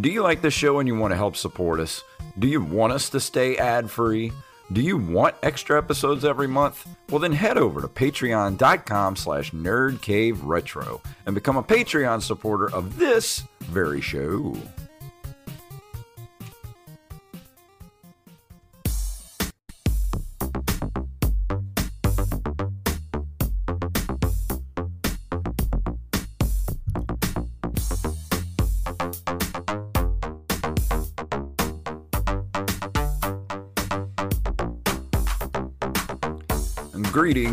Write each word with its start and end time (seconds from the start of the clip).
Do 0.00 0.10
you 0.10 0.22
like 0.22 0.40
the 0.40 0.50
show 0.50 0.78
and 0.78 0.88
you 0.88 0.96
want 0.96 1.12
to 1.12 1.16
help 1.16 1.36
support 1.36 1.80
us? 1.80 2.02
Do 2.38 2.48
you 2.48 2.62
want 2.62 2.92
us 2.92 3.10
to 3.10 3.20
stay 3.20 3.56
ad 3.56 3.90
free? 3.90 4.32
Do 4.72 4.80
you 4.80 4.96
want 4.96 5.34
extra 5.42 5.76
episodes 5.76 6.24
every 6.24 6.46
month? 6.48 6.86
Well, 7.10 7.18
then 7.18 7.32
head 7.32 7.58
over 7.58 7.82
to 7.82 7.88
patreon.com 7.88 9.16
slash 9.16 9.50
nerdcaveretro 9.50 11.00
and 11.26 11.34
become 11.34 11.56
a 11.58 11.62
Patreon 11.62 12.22
supporter 12.22 12.72
of 12.72 12.96
this 12.96 13.42
very 13.60 14.00
show. 14.00 14.56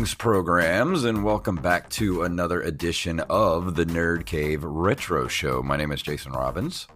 Greetings, 0.00 0.14
programs, 0.14 1.04
and 1.04 1.22
welcome 1.22 1.56
back 1.56 1.90
to 1.90 2.22
another 2.22 2.62
edition 2.62 3.20
of 3.28 3.74
the 3.74 3.84
Nerd 3.84 4.24
Cave 4.24 4.64
Retro 4.64 5.28
Show. 5.28 5.62
My 5.62 5.76
name 5.76 5.92
is 5.92 6.00
Jason 6.00 6.32
Robbins. 6.32 6.88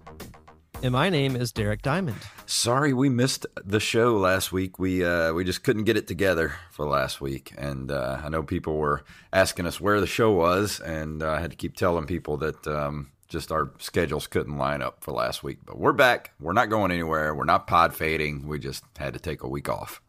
And 0.83 0.93
my 0.93 1.11
name 1.11 1.37
is 1.37 1.53
Derek 1.53 1.83
Diamond. 1.83 2.17
Sorry 2.47 2.95
we 2.95 3.11
missed 3.11 3.45
the 3.63 3.79
show 3.79 4.17
last 4.17 4.53
week. 4.53 4.79
We 4.79 5.05
uh, 5.05 5.35
we 5.35 5.45
just 5.45 5.65
couldn't 5.65 5.85
get 5.85 5.99
it 5.99 6.07
together 6.07 6.55
for 6.71 6.89
last 6.89 7.21
week, 7.21 7.53
and 7.59 7.91
uh, 7.91 8.23
I 8.25 8.31
know 8.31 8.43
people 8.43 8.79
were 8.79 9.05
asking 9.35 9.67
us 9.67 9.79
where 9.79 10.01
the 10.01 10.07
show 10.07 10.33
was, 10.33 10.81
and 10.81 11.23
uh, 11.23 11.33
I 11.33 11.41
had 11.41 11.51
to 11.51 11.59
keep 11.59 11.77
telling 11.77 12.07
people 12.07 12.39
that 12.39 12.67
um, 12.67 13.11
just 13.29 13.53
our 13.53 13.71
schedules 13.81 14.27
couldn't 14.27 14.57
line 14.57 14.81
up 14.81 15.05
for 15.05 15.13
last 15.13 15.43
week. 15.43 15.59
But 15.67 15.79
we're 15.79 15.93
back. 15.93 16.33
We're 16.41 16.55
not 16.55 16.71
going 16.71 16.91
anywhere. 16.91 17.35
We're 17.35 17.45
not 17.45 17.67
pod 17.67 17.95
fading. 17.95 18.49
We 18.49 18.59
just 18.59 18.83
had 18.97 19.13
to 19.13 19.21
take 19.21 19.43
a 19.43 19.49
week 19.49 19.69
off. 19.69 20.01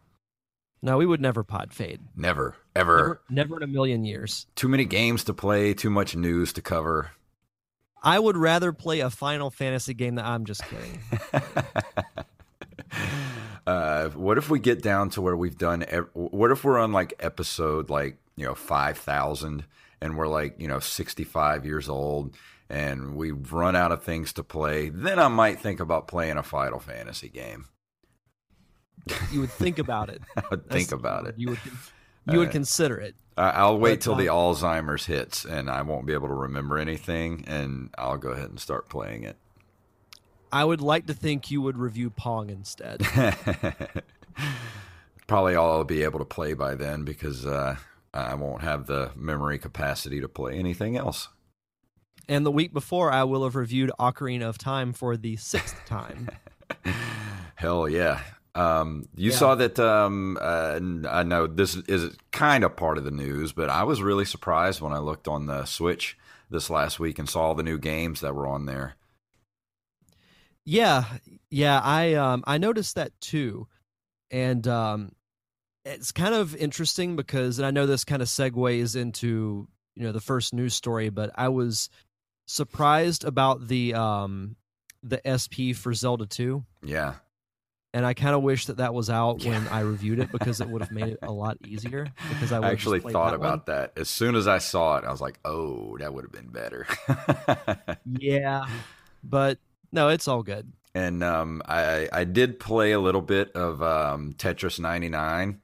No, 0.85 0.97
we 0.99 1.05
would 1.07 1.19
never 1.19 1.43
pod 1.43 1.73
fade. 1.73 1.99
Never, 2.15 2.55
ever. 2.75 3.21
Never, 3.27 3.47
never 3.49 3.57
in 3.57 3.63
a 3.63 3.67
million 3.67 4.05
years. 4.05 4.45
Too 4.55 4.67
many 4.67 4.85
games 4.85 5.23
to 5.23 5.33
play. 5.33 5.73
Too 5.73 5.89
much 5.89 6.15
news 6.15 6.53
to 6.53 6.61
cover. 6.61 7.09
I 8.03 8.19
would 8.19 8.37
rather 8.37 8.71
play 8.71 8.99
a 8.99 9.09
Final 9.09 9.49
Fantasy 9.49 9.95
game 9.95 10.13
that 10.15 10.25
I'm 10.25 10.45
just 10.45 10.61
kidding. 10.65 10.99
uh, 13.67 14.09
what 14.09 14.37
if 14.37 14.49
we 14.51 14.59
get 14.59 14.83
down 14.83 15.09
to 15.11 15.21
where 15.21 15.35
we've 15.35 15.57
done? 15.57 15.83
ev- 15.87 16.09
What 16.13 16.51
if 16.51 16.63
we're 16.63 16.77
on 16.77 16.91
like 16.91 17.15
episode 17.19 17.89
like 17.89 18.17
you 18.35 18.45
know 18.45 18.53
five 18.55 18.97
thousand, 18.99 19.65
and 20.01 20.15
we're 20.17 20.27
like 20.27 20.55
you 20.59 20.67
know 20.67 20.79
sixty 20.79 21.23
five 21.23 21.65
years 21.65 21.89
old, 21.89 22.35
and 22.69 23.15
we've 23.15 23.51
run 23.51 23.75
out 23.75 23.91
of 23.91 24.03
things 24.03 24.33
to 24.33 24.43
play? 24.43 24.89
Then 24.89 25.17
I 25.17 25.29
might 25.29 25.59
think 25.59 25.79
about 25.79 26.07
playing 26.07 26.37
a 26.37 26.43
Final 26.43 26.79
Fantasy 26.79 27.29
game. 27.29 27.65
You 29.31 29.41
would 29.41 29.51
think 29.51 29.79
about 29.79 30.09
it. 30.09 30.21
I 30.37 30.43
would 30.49 30.61
think 30.69 30.71
That's 30.71 30.87
the 30.89 30.95
about 30.95 31.27
it. 31.27 31.35
You 31.37 31.49
would, 31.49 31.59
you 32.31 32.39
would 32.39 32.49
Uh, 32.49 32.51
consider 32.51 32.97
it. 32.97 33.15
I'll 33.37 33.77
wait 33.77 33.95
But, 33.95 34.01
till 34.01 34.15
the 34.15 34.29
uh, 34.29 34.33
Alzheimer's 34.33 35.05
hits, 35.05 35.45
and 35.45 35.69
I 35.69 35.81
won't 35.81 36.05
be 36.05 36.13
able 36.13 36.27
to 36.29 36.33
remember 36.33 36.77
anything, 36.77 37.43
and 37.47 37.89
I'll 37.97 38.17
go 38.17 38.29
ahead 38.29 38.49
and 38.49 38.59
start 38.59 38.89
playing 38.89 39.23
it. 39.23 39.37
I 40.51 40.63
would 40.63 40.81
like 40.81 41.05
to 41.07 41.13
think 41.13 41.51
you 41.51 41.61
would 41.61 41.77
review 41.77 42.09
Pong 42.09 42.49
instead. 42.49 43.01
Probably 45.27 45.55
all 45.55 45.71
I'll 45.71 45.83
be 45.83 46.03
able 46.03 46.19
to 46.19 46.25
play 46.25 46.53
by 46.53 46.75
then 46.75 47.03
because 47.03 47.45
uh, 47.45 47.75
I 48.13 48.35
won't 48.35 48.61
have 48.61 48.85
the 48.85 49.11
memory 49.15 49.57
capacity 49.57 50.21
to 50.21 50.29
play 50.29 50.57
anything 50.57 50.95
else. 50.95 51.29
and 52.29 52.45
the 52.45 52.51
week 52.51 52.73
before, 52.73 53.11
I 53.11 53.23
will 53.23 53.43
have 53.43 53.55
reviewed 53.55 53.91
Ocarina 53.99 54.47
of 54.47 54.57
Time 54.57 54.93
for 54.93 55.17
the 55.17 55.35
sixth 55.35 55.75
time. 55.85 56.29
Hell 57.55 57.89
yeah. 57.89 58.21
Um, 58.55 59.07
you 59.15 59.31
Yeah. 59.31 59.37
saw 59.37 59.55
that. 59.55 59.77
Um, 59.79 60.37
uh, 60.41 60.79
I 61.09 61.23
know 61.23 61.45
this 61.45 61.75
is 61.75 62.15
kind 62.31 62.63
of 62.63 62.75
part 62.75 62.97
of 62.97 63.03
the 63.03 63.11
news, 63.11 63.51
but 63.51 63.69
I 63.69 63.83
was 63.83 64.01
really 64.01 64.25
surprised 64.25 64.81
when 64.81 64.93
I 64.93 64.99
looked 64.99 65.27
on 65.27 65.45
the 65.45 65.65
Switch 65.65 66.17
this 66.49 66.69
last 66.69 66.99
week 66.99 67.19
and 67.19 67.27
saw 67.29 67.41
all 67.41 67.55
the 67.55 67.63
new 67.63 67.77
games 67.77 68.21
that 68.21 68.33
were 68.33 68.47
on 68.47 68.65
there. 68.65 68.95
Yeah, 70.63 71.03
yeah, 71.51 71.79
I 71.83 72.13
um 72.15 72.43
I 72.47 72.57
noticed 72.57 72.95
that 72.95 73.11
too, 73.21 73.67
and 74.31 74.67
um, 74.67 75.11
it's 75.83 76.11
kind 76.11 76.33
of 76.33 76.55
interesting 76.55 77.15
because, 77.15 77.59
and 77.59 77.65
I 77.65 77.71
know 77.71 77.85
this 77.85 78.03
kind 78.03 78.21
of 78.21 78.27
segues 78.27 78.95
into 78.95 79.67
you 79.95 80.03
know 80.03 80.11
the 80.11 80.21
first 80.21 80.53
news 80.53 80.73
story, 80.73 81.09
but 81.09 81.29
I 81.35 81.49
was 81.49 81.89
surprised 82.47 83.23
about 83.25 83.67
the 83.67 83.93
um 83.93 84.55
the 85.03 85.21
SP 85.27 85.75
for 85.75 85.93
Zelda 85.93 86.25
two, 86.25 86.65
Yeah. 86.81 87.15
And 87.95 88.05
I 88.05 88.13
kind 88.13 88.35
of 88.35 88.43
wish 88.43 88.65
that 88.67 88.77
that 88.77 88.93
was 88.93 89.09
out 89.09 89.41
Yeah. 89.43 89.51
when 89.53 89.67
I 89.69 89.79
reviewed 89.79 90.19
it 90.19 90.31
because 90.31 90.61
it 90.61 90.69
would 90.69 90.81
have 90.81 90.91
made 90.91 91.07
it 91.13 91.19
a 91.23 91.31
lot 91.31 91.57
easier. 91.65 92.11
Because 92.29 92.51
I 92.51 92.59
I 92.59 92.71
actually 92.71 92.99
thought 92.99 93.31
that 93.31 93.39
one. 93.39 93.47
about 93.47 93.65
that. 93.67 93.93
As 93.97 94.09
soon 94.09 94.35
as 94.35 94.47
I 94.47 94.59
saw 94.59 94.97
it, 94.97 95.05
I 95.05 95.11
was 95.11 95.21
like, 95.21 95.39
oh, 95.45 95.97
that 95.99 96.13
would 96.13 96.23
have 96.25 96.31
been 96.31 96.49
better. 96.49 96.85
Yeah, 98.19 98.65
but 99.23 99.57
no, 99.91 100.09
it's 100.09 100.27
all 100.27 100.43
good. 100.43 100.71
and 100.93 101.23
um, 101.23 101.61
I 101.65 102.07
I 102.11 102.23
did 102.23 102.59
play 102.59 102.91
a 102.91 102.99
little 102.99 103.21
bit 103.21 103.51
of 103.55 103.81
um, 103.81 104.33
Tetris 104.33 104.79
99. 104.79 105.61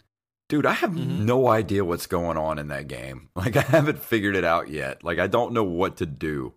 Dude, 0.50 0.66
I 0.66 0.74
have 0.74 0.92
Mhm. 0.92 1.19
no 1.19 1.48
idea 1.48 1.86
what's 1.86 2.07
going 2.07 2.38
on 2.38 2.60
in 2.60 2.68
that 2.69 2.88
game. 2.88 3.30
Like 3.36 3.56
I 3.62 3.62
haven't 3.62 4.00
figured 4.00 4.36
it 4.36 4.44
out 4.44 4.69
yet. 4.69 5.04
Like 5.04 5.19
I 5.19 5.27
don't 5.27 5.54
know 5.54 5.63
what 5.63 5.98
to 5.98 6.06
do. 6.06 6.54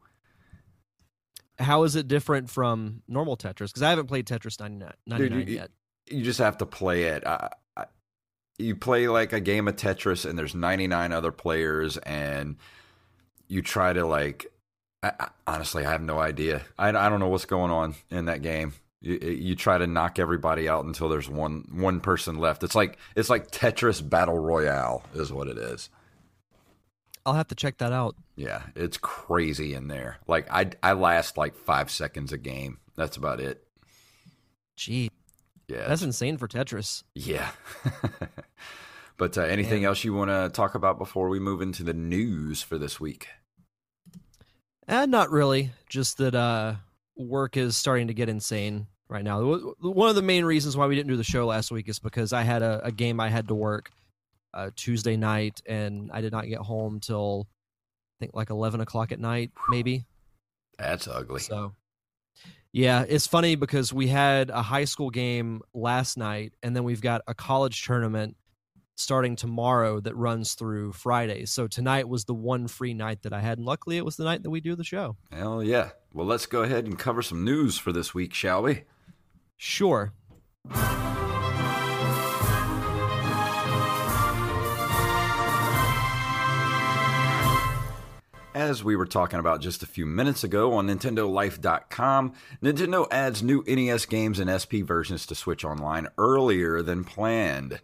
How 1.58 1.84
is 1.84 1.96
it 1.96 2.08
different 2.08 2.50
from 2.50 3.02
normal 3.08 3.36
Tetris? 3.36 3.68
Because 3.68 3.82
I 3.82 3.90
haven't 3.90 4.06
played 4.06 4.26
Tetris 4.26 4.58
99, 4.58 4.92
99 5.06 5.48
you- 5.48 5.54
yet. 5.54 5.70
You 6.06 6.22
just 6.22 6.38
have 6.38 6.58
to 6.58 6.66
play 6.66 7.04
it. 7.04 7.26
I, 7.26 7.48
I, 7.76 7.84
you 8.58 8.76
play 8.76 9.08
like 9.08 9.32
a 9.32 9.40
game 9.40 9.68
of 9.68 9.76
Tetris, 9.76 10.28
and 10.28 10.38
there's 10.38 10.54
99 10.54 11.12
other 11.12 11.32
players, 11.32 11.96
and 11.96 12.56
you 13.48 13.62
try 13.62 13.92
to 13.92 14.06
like. 14.06 14.46
I, 15.02 15.28
honestly, 15.46 15.84
I 15.84 15.90
have 15.92 16.02
no 16.02 16.18
idea. 16.18 16.62
I, 16.78 16.88
I 16.88 17.08
don't 17.08 17.20
know 17.20 17.28
what's 17.28 17.46
going 17.46 17.70
on 17.70 17.94
in 18.10 18.26
that 18.26 18.42
game. 18.42 18.74
You, 19.00 19.18
you 19.18 19.54
try 19.54 19.76
to 19.78 19.86
knock 19.86 20.18
everybody 20.18 20.68
out 20.68 20.84
until 20.84 21.08
there's 21.08 21.28
one 21.28 21.68
one 21.72 22.00
person 22.00 22.38
left. 22.38 22.62
It's 22.62 22.74
like 22.74 22.98
it's 23.16 23.30
like 23.30 23.50
Tetris 23.50 24.06
Battle 24.06 24.38
Royale 24.38 25.02
is 25.14 25.32
what 25.32 25.48
it 25.48 25.58
is. 25.58 25.88
I'll 27.26 27.34
have 27.34 27.48
to 27.48 27.54
check 27.54 27.78
that 27.78 27.92
out. 27.92 28.16
Yeah, 28.36 28.62
it's 28.76 28.98
crazy 28.98 29.74
in 29.74 29.88
there. 29.88 30.18
Like 30.26 30.46
I 30.50 30.70
I 30.82 30.92
last 30.92 31.36
like 31.38 31.54
five 31.54 31.90
seconds 31.90 32.32
a 32.32 32.38
game. 32.38 32.78
That's 32.96 33.16
about 33.16 33.40
it. 33.40 33.64
Gee, 34.76 35.10
Yeah, 35.68 35.86
that's 35.88 36.02
insane 36.02 36.36
for 36.36 36.48
Tetris. 36.48 37.02
yeah. 37.14 37.50
but 39.16 39.38
uh, 39.38 39.42
anything 39.42 39.82
Yeah. 39.82 39.88
else 39.88 40.04
you 40.04 40.12
want 40.14 40.30
to 40.30 40.50
talk 40.52 40.74
about 40.74 40.98
before 40.98 41.28
we 41.28 41.38
move 41.38 41.62
into 41.62 41.82
the 41.84 41.94
news 41.94 42.60
for 42.62 42.76
this 42.78 42.98
week? 43.00 43.28
And 44.86 45.10
not 45.10 45.30
really. 45.30 45.70
Just 45.88 46.18
that 46.18 46.34
uh, 46.34 46.74
work 47.16 47.56
is 47.56 47.76
starting 47.76 48.08
to 48.08 48.14
get 48.14 48.28
insane 48.28 48.86
right 49.08 49.24
now. 49.24 49.42
One 49.80 50.08
of 50.08 50.16
the 50.16 50.22
main 50.22 50.44
reasons 50.44 50.76
why 50.76 50.86
we 50.86 50.94
didn't 50.94 51.08
do 51.08 51.16
the 51.16 51.24
show 51.24 51.46
last 51.46 51.70
week 51.70 51.88
is 51.88 51.98
because 51.98 52.32
I 52.32 52.42
had 52.42 52.62
a, 52.62 52.80
a 52.84 52.92
game 52.92 53.20
I 53.20 53.28
had 53.30 53.48
to 53.48 53.54
work 53.54 53.90
uh, 54.54 54.70
Tuesday 54.76 55.16
night, 55.16 55.60
and 55.66 56.10
I 56.12 56.20
did 56.20 56.32
not 56.32 56.46
get 56.46 56.60
home 56.60 57.00
till 57.00 57.48
I 57.48 58.24
think 58.24 58.34
like 58.34 58.50
eleven 58.50 58.80
o'clock 58.80 59.12
at 59.12 59.18
night, 59.20 59.50
maybe. 59.68 60.06
That's 60.78 61.06
ugly. 61.06 61.40
So, 61.40 61.74
yeah, 62.72 63.04
it's 63.08 63.26
funny 63.26 63.56
because 63.56 63.92
we 63.92 64.08
had 64.08 64.50
a 64.50 64.62
high 64.62 64.84
school 64.84 65.10
game 65.10 65.60
last 65.74 66.16
night, 66.16 66.54
and 66.62 66.74
then 66.74 66.84
we've 66.84 67.02
got 67.02 67.22
a 67.26 67.34
college 67.34 67.84
tournament 67.84 68.36
starting 68.96 69.34
tomorrow 69.34 69.98
that 69.98 70.14
runs 70.16 70.54
through 70.54 70.92
Friday. 70.92 71.46
So 71.46 71.66
tonight 71.66 72.08
was 72.08 72.24
the 72.26 72.34
one 72.34 72.68
free 72.68 72.94
night 72.94 73.22
that 73.22 73.32
I 73.32 73.40
had, 73.40 73.58
and 73.58 73.66
luckily 73.66 73.96
it 73.96 74.04
was 74.04 74.16
the 74.16 74.24
night 74.24 74.44
that 74.44 74.50
we 74.50 74.60
do 74.60 74.76
the 74.76 74.84
show. 74.84 75.16
Hell 75.32 75.62
yeah. 75.62 75.90
Well, 76.12 76.26
let's 76.26 76.46
go 76.46 76.62
ahead 76.62 76.86
and 76.86 76.96
cover 76.96 77.22
some 77.22 77.44
news 77.44 77.76
for 77.76 77.92
this 77.92 78.14
week, 78.14 78.32
shall 78.32 78.62
we? 78.62 78.84
Sure. 79.56 80.12
As 88.64 88.82
we 88.82 88.96
were 88.96 89.04
talking 89.04 89.38
about 89.38 89.60
just 89.60 89.82
a 89.82 89.86
few 89.86 90.06
minutes 90.06 90.42
ago 90.42 90.72
on 90.72 90.86
NintendoLife.com, 90.86 92.32
Nintendo 92.62 93.06
adds 93.10 93.42
new 93.42 93.62
NES 93.66 94.06
games 94.06 94.40
and 94.40 94.48
SP 94.48 94.80
versions 94.80 95.26
to 95.26 95.34
Switch 95.34 95.66
Online 95.66 96.08
earlier 96.16 96.80
than 96.80 97.04
planned. 97.04 97.82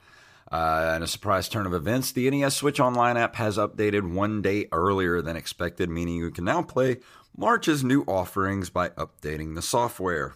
Uh, 0.50 0.94
in 0.96 1.02
a 1.02 1.06
surprise 1.06 1.50
turn 1.50 1.66
of 1.66 1.74
events, 1.74 2.12
the 2.12 2.30
NES 2.30 2.56
Switch 2.56 2.80
Online 2.80 3.18
app 3.18 3.34
has 3.36 3.58
updated 3.58 4.10
one 4.10 4.40
day 4.40 4.68
earlier 4.72 5.20
than 5.20 5.36
expected, 5.36 5.90
meaning 5.90 6.16
you 6.16 6.30
can 6.30 6.46
now 6.46 6.62
play 6.62 7.00
March's 7.36 7.84
new 7.84 8.02
offerings 8.04 8.70
by 8.70 8.88
updating 8.88 9.56
the 9.56 9.62
software. 9.62 10.32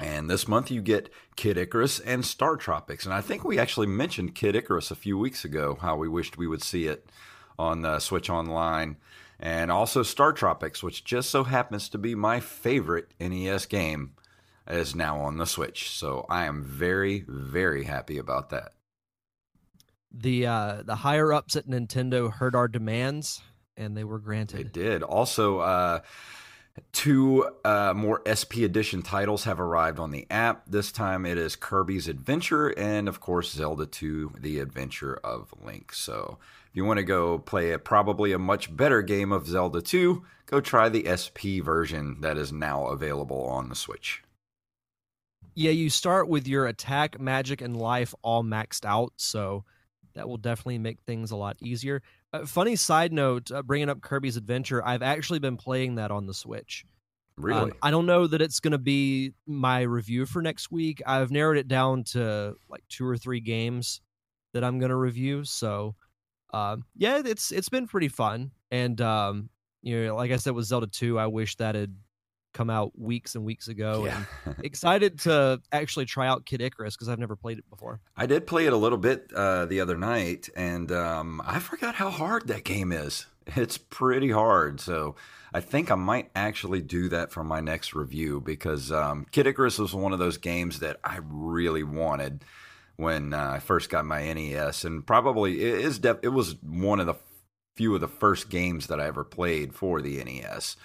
And 0.00 0.28
this 0.28 0.48
month 0.48 0.68
you 0.68 0.82
get 0.82 1.10
Kid 1.36 1.56
Icarus 1.56 2.00
and 2.00 2.24
Star 2.24 2.56
Tropics. 2.56 3.04
And 3.04 3.14
I 3.14 3.20
think 3.20 3.44
we 3.44 3.60
actually 3.60 3.86
mentioned 3.86 4.34
Kid 4.34 4.56
Icarus 4.56 4.90
a 4.90 4.96
few 4.96 5.16
weeks 5.16 5.44
ago, 5.44 5.78
how 5.80 5.94
we 5.94 6.08
wished 6.08 6.36
we 6.36 6.48
would 6.48 6.64
see 6.64 6.88
it 6.88 7.08
on 7.56 7.84
uh, 7.84 8.00
Switch 8.00 8.28
Online. 8.28 8.96
And 9.44 9.70
also 9.70 10.02
Star 10.02 10.32
Tropics, 10.32 10.82
which 10.82 11.04
just 11.04 11.28
so 11.28 11.44
happens 11.44 11.90
to 11.90 11.98
be 11.98 12.14
my 12.14 12.40
favorite 12.40 13.12
NES 13.20 13.66
game, 13.66 14.14
is 14.66 14.94
now 14.94 15.20
on 15.20 15.36
the 15.36 15.44
Switch. 15.44 15.90
So 15.90 16.24
I 16.30 16.46
am 16.46 16.64
very, 16.64 17.26
very 17.28 17.84
happy 17.84 18.16
about 18.16 18.48
that. 18.48 18.72
The 20.10 20.46
uh, 20.46 20.82
the 20.82 20.94
higher 20.94 21.30
ups 21.30 21.56
at 21.56 21.66
Nintendo 21.66 22.32
heard 22.32 22.56
our 22.56 22.68
demands, 22.68 23.42
and 23.76 23.94
they 23.94 24.04
were 24.04 24.18
granted. 24.18 24.56
They 24.56 24.80
did. 24.80 25.02
Also, 25.02 25.58
uh, 25.58 26.00
two 26.92 27.46
uh, 27.66 27.92
more 27.94 28.22
SP 28.24 28.64
Edition 28.64 29.02
titles 29.02 29.44
have 29.44 29.60
arrived 29.60 29.98
on 29.98 30.10
the 30.10 30.26
app. 30.30 30.62
This 30.66 30.90
time 30.90 31.26
it 31.26 31.36
is 31.36 31.54
Kirby's 31.54 32.08
Adventure 32.08 32.68
and, 32.78 33.08
of 33.08 33.20
course, 33.20 33.52
Zelda 33.52 33.84
2 33.84 34.36
The 34.38 34.60
Adventure 34.60 35.20
of 35.22 35.52
Link. 35.62 35.92
So 35.92 36.38
you 36.74 36.84
want 36.84 36.98
to 36.98 37.04
go 37.04 37.38
play 37.38 37.70
a, 37.70 37.78
probably 37.78 38.32
a 38.32 38.38
much 38.38 38.74
better 38.74 39.00
game 39.00 39.32
of 39.32 39.46
Zelda 39.46 39.80
2, 39.80 40.22
go 40.46 40.60
try 40.60 40.88
the 40.88 41.06
SP 41.06 41.62
version 41.62 42.20
that 42.20 42.36
is 42.36 42.52
now 42.52 42.88
available 42.88 43.42
on 43.46 43.68
the 43.68 43.76
Switch. 43.76 44.22
Yeah, 45.54 45.70
you 45.70 45.88
start 45.88 46.28
with 46.28 46.48
your 46.48 46.66
attack, 46.66 47.20
magic, 47.20 47.60
and 47.60 47.76
life 47.76 48.12
all 48.22 48.42
maxed 48.42 48.84
out, 48.84 49.12
so 49.16 49.64
that 50.14 50.28
will 50.28 50.36
definitely 50.36 50.78
make 50.78 51.00
things 51.02 51.30
a 51.30 51.36
lot 51.36 51.56
easier. 51.62 52.02
Uh, 52.32 52.44
funny 52.44 52.74
side 52.74 53.12
note, 53.12 53.52
uh, 53.52 53.62
bringing 53.62 53.88
up 53.88 54.00
Kirby's 54.00 54.36
Adventure, 54.36 54.84
I've 54.84 55.02
actually 55.02 55.38
been 55.38 55.56
playing 55.56 55.94
that 55.94 56.10
on 56.10 56.26
the 56.26 56.34
Switch. 56.34 56.84
Really? 57.36 57.70
Um, 57.70 57.72
I 57.82 57.92
don't 57.92 58.06
know 58.06 58.26
that 58.26 58.42
it's 58.42 58.58
going 58.58 58.72
to 58.72 58.78
be 58.78 59.32
my 59.46 59.82
review 59.82 60.26
for 60.26 60.42
next 60.42 60.72
week. 60.72 61.02
I've 61.06 61.30
narrowed 61.30 61.56
it 61.56 61.68
down 61.68 62.04
to 62.04 62.54
like 62.68 62.82
two 62.88 63.06
or 63.06 63.16
three 63.16 63.40
games 63.40 64.00
that 64.52 64.64
I'm 64.64 64.78
going 64.78 64.90
to 64.90 64.96
review. 64.96 65.44
So, 65.44 65.94
um, 66.54 66.84
yeah, 66.96 67.20
it's 67.24 67.50
it's 67.50 67.68
been 67.68 67.86
pretty 67.86 68.08
fun. 68.08 68.52
And 68.70 69.00
um, 69.00 69.50
you 69.82 70.06
know, 70.06 70.14
like 70.14 70.30
I 70.30 70.36
said 70.36 70.54
with 70.54 70.66
Zelda 70.66 70.86
2, 70.86 71.18
I 71.18 71.26
wish 71.26 71.56
that 71.56 71.74
had 71.74 71.94
come 72.52 72.70
out 72.70 72.96
weeks 72.96 73.34
and 73.34 73.44
weeks 73.44 73.66
ago. 73.66 74.04
yeah. 74.06 74.22
And 74.44 74.54
excited 74.64 75.18
to 75.20 75.60
actually 75.72 76.04
try 76.04 76.28
out 76.28 76.46
Kid 76.46 76.62
Icarus 76.62 76.94
because 76.94 77.08
I've 77.08 77.18
never 77.18 77.34
played 77.34 77.58
it 77.58 77.68
before. 77.68 78.00
I 78.16 78.26
did 78.26 78.46
play 78.46 78.66
it 78.66 78.72
a 78.72 78.76
little 78.76 78.98
bit 78.98 79.32
uh, 79.34 79.66
the 79.66 79.80
other 79.80 79.96
night, 79.96 80.48
and 80.56 80.90
um, 80.92 81.42
I 81.44 81.58
forgot 81.58 81.96
how 81.96 82.10
hard 82.10 82.46
that 82.46 82.64
game 82.64 82.92
is. 82.92 83.26
It's 83.46 83.76
pretty 83.76 84.30
hard, 84.30 84.80
so 84.80 85.16
I 85.52 85.60
think 85.60 85.90
I 85.90 85.96
might 85.96 86.30
actually 86.34 86.80
do 86.80 87.10
that 87.10 87.30
for 87.30 87.44
my 87.44 87.60
next 87.60 87.92
review 87.92 88.40
because 88.40 88.90
um, 88.90 89.26
Kid 89.32 89.46
Icarus 89.46 89.78
was 89.78 89.92
one 89.92 90.14
of 90.14 90.18
those 90.18 90.38
games 90.38 90.78
that 90.80 90.98
I 91.04 91.18
really 91.22 91.82
wanted 91.82 92.42
when 92.96 93.34
uh, 93.34 93.52
I 93.54 93.58
first 93.58 93.90
got 93.90 94.04
my 94.04 94.32
NES, 94.32 94.84
and 94.84 95.06
probably 95.06 95.60
it 95.60 95.80
is. 95.80 95.98
Def- 95.98 96.20
it 96.22 96.28
was 96.28 96.56
one 96.62 97.00
of 97.00 97.06
the 97.06 97.16
few 97.76 97.94
of 97.94 98.00
the 98.00 98.08
first 98.08 98.48
games 98.50 98.86
that 98.86 99.00
I 99.00 99.06
ever 99.06 99.24
played 99.24 99.74
for 99.74 100.00
the 100.00 100.22
NES. 100.22 100.76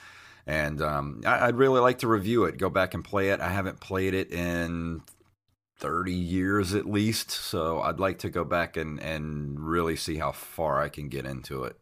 And 0.48 0.82
um, 0.82 1.22
I- 1.26 1.48
I'd 1.48 1.56
really 1.56 1.80
like 1.80 2.00
to 2.00 2.08
review 2.08 2.46
it, 2.46 2.58
go 2.58 2.70
back 2.70 2.94
and 2.94 3.04
play 3.04 3.30
it. 3.30 3.40
I 3.40 3.50
haven't 3.50 3.80
played 3.80 4.14
it 4.16 4.32
in 4.32 5.04
30 5.78 6.14
years 6.14 6.74
at 6.74 6.88
least. 6.90 7.30
So 7.30 7.82
I'd 7.82 8.00
like 8.00 8.20
to 8.20 8.30
go 8.30 8.44
back 8.44 8.76
and, 8.76 9.00
and 9.00 9.60
really 9.60 9.96
see 9.96 10.18
how 10.18 10.32
far 10.32 10.82
I 10.82 10.90
can 10.90 11.08
get 11.10 11.26
into 11.26 11.64
it. 11.64 11.78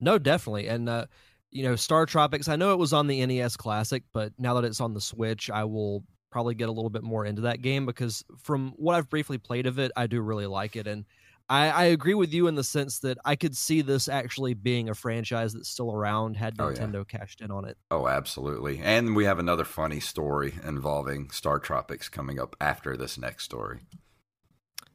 No, 0.00 0.18
definitely. 0.18 0.66
And 0.68 0.88
uh, 0.88 1.06
you 1.50 1.62
know, 1.62 1.76
Star 1.76 2.06
Tropics, 2.06 2.48
I 2.48 2.56
know 2.56 2.72
it 2.72 2.78
was 2.78 2.92
on 2.92 3.06
the 3.06 3.24
NES 3.24 3.56
Classic, 3.56 4.02
but 4.12 4.32
now 4.38 4.54
that 4.54 4.64
it's 4.64 4.80
on 4.80 4.94
the 4.94 5.00
Switch, 5.00 5.50
I 5.50 5.64
will 5.64 6.02
probably 6.32 6.54
get 6.54 6.68
a 6.68 6.72
little 6.72 6.90
bit 6.90 7.04
more 7.04 7.24
into 7.24 7.42
that 7.42 7.62
game 7.62 7.86
because 7.86 8.24
from 8.38 8.72
what 8.76 8.96
I've 8.96 9.08
briefly 9.08 9.38
played 9.38 9.66
of 9.66 9.78
it, 9.78 9.92
I 9.96 10.08
do 10.08 10.20
really 10.20 10.46
like 10.46 10.74
it. 10.74 10.86
And 10.88 11.04
I, 11.48 11.68
I 11.68 11.84
agree 11.84 12.14
with 12.14 12.32
you 12.32 12.46
in 12.46 12.54
the 12.54 12.64
sense 12.64 13.00
that 13.00 13.18
I 13.24 13.36
could 13.36 13.56
see 13.56 13.82
this 13.82 14.08
actually 14.08 14.54
being 14.54 14.88
a 14.88 14.94
franchise 14.94 15.52
that's 15.52 15.68
still 15.68 15.92
around 15.92 16.36
had 16.36 16.54
Oh, 16.58 16.68
yeah. 16.68 16.76
Nintendo 16.76 17.06
cashed 17.06 17.40
in 17.40 17.50
on 17.50 17.64
it. 17.66 17.76
Oh, 17.90 18.08
absolutely. 18.08 18.80
And 18.82 19.14
we 19.14 19.24
have 19.26 19.38
another 19.38 19.64
funny 19.64 20.00
story 20.00 20.54
involving 20.64 21.30
Star 21.30 21.58
Tropics 21.58 22.08
coming 22.08 22.40
up 22.40 22.56
after 22.60 22.96
this 22.96 23.18
next 23.18 23.44
story. 23.44 23.80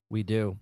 We 0.10 0.24
do. 0.24 0.58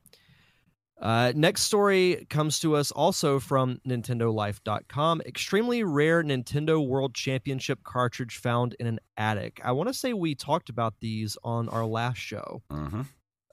Uh, 1.01 1.33
next 1.35 1.63
story 1.63 2.25
comes 2.29 2.59
to 2.59 2.75
us 2.75 2.91
also 2.91 3.39
from 3.39 3.79
NintendoLife.com. 3.87 5.21
Extremely 5.21 5.83
rare 5.83 6.23
Nintendo 6.23 6.85
World 6.85 7.13
Championship 7.13 7.83
cartridge 7.83 8.37
found 8.37 8.75
in 8.79 8.87
an 8.87 8.99
attic. 9.17 9.59
I 9.63 9.71
want 9.73 9.89
to 9.89 9.93
say 9.93 10.13
we 10.13 10.35
talked 10.35 10.69
about 10.69 10.95
these 11.01 11.37
on 11.43 11.67
our 11.69 11.85
last 11.85 12.17
show. 12.17 12.61
hmm 12.69 13.01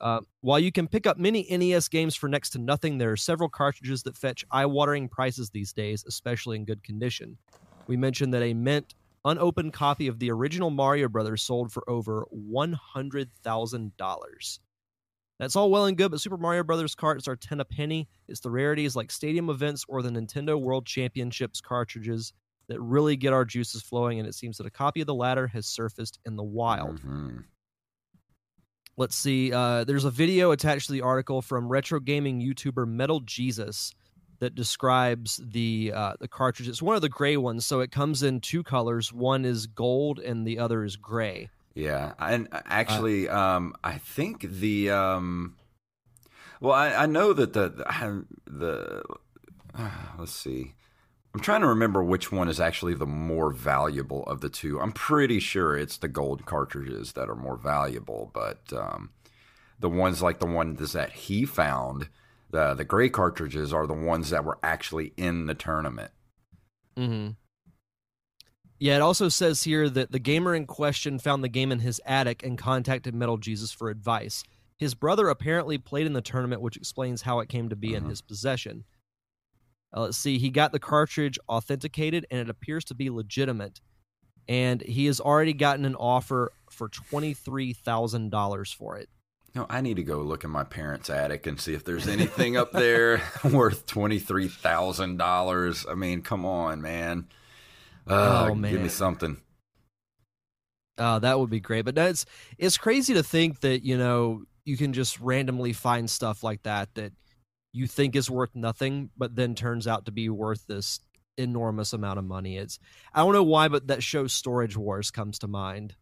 Uh, 0.01 0.21
while 0.41 0.59
you 0.59 0.73
can 0.73 0.89
pick 0.89 1.07
up 1.07 1.17
many 1.17 1.47
NES 1.49 1.87
games 1.89 2.17
for 2.17 2.29
next 2.29 2.51
to 2.51 2.59
nothing, 2.59 2.99
there 2.99 3.13
are 3.13 3.17
several 3.17 3.49
cartridges 3.49 4.03
that 4.03 4.17
fetch 4.17 4.45
eye 4.51 4.67
watering 4.67 5.09
prices 5.09 5.51
these 5.51 5.73
days, 5.73 6.05
especially 6.09 6.57
in 6.57 6.65
good 6.65 6.83
condition. 6.83 7.39
We 7.87 7.97
mentioned 7.97 8.35
that 8.35 8.43
a 8.43 8.53
mint, 8.55 8.95
unopened 9.25 9.73
copy 9.73 10.09
of 10.09 10.19
the 10.19 10.33
original 10.33 10.71
Mario 10.71 11.09
Brothers 11.09 11.43
sold 11.43 11.71
for 11.73 11.89
over 11.89 12.27
$100,000. 12.33 14.59
That's 15.43 15.57
all 15.57 15.73
well 15.73 15.87
and 15.87 15.97
good, 15.97 16.13
but 16.13 16.21
Super 16.21 16.37
Mario 16.37 16.63
Brothers 16.63 16.95
carts 16.95 17.27
are 17.27 17.35
10 17.35 17.59
a 17.59 17.65
penny. 17.65 18.09
It's 18.29 18.39
the 18.39 18.49
rarities 18.49 18.95
like 18.95 19.11
stadium 19.11 19.51
events 19.51 19.85
or 19.89 20.01
the 20.01 20.09
Nintendo 20.09 20.57
World 20.57 20.87
Championships 20.87 21.61
cartridges 21.61 22.33
that 22.69 22.81
really 22.81 23.17
get 23.17 23.33
our 23.33 23.45
juices 23.45 23.83
flowing, 23.83 24.21
and 24.21 24.29
it 24.29 24.37
seems 24.37 24.57
that 24.59 24.69
a 24.69 24.71
copy 24.71 25.01
of 25.01 25.09
the 25.09 25.15
latter 25.17 25.49
has 25.49 25.67
surfaced 25.67 26.21
in 26.25 26.37
the 26.37 26.45
wild. 26.45 27.01
Mhm. 27.01 27.43
Let's 28.97 29.17
see. 29.17 29.53
Uh, 29.53 29.83
there's 29.83 30.05
a 30.05 30.13
video 30.13 30.53
attached 30.53 30.87
to 30.87 30.93
the 30.93 31.01
article 31.01 31.43
from 31.43 31.67
retro 31.67 31.99
gaming 31.99 32.41
YouTuber 32.41 32.87
Metal 32.87 33.19
Jesus 33.19 33.93
that 34.39 34.55
describes 34.55 35.41
the 35.45 35.91
uh, 35.93 36.15
the 36.21 36.29
cartridge. 36.29 36.69
It's 36.69 36.81
one 36.81 36.95
of 36.95 37.03
the 37.03 37.09
gray 37.09 37.37
ones, 37.37 37.67
so 37.67 37.81
it 37.81 37.91
comes 37.91 38.23
in 38.23 38.41
two 38.41 38.63
colors. 38.63 39.13
One 39.13 39.45
is 39.45 39.67
gold, 39.67 40.21
and 40.21 40.47
the 40.47 40.61
other 40.61 40.85
is 40.85 40.95
gray. 40.95 41.51
Yeah, 41.75 42.13
and 42.19 42.49
actually, 42.53 43.29
um, 43.29 43.75
I 43.83 43.99
think 43.99 44.43
the 44.43 44.91
um, 44.91 45.57
well, 46.61 46.75
I, 46.75 46.95
I 46.95 47.07
know 47.07 47.33
that 47.33 47.53
the 47.55 47.69
the, 47.71 48.27
the 48.47 49.03
let's 50.19 50.33
see, 50.33 50.75
I'm 51.35 51.41
trying 51.41 51.63
to 51.63 51.69
remember 51.69 52.03
which 52.05 52.31
one 52.31 52.49
is 52.49 52.61
actually 52.61 52.95
the 52.95 53.07
more 53.07 53.51
valuable 53.53 54.25
of 54.25 54.41
the 54.41 54.51
two. 54.51 54.81
I'm 54.81 54.93
pretty 54.93 55.41
sure 55.41 55.77
it's 55.77 55.97
the 55.97 56.09
gold 56.09 56.45
cartridges 56.47 57.13
that 57.15 57.31
are 57.31 57.37
more 57.37 57.57
valuable, 57.57 58.31
but 58.35 58.73
um, 58.73 59.11
the 59.81 59.89
ones 59.89 60.23
like 60.23 60.41
the 60.41 60.47
one 60.47 60.75
that 60.77 61.13
he 61.13 61.45
found 61.45 62.09
The 62.51 62.75
the 62.75 62.85
gray 62.85 63.09
cartridges 63.09 63.73
are 63.73 63.87
the 63.87 63.95
ones 63.95 64.31
that 64.31 64.45
were 64.45 64.59
actually 64.63 65.13
in 65.17 65.47
the 65.47 65.55
tournament. 65.55 66.13
Mm-hmm. 66.97 67.31
Yeah, 68.83 68.97
it 68.97 69.01
also 69.01 69.29
says 69.29 69.63
here 69.63 69.89
that 69.91 70.11
the 70.11 70.19
gamer 70.19 70.57
in 70.57 70.67
question 70.67 71.21
found 71.21 71.45
the 71.45 71.49
game 71.49 71.71
in 71.71 71.79
his 71.79 72.01
attic 72.05 72.43
and 72.43 72.59
contacted 72.59 73.15
Metal 73.15 73.37
Jesus 73.37 73.71
for 73.71 73.91
advice. 73.91 74.43
His 74.77 74.97
brother 74.97 75.29
apparently 75.29 75.79
played 75.79 76.05
in 76.05 76.15
the 76.15 76.21
tournament, 76.21 76.61
which 76.63 76.77
explains 76.77 77.23
how 77.23 77.39
it 77.39 77.49
came 77.49 77.69
to 77.69 77.77
be 77.77 77.91
Mhm. 77.91 77.99
in 77.99 78.05
his 78.07 78.21
possession. 78.21 78.83
Uh, 79.97 80.01
let's 80.01 80.19
see, 80.19 80.37
he 80.37 80.51
got 80.51 80.73
the 80.73 80.81
cartridge 80.81 81.39
authenticated 81.49 82.27
and 82.29 82.41
it 82.41 82.51
appears 82.51 82.85
to 82.87 82.95
be 82.97 83.09
legitimate. 83.09 83.81
And 84.49 84.81
he 84.83 85.07
has 85.07 85.21
already 85.21 85.53
gotten 85.53 85.85
an 85.85 85.95
offer 85.95 86.51
for 86.69 86.89
$23,000 86.89 88.73
for 88.73 88.97
it. 88.97 89.09
No, 89.55 89.65
I 89.71 89.81
need 89.81 89.95
to 89.95 90.03
go 90.03 90.23
look 90.23 90.43
in 90.43 90.51
my 90.51 90.65
parents' 90.65 91.09
attic 91.09 91.47
and 91.47 91.61
see 91.61 91.75
if 91.75 91.85
there's 91.85 92.09
anything 92.09 92.57
up 92.57 92.73
there 92.73 93.23
worth 93.45 93.87
twenty 93.87 94.19
three 94.19 94.49
thousand 94.49 95.19
dollars. 95.19 95.87
I 95.89 95.95
mean, 95.95 96.23
come 96.23 96.45
on, 96.45 96.83
man. 96.83 97.29
Uh, 98.07 98.49
Oh, 98.51 98.55
man, 98.55 98.73
give 98.73 98.83
me 98.83 98.89
something. 98.89 99.41
Uh, 100.99 101.19
that 101.19 101.39
would 101.39 101.51
be 101.51 101.61
great. 101.61 101.85
But 101.85 101.95
that's 101.95 102.27
it's 102.59 102.79
crazy 102.79 103.15
to 103.15 103.23
think 103.23 103.61
that, 103.61 103.85
you 103.85 103.97
know, 103.97 104.45
you 104.65 104.77
can 104.77 104.93
just 104.93 105.19
randomly 105.21 105.73
find 105.73 106.09
stuff 106.09 106.43
like 106.43 106.63
that 106.63 106.95
that 106.95 107.13
you 107.73 107.87
think 107.87 108.15
is 108.15 108.31
worth 108.31 108.55
nothing, 108.55 109.11
but 109.17 109.35
then 109.35 109.55
turns 109.55 109.87
out 109.87 110.05
to 110.07 110.13
be 110.13 110.29
worth 110.29 110.67
this 110.67 111.01
enormous 111.39 111.93
amount 111.93 112.19
of 112.19 112.25
money. 112.25 112.59
It's 112.59 112.79
I 113.15 113.21
don't 113.21 113.33
know 113.33 113.43
why, 113.43 113.69
but 113.69 113.87
that 113.89 114.03
show 114.03 114.27
Storage 114.27 114.77
Wars 114.77 115.11
comes 115.11 115.39
to 115.41 115.49
mind 115.49 115.97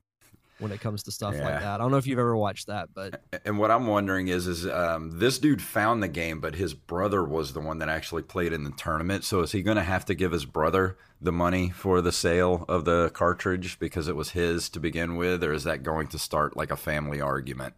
when 0.61 0.71
it 0.73 0.81
comes 0.81 1.03
to 1.05 1.11
stuff 1.13 1.35
Yeah. 1.35 1.45
like 1.45 1.61
that. 1.61 1.67
I 1.75 1.79
don't 1.79 1.91
know 1.91 1.97
if 1.97 2.07
you've 2.07 2.19
ever 2.19 2.37
watched 2.37 2.69
that, 2.69 2.91
but 2.95 3.23
And 3.45 3.59
what 3.59 3.71
I'm 3.71 3.87
wondering 3.87 4.29
is, 4.29 4.47
is 4.47 4.67
um, 4.67 5.19
this 5.19 5.39
dude 5.39 5.61
found 5.63 6.03
the 6.03 6.09
game, 6.09 6.41
but 6.41 6.55
his 6.55 6.75
brother 6.75 7.25
was 7.25 7.53
the 7.53 7.61
one 7.61 7.79
that 7.79 7.89
actually 7.89 8.23
played 8.23 8.53
in 8.53 8.65
the 8.65 8.71
tournament. 8.73 9.25
So 9.25 9.41
is 9.41 9.53
he 9.53 9.63
going 9.63 9.77
to 9.79 9.83
have 9.83 10.05
to 10.07 10.15
give 10.15 10.33
his 10.33 10.45
brother 10.45 10.97
the 11.21 11.33
money 11.33 11.71
for 11.71 12.01
the 12.01 12.13
sale 12.13 12.65
of 12.69 12.85
the 12.85 13.11
cartridge 13.11 13.79
because 13.79 14.07
it 14.09 14.17
was 14.17 14.31
his 14.31 14.69
to 14.71 14.81
begin 14.81 15.17
with, 15.17 15.43
or 15.43 15.53
is 15.53 15.65
that 15.65 15.83
going 15.83 16.07
to 16.09 16.19
start 16.19 16.57
like 16.57 16.71
a 16.71 16.77
family 16.77 17.21
argument? 17.21 17.75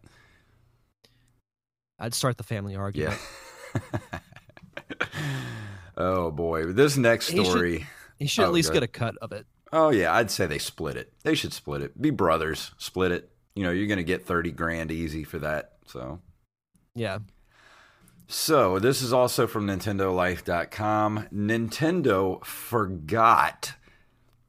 I'd 1.99 2.13
start 2.13 2.37
the 2.37 2.43
family 2.43 2.75
argument. 2.75 3.17
Yeah. 3.75 3.79
oh 5.97 6.31
boy, 6.31 6.65
this 6.73 6.97
next 6.97 7.29
He 7.29 7.37
should- 7.37 7.45
story. 7.47 7.87
He 8.19 8.27
should 8.27 8.43
Oh, 8.43 8.47
at 8.47 8.53
least 8.53 8.71
get 8.71 8.83
a 8.83 8.87
cut 8.87 9.15
of 9.21 9.31
it. 9.31 9.45
Oh 9.73 9.89
yeah, 9.89 10.13
I'd 10.13 10.29
say 10.29 10.45
they 10.45 10.59
split 10.59 10.95
it. 10.95 11.11
They 11.23 11.33
should 11.33 11.51
split 11.51 11.81
it. 11.81 11.99
Be 11.99 12.11
brothers, 12.11 12.71
split 12.77 13.11
it. 13.11 13.31
You 13.55 13.63
know, 13.63 13.71
you're 13.71 13.87
going 13.87 13.97
to 13.97 14.03
get 14.03 14.25
30 14.25 14.51
grand 14.51 14.91
easy 14.91 15.23
for 15.23 15.39
that. 15.39 15.73
So 15.87 16.19
Yeah. 16.95 17.19
So, 18.27 18.79
this 18.79 19.01
is 19.01 19.11
also 19.11 19.47
from 19.47 19.67
NintendoLife.com. 19.67 21.27
Nintendo 21.33 22.43
forgot 22.45 23.73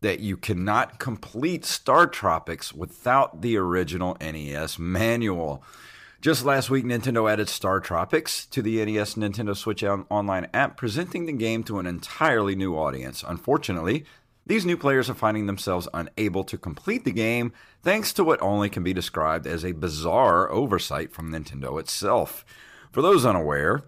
that 0.01 0.21
you 0.21 0.37
cannot 0.37 0.99
complete 0.99 1.65
Star 1.65 2.07
Tropics 2.07 2.73
without 2.73 3.43
the 3.43 3.57
original 3.57 4.17
NES 4.21 4.79
manual. 4.79 5.65
Just 6.21 6.45
last 6.45 6.71
week, 6.71 6.85
Nintendo 6.85 7.31
added 7.31 7.49
Star 7.49 7.81
Tropics 7.81 8.47
to 8.47 8.63
the 8.63 8.83
NES 8.85 9.15
Nintendo 9.15 9.57
Switch 9.57 9.83
Online 9.83 10.47
app, 10.55 10.77
presenting 10.77 11.27
the 11.27 11.33
game 11.33 11.65
to 11.65 11.79
an 11.79 11.87
entirely 11.87 12.55
new 12.55 12.77
audience. 12.77 13.25
Unfortunately, 13.27 14.05
these 14.47 14.67
new 14.67 14.77
players 14.77 15.09
are 15.09 15.15
finding 15.15 15.47
themselves 15.47 15.89
unable 15.95 16.45
to 16.45 16.59
complete 16.59 17.05
the 17.05 17.13
game 17.13 17.53
thanks 17.83 18.13
to 18.13 18.25
what 18.25 18.43
only 18.43 18.69
can 18.69 18.83
be 18.83 18.93
described 18.93 19.47
as 19.47 19.65
a 19.65 19.73
bizarre 19.73 20.51
oversight 20.51 21.13
from 21.13 21.31
Nintendo 21.31 21.81
itself. 21.81 22.45
For 22.93 23.03
those 23.03 23.25
unaware, 23.25 23.85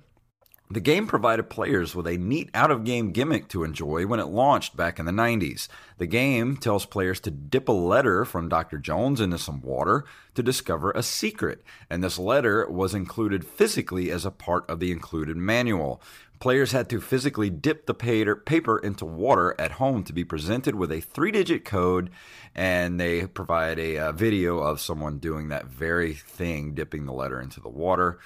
the 0.68 0.80
game 0.80 1.06
provided 1.06 1.48
players 1.48 1.94
with 1.94 2.08
a 2.08 2.16
neat 2.16 2.50
out 2.52 2.72
of 2.72 2.82
game 2.82 3.12
gimmick 3.12 3.46
to 3.48 3.62
enjoy 3.62 4.04
when 4.04 4.18
it 4.18 4.26
launched 4.26 4.76
back 4.76 4.98
in 4.98 5.06
the 5.06 5.12
90s. 5.12 5.68
The 5.98 6.08
game 6.08 6.56
tells 6.56 6.84
players 6.86 7.20
to 7.20 7.30
dip 7.30 7.68
a 7.68 7.72
letter 7.72 8.24
from 8.24 8.48
Dr. 8.48 8.78
Jones 8.78 9.20
into 9.20 9.38
some 9.38 9.60
water 9.60 10.04
to 10.34 10.42
discover 10.42 10.90
a 10.90 11.04
secret, 11.04 11.62
and 11.88 12.02
this 12.02 12.18
letter 12.18 12.68
was 12.68 12.94
included 12.94 13.46
physically 13.46 14.10
as 14.10 14.26
a 14.26 14.32
part 14.32 14.68
of 14.68 14.80
the 14.80 14.90
included 14.90 15.36
manual. 15.36 16.02
Players 16.38 16.72
had 16.72 16.88
to 16.90 17.00
physically 17.00 17.50
dip 17.50 17.86
the 17.86 17.94
paper 17.94 18.78
into 18.78 19.04
water 19.04 19.54
at 19.58 19.72
home 19.72 20.04
to 20.04 20.12
be 20.12 20.24
presented 20.24 20.74
with 20.74 20.92
a 20.92 21.00
three 21.00 21.30
digit 21.30 21.64
code, 21.64 22.10
and 22.54 23.00
they 23.00 23.26
provide 23.26 23.78
a, 23.78 23.98
uh 23.98 24.12
video 24.12 24.58
of 24.58 24.80
someone 24.80 25.18
doing 25.18 25.48
that 25.48 25.66
very 25.66 26.14
thing, 26.14 26.74
dipping 26.74 27.06
the 27.06 27.12
letter 27.12 27.40
into 27.40 27.60
the 27.60 27.68
water. 27.68 28.18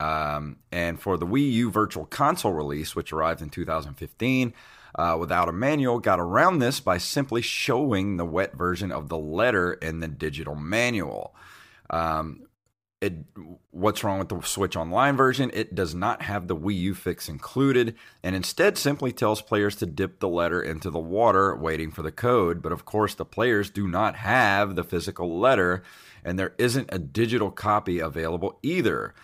Um, 0.00 0.58
and 0.70 1.00
for 1.00 1.16
the 1.16 1.26
Wii 1.26 1.52
U 1.52 1.70
Virtual 1.70 2.06
Console 2.06 2.52
release, 2.52 2.94
which 2.94 3.12
arrived 3.12 3.42
in 3.42 3.50
2015, 3.50 4.54
uh, 4.94 5.16
without 5.18 5.48
a 5.48 5.52
manual, 5.52 5.98
got 5.98 6.20
around 6.20 6.58
this 6.58 6.80
by 6.80 6.98
simply 6.98 7.42
showing 7.42 8.16
the 8.16 8.24
wet 8.24 8.54
version 8.54 8.92
of 8.92 9.08
the 9.08 9.18
letter 9.18 9.72
in 9.74 10.00
the 10.00 10.08
digital 10.08 10.54
manual. 10.54 11.34
Um, 11.90 12.47
it, 13.00 13.14
what's 13.70 14.02
wrong 14.02 14.18
with 14.18 14.28
the 14.28 14.40
Switch 14.42 14.76
Online 14.76 15.16
version? 15.16 15.50
It 15.54 15.74
does 15.74 15.94
not 15.94 16.22
have 16.22 16.48
the 16.48 16.56
Wii 16.56 16.78
U 16.80 16.94
fix 16.94 17.28
included, 17.28 17.94
and 18.22 18.34
instead 18.34 18.76
simply 18.76 19.12
tells 19.12 19.40
players 19.40 19.76
to 19.76 19.86
dip 19.86 20.18
the 20.18 20.28
letter 20.28 20.60
into 20.60 20.90
the 20.90 20.98
water, 20.98 21.54
waiting 21.54 21.92
for 21.92 22.02
the 22.02 22.10
code. 22.10 22.60
But 22.60 22.72
of 22.72 22.84
course, 22.84 23.14
the 23.14 23.24
players 23.24 23.70
do 23.70 23.86
not 23.86 24.16
have 24.16 24.74
the 24.74 24.84
physical 24.84 25.38
letter, 25.38 25.84
and 26.24 26.38
there 26.38 26.54
isn't 26.58 26.88
a 26.92 26.98
digital 26.98 27.50
copy 27.50 28.00
available 28.00 28.58
either. 28.62 29.14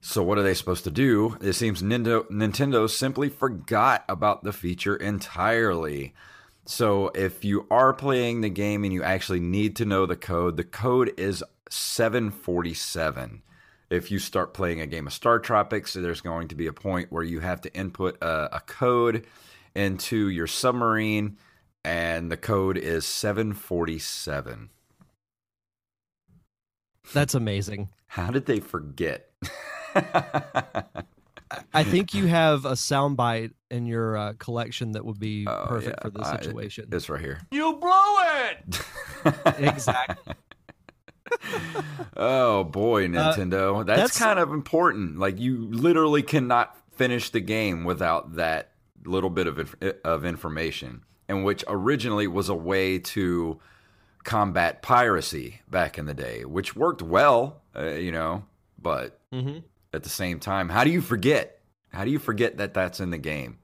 So 0.00 0.22
what 0.22 0.38
are 0.38 0.42
they 0.42 0.54
supposed 0.54 0.84
to 0.84 0.90
do? 0.90 1.36
It 1.40 1.54
seems 1.54 1.82
Nintendo, 1.82 2.28
Nintendo 2.30 2.88
simply 2.88 3.28
forgot 3.28 4.04
about 4.08 4.44
the 4.44 4.52
feature 4.52 4.96
entirely. 4.96 6.14
So 6.70 7.10
if 7.16 7.44
you 7.44 7.66
are 7.68 7.92
playing 7.92 8.42
the 8.42 8.48
game 8.48 8.84
and 8.84 8.92
you 8.92 9.02
actually 9.02 9.40
need 9.40 9.74
to 9.76 9.84
know 9.84 10.06
the 10.06 10.14
code, 10.14 10.56
the 10.56 10.62
code 10.62 11.12
is 11.16 11.42
747. 11.68 13.42
If 13.90 14.12
you 14.12 14.20
start 14.20 14.54
playing 14.54 14.80
a 14.80 14.86
game 14.86 15.08
of 15.08 15.12
Star 15.12 15.40
Tropics, 15.40 15.94
there's 15.94 16.20
going 16.20 16.46
to 16.46 16.54
be 16.54 16.68
a 16.68 16.72
point 16.72 17.10
where 17.10 17.24
you 17.24 17.40
have 17.40 17.60
to 17.62 17.74
input 17.74 18.18
a, 18.22 18.58
a 18.58 18.60
code 18.60 19.26
into 19.74 20.28
your 20.28 20.46
submarine, 20.46 21.38
and 21.84 22.30
the 22.30 22.36
code 22.36 22.78
is 22.78 23.04
747. 23.04 24.70
That's 27.12 27.34
amazing. 27.34 27.88
How 28.06 28.30
did 28.30 28.46
they 28.46 28.60
forget? 28.60 29.28
I 31.72 31.84
think 31.84 32.14
you 32.14 32.26
have 32.26 32.64
a 32.64 32.72
soundbite 32.72 33.52
in 33.70 33.86
your 33.86 34.16
uh, 34.16 34.32
collection 34.38 34.92
that 34.92 35.04
would 35.04 35.18
be 35.20 35.46
Oh, 35.48 35.66
perfect 35.68 35.96
yeah, 35.98 36.02
for 36.02 36.10
this 36.10 36.26
I- 36.26 36.40
situation. 36.40 36.88
it's 36.92 37.08
right 37.08 37.20
here. 37.20 37.40
You 37.52 37.74
blew 37.74 37.90
it! 38.48 38.80
exactly. 39.58 40.34
Oh 42.16 42.64
boy, 42.64 43.06
Nintendo. 43.06 43.84
that's, 43.86 43.98
Uh, 43.98 44.02
that's- 44.02 44.18
kind 44.18 44.38
of 44.38 44.52
important. 44.52 45.18
Like 45.18 45.38
you 45.38 45.68
literally 45.70 46.22
cannot 46.22 46.76
finish 46.96 47.30
the 47.30 47.40
game 47.40 47.84
without 47.84 48.34
that 48.36 48.72
little 49.04 49.30
bit 49.30 49.46
of 49.46 49.58
inf- 49.58 49.76
of 50.04 50.24
information, 50.24 51.04
and 51.28 51.44
which 51.44 51.64
originally 51.68 52.26
was 52.26 52.48
a 52.48 52.54
way 52.54 52.98
to 52.98 53.58
combat 54.24 54.82
piracy 54.82 55.60
back 55.70 55.96
in 55.98 56.06
the 56.06 56.14
day, 56.14 56.44
which 56.44 56.76
worked 56.76 57.00
well, 57.00 57.62
uh, 57.76 57.84
you 57.92 58.12
know, 58.12 58.44
but 58.80 59.18
hmm 59.32 59.58
at 59.92 60.02
the 60.04 60.08
same 60.08 60.38
time, 60.38 60.68
how 60.68 60.84
do 60.84 60.90
you 60.90 61.00
forget? 61.00 61.59
How 61.92 62.04
do 62.04 62.10
you 62.10 62.18
forget 62.18 62.56
that 62.58 62.74
that's 62.74 63.00
in 63.00 63.10
the 63.10 63.18
game? 63.18 63.58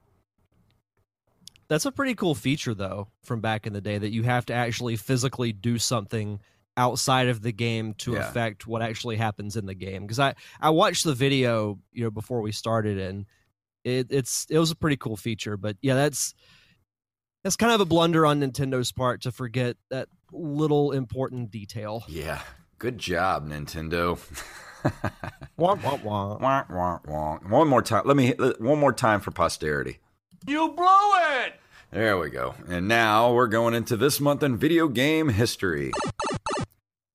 That's 1.69 1.85
a 1.85 1.93
pretty 1.93 2.15
cool 2.15 2.35
feature, 2.35 2.75
though, 2.75 3.09
from 3.23 3.41
back 3.41 3.67
in 3.67 3.73
the 3.73 3.81
day 3.81 3.99
that 3.99 4.11
you 4.13 4.23
have 4.23 4.47
to 4.47 4.55
actually 4.55 4.97
physically 4.97 5.53
do 5.53 5.79
something 5.79 6.41
outside 6.77 7.29
of 7.29 7.43
the 7.43 7.53
game 7.53 7.95
to 7.95 8.13
Yeah. 8.15 8.21
affect 8.29 8.67
what 8.67 8.83
actually 8.83 9.17
happens 9.17 9.57
in 9.57 9.67
the 9.67 9.75
game. 9.75 10.03
Because 10.03 10.19
I 10.21 10.35
I 10.61 10.71
watched 10.71 11.05
the 11.05 11.15
video, 11.15 11.79
you 11.93 12.05
know, 12.05 12.11
before 12.11 12.41
we 12.41 12.53
started, 12.53 12.99
and 12.99 13.27
it, 13.85 14.09
it's 14.11 14.47
it 14.51 14.59
was 14.59 14.71
a 14.71 14.77
pretty 14.77 14.97
cool 14.97 15.17
feature. 15.17 15.57
But 15.57 15.77
yeah, 15.81 15.95
that's 15.95 16.35
that's 17.43 17.57
kind 17.57 17.73
of 17.73 17.81
a 17.81 17.85
blunder 17.85 18.27
on 18.27 18.41
Nintendo's 18.41 18.93
part 18.93 19.23
to 19.23 19.33
forget 19.33 19.77
that 19.91 20.09
little 20.33 20.93
important 20.93 21.51
detail. 21.51 22.05
Yeah, 22.09 22.43
good 22.79 22.99
job, 22.99 23.49
Nintendo. 23.49 24.19
Wah, 25.57 25.75
wah, 25.83 25.99
wah. 26.03 26.37
Wah, 26.39 26.65
wah, 26.71 26.99
wah. 27.07 27.39
One 27.39 27.69
more 27.69 27.83
time. 27.83 28.03
Let 28.05 28.17
me 28.17 28.27
hit 28.27 28.61
one 28.61 28.79
more 28.79 28.93
time 28.93 29.21
for 29.21 29.31
posterity. 29.31 29.99
You 30.47 30.69
blew 30.69 30.85
it! 30.85 31.55
There 31.91 32.19
we 32.19 32.31
go. 32.31 32.55
And 32.69 32.87
now 32.87 33.33
we're 33.33 33.47
going 33.47 33.75
into 33.75 33.97
this 33.97 34.21
month 34.21 34.43
in 34.43 34.57
video 34.57 34.87
game 34.89 35.31
history. 35.31 35.93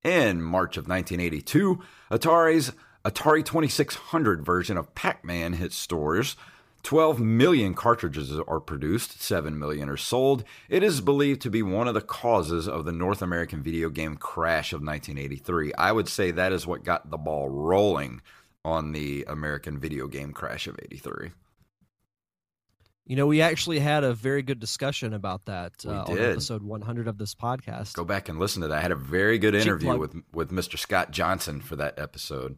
In 0.03 0.41
March 0.41 0.77
of 0.77 0.87
1982, 0.87 1.79
Atari's 2.09 2.71
Atari 3.05 3.45
2600 3.45 4.43
version 4.43 4.77
of 4.77 4.93
Pac 4.95 5.23
Man 5.23 5.53
hit 5.53 5.71
stores. 5.73 6.35
12 6.83 7.19
million 7.19 7.73
cartridges 7.73 8.31
are 8.47 8.59
produced, 8.59 9.21
7 9.21 9.57
million 9.57 9.89
are 9.89 9.97
sold. 9.97 10.43
It 10.69 10.83
is 10.83 11.01
believed 11.01 11.41
to 11.41 11.49
be 11.49 11.61
one 11.61 11.87
of 11.87 11.93
the 11.93 12.01
causes 12.01 12.67
of 12.67 12.85
the 12.85 12.91
North 12.91 13.21
American 13.21 13.61
video 13.61 13.89
game 13.89 14.15
crash 14.17 14.73
of 14.73 14.81
1983. 14.81 15.73
I 15.73 15.91
would 15.91 16.07
say 16.07 16.31
that 16.31 16.51
is 16.51 16.65
what 16.65 16.83
got 16.83 17.09
the 17.09 17.17
ball 17.17 17.49
rolling 17.49 18.21
on 18.63 18.91
the 18.91 19.25
American 19.27 19.79
video 19.79 20.07
game 20.07 20.33
crash 20.33 20.67
of 20.67 20.79
83. 20.83 21.31
You 23.05 23.15
know, 23.15 23.25
we 23.25 23.41
actually 23.41 23.79
had 23.79 24.03
a 24.03 24.13
very 24.13 24.41
good 24.41 24.59
discussion 24.59 25.13
about 25.13 25.45
that 25.45 25.73
uh, 25.85 26.03
on 26.03 26.17
episode 26.17 26.63
100 26.63 27.07
of 27.07 27.17
this 27.17 27.33
podcast. 27.35 27.93
Go 27.93 28.05
back 28.05 28.29
and 28.29 28.39
listen 28.39 28.61
to 28.61 28.67
that. 28.69 28.77
I 28.77 28.81
had 28.81 28.91
a 28.91 28.95
very 28.95 29.37
good 29.39 29.55
interview 29.55 29.97
with 29.97 30.15
with 30.33 30.51
Mr. 30.51 30.77
Scott 30.77 31.11
Johnson 31.11 31.61
for 31.61 31.75
that 31.77 31.97
episode, 31.99 32.57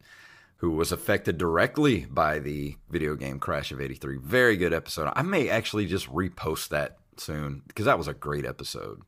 who 0.64 0.72
was 0.72 0.94
affected 0.94 1.38
directly 1.38 2.06
by 2.10 2.40
the 2.40 2.74
video 2.90 3.16
game 3.16 3.38
crash 3.38 3.70
of 3.74 3.82
'83. 3.82 4.18
Very 4.24 4.56
good 4.56 4.72
episode. 4.74 5.12
I 5.14 5.22
may 5.22 5.50
actually 5.50 5.86
just 5.88 6.08
repost 6.08 6.70
that 6.70 7.00
soon 7.18 7.64
because 7.68 7.84
that 7.84 7.98
was 7.98 8.08
a 8.08 8.14
great 8.14 8.46
episode. 8.46 9.02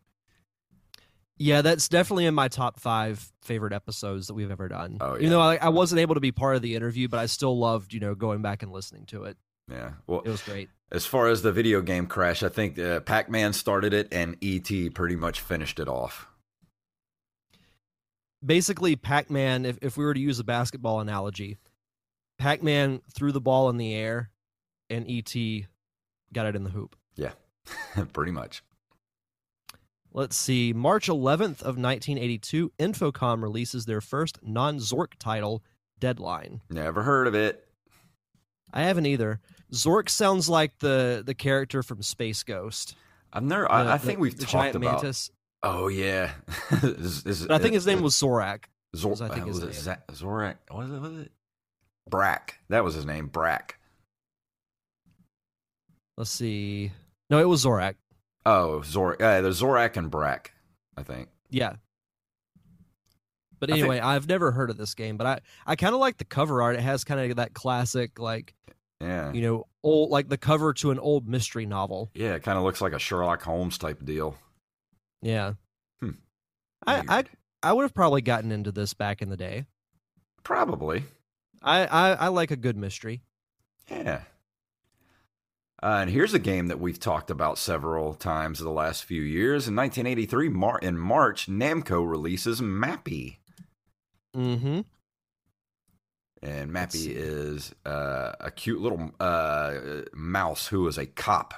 Yeah, 1.37 1.61
that's 1.61 1.87
definitely 1.87 2.25
in 2.25 2.33
my 2.33 2.49
top 2.49 2.79
five 2.81 3.31
favorite 3.41 3.71
episodes 3.71 4.27
that 4.27 4.33
we've 4.33 4.51
ever 4.51 4.67
done. 4.67 4.97
Oh, 4.99 5.15
yeah. 5.17 5.29
though 5.29 5.39
I, 5.41 5.55
I 5.55 5.69
wasn't 5.69 5.99
able 6.01 6.15
to 6.15 6.21
be 6.21 6.33
part 6.33 6.57
of 6.57 6.61
the 6.61 6.75
interview, 6.75 7.07
but 7.07 7.21
I 7.21 7.25
still 7.27 7.57
loved, 7.57 7.93
you 7.93 8.01
know, 8.01 8.15
going 8.15 8.41
back 8.41 8.61
and 8.61 8.71
listening 8.73 9.05
to 9.07 9.23
it. 9.23 9.37
Yeah. 9.71 9.91
Well, 10.07 10.21
It 10.25 10.29
was 10.29 10.41
great. 10.41 10.69
as 10.91 11.05
far 11.05 11.27
as 11.27 11.41
the 11.41 11.51
video 11.53 11.81
game 11.81 12.07
crash, 12.07 12.43
I 12.43 12.49
think 12.49 12.77
uh, 12.79 12.99
Pac-Man 12.99 13.53
started 13.53 13.93
it 13.93 14.09
and 14.13 14.35
ET 14.43 14.93
pretty 14.93 15.15
much 15.15 15.39
finished 15.41 15.79
it 15.79 15.87
off. 15.87 16.27
Basically, 18.45 18.95
Pac 18.95 19.29
Man, 19.29 19.65
if, 19.65 19.77
if 19.81 19.97
we 19.97 20.05
were 20.05 20.13
to 20.13 20.19
use 20.19 20.39
a 20.39 20.43
basketball 20.43 20.99
analogy, 20.99 21.57
Pac 22.37 22.61
Man 22.61 23.01
threw 23.13 23.31
the 23.31 23.41
ball 23.41 23.69
in 23.69 23.77
the 23.77 23.93
air 23.93 24.29
and 24.89 25.09
E.T. 25.09 25.65
got 26.33 26.45
it 26.45 26.55
in 26.55 26.63
the 26.63 26.69
hoop. 26.69 26.95
Yeah, 27.15 27.31
pretty 28.13 28.31
much. 28.31 28.61
Let's 30.13 30.37
see. 30.37 30.71
March 30.73 31.07
11th 31.09 31.61
of 31.61 31.77
1982, 31.77 32.71
Infocom 32.79 33.41
releases 33.41 33.85
their 33.85 33.99
first 33.99 34.39
non-Zork 34.43 35.13
title, 35.19 35.61
Deadline. 35.99 36.61
Never 36.69 37.03
heard 37.03 37.27
of 37.27 37.35
it. 37.35 37.67
I 38.73 38.83
haven't 38.83 39.05
either. 39.07 39.39
Zork 39.73 40.09
sounds 40.09 40.47
like 40.49 40.79
the 40.79 41.23
the 41.25 41.33
character 41.33 41.81
from 41.83 42.01
Space 42.01 42.43
Ghost. 42.43 42.95
I've 43.33 43.43
never. 43.43 43.63
The- 43.63 43.71
I, 43.71 43.93
I 43.93 43.97
the- 43.97 44.05
think 44.05 44.19
we've 44.19 44.37
talked 44.37 44.75
about. 44.75 45.01
mantis. 45.03 45.31
Oh 45.67 45.87
yeah. 45.87 46.31
Is- 46.83 47.25
is- 47.25 47.47
I 47.49 47.57
think 47.57 47.73
his 47.73 47.87
name 47.87 47.99
uh, 47.99 48.03
was 48.03 48.13
Zorak. 48.15 48.65
Zor- 48.95 49.09
was, 49.11 49.21
I 49.21 49.29
think, 49.29 49.41
uh, 49.43 49.45
his 49.47 49.61
was 49.61 49.87
it 49.87 49.89
name. 49.89 49.97
Zorak? 50.11 50.55
What 50.69 50.87
was 50.87 50.91
it? 50.91 50.99
Was 51.01 51.21
it? 51.23 51.31
Brak. 52.09 52.59
That 52.69 52.83
was 52.83 52.93
his 52.93 53.05
name. 53.05 53.27
Brak. 53.27 53.79
Let's 56.17 56.29
see. 56.29 56.91
No, 57.29 57.39
it 57.39 57.49
was 57.49 57.65
Zorak. 57.65 57.95
Oh, 58.45 58.81
Zor. 58.83 59.13
Uh, 59.21 59.41
there's 59.41 59.61
Zorak 59.61 59.97
and 59.97 60.09
Brak. 60.09 60.53
I 60.95 61.03
think. 61.03 61.29
Yeah. 61.49 61.73
But 63.59 63.69
I 63.69 63.73
think- 63.73 63.83
anyway, 63.85 63.99
I've 63.99 64.27
never 64.27 64.51
heard 64.51 64.69
of 64.69 64.77
this 64.77 64.93
game, 64.93 65.17
but 65.17 65.25
I, 65.27 65.39
I 65.65 65.75
kind 65.75 65.93
of 65.95 65.99
like 65.99 66.17
the 66.17 66.25
cover 66.25 66.61
art. 66.61 66.75
It 66.75 66.81
has 66.81 67.03
kind 67.03 67.31
of 67.31 67.37
that 67.37 67.53
classic, 67.53 68.19
like, 68.19 68.53
Yeah. 69.01 69.31
you 69.33 69.41
know, 69.41 69.65
old, 69.83 70.11
like 70.11 70.29
the 70.29 70.37
cover 70.37 70.73
to 70.75 70.91
an 70.91 70.99
old 70.99 71.27
mystery 71.27 71.65
novel. 71.65 72.11
Yeah. 72.13 72.35
It 72.35 72.43
kind 72.43 72.57
of 72.57 72.63
looks 72.63 72.81
like 72.81 72.93
a 72.93 72.99
Sherlock 72.99 73.41
Holmes 73.41 73.77
type 73.77 74.05
deal. 74.05 74.37
Yeah. 75.25 75.53
Hmm. 75.99 76.11
I, 76.85 77.01
I, 77.09 77.23
I 77.63 77.73
would 77.73 77.81
have 77.81 77.95
probably 77.95 78.21
gotten 78.21 78.51
into 78.51 78.71
this 78.71 78.93
back 78.93 79.23
in 79.23 79.29
the 79.29 79.37
day. 79.37 79.65
Probably. 80.43 81.03
I, 81.63 81.87
I, 81.87 82.11
I 82.11 82.27
like 82.27 82.51
a 82.51 82.55
good 82.55 82.77
mystery. 82.77 83.23
Yeah. 83.89 84.21
Uh, 85.81 85.97
and 86.01 86.11
here's 86.11 86.35
a 86.35 86.39
game 86.39 86.67
that 86.67 86.79
we've 86.79 86.99
talked 86.99 87.31
about 87.31 87.57
several 87.57 88.13
times 88.13 88.59
in 88.59 88.65
the 88.65 88.71
last 88.71 89.03
few 89.03 89.23
years. 89.23 89.67
In 89.67 89.75
1983, 89.75 90.49
Mar- 90.49 90.79
in 90.79 90.95
March, 90.95 91.47
Namco 91.47 92.07
releases 92.07 92.61
Mappy. 92.61 93.37
Mm-hmm. 94.37 94.81
And 96.43 96.71
Mappy 96.71 97.07
is 97.15 97.73
uh, 97.83 98.33
a 98.39 98.51
cute 98.51 98.79
little 98.79 99.11
uh, 99.19 99.73
mouse 100.13 100.67
who 100.67 100.87
is 100.87 100.99
a 100.99 101.07
cop, 101.07 101.55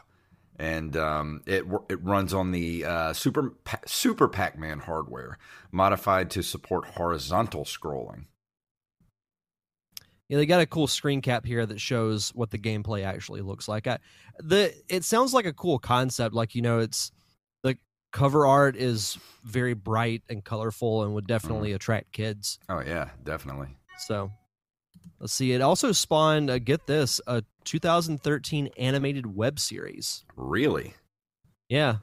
and 0.57 0.97
um, 0.97 1.41
it 1.45 1.65
it 1.89 2.03
runs 2.03 2.33
on 2.33 2.51
the 2.51 2.85
uh, 2.85 3.13
Super 3.13 3.51
Pa- 3.63 3.79
Super 3.85 4.27
Pac-Man 4.27 4.79
hardware, 4.79 5.37
modified 5.71 6.29
to 6.31 6.41
support 6.41 6.85
horizontal 6.85 7.63
scrolling. 7.63 8.25
Yeah, 10.29 10.37
they 10.37 10.45
got 10.45 10.59
a 10.59 10.65
cool 10.65 10.87
screen 10.87 11.21
cap 11.21 11.45
here 11.45 11.65
that 11.65 11.79
shows 11.79 12.31
what 12.35 12.49
the 12.49 12.57
gameplay 12.57 13.05
actually 13.05 13.41
looks 13.41 13.67
like. 13.67 13.87
I, 13.87 13.99
the 14.39 14.73
it 14.89 15.03
sounds 15.05 15.33
like 15.33 15.45
a 15.45 15.53
cool 15.53 15.79
concept. 15.79 16.35
Like 16.35 16.53
you 16.55 16.61
know, 16.61 16.79
it's 16.79 17.11
the 17.63 17.77
cover 18.11 18.45
art 18.45 18.75
is 18.75 19.17
very 19.45 19.73
bright 19.73 20.23
and 20.29 20.43
colorful 20.43 21.03
and 21.03 21.13
would 21.13 21.27
definitely 21.27 21.71
attract 21.71 22.11
kids. 22.11 22.59
Oh 22.67 22.81
yeah, 22.81 23.09
definitely. 23.23 23.77
So 23.99 24.31
let's 25.19 25.33
see. 25.33 25.53
It 25.53 25.61
also 25.61 25.91
spawned. 25.93 26.49
Uh, 26.49 26.59
get 26.59 26.87
this, 26.87 27.21
a 27.27 27.43
2013 27.67 28.69
animated 28.77 29.35
web 29.35 29.59
series. 29.59 30.23
Really, 30.35 30.93
Yeah, 31.69 31.97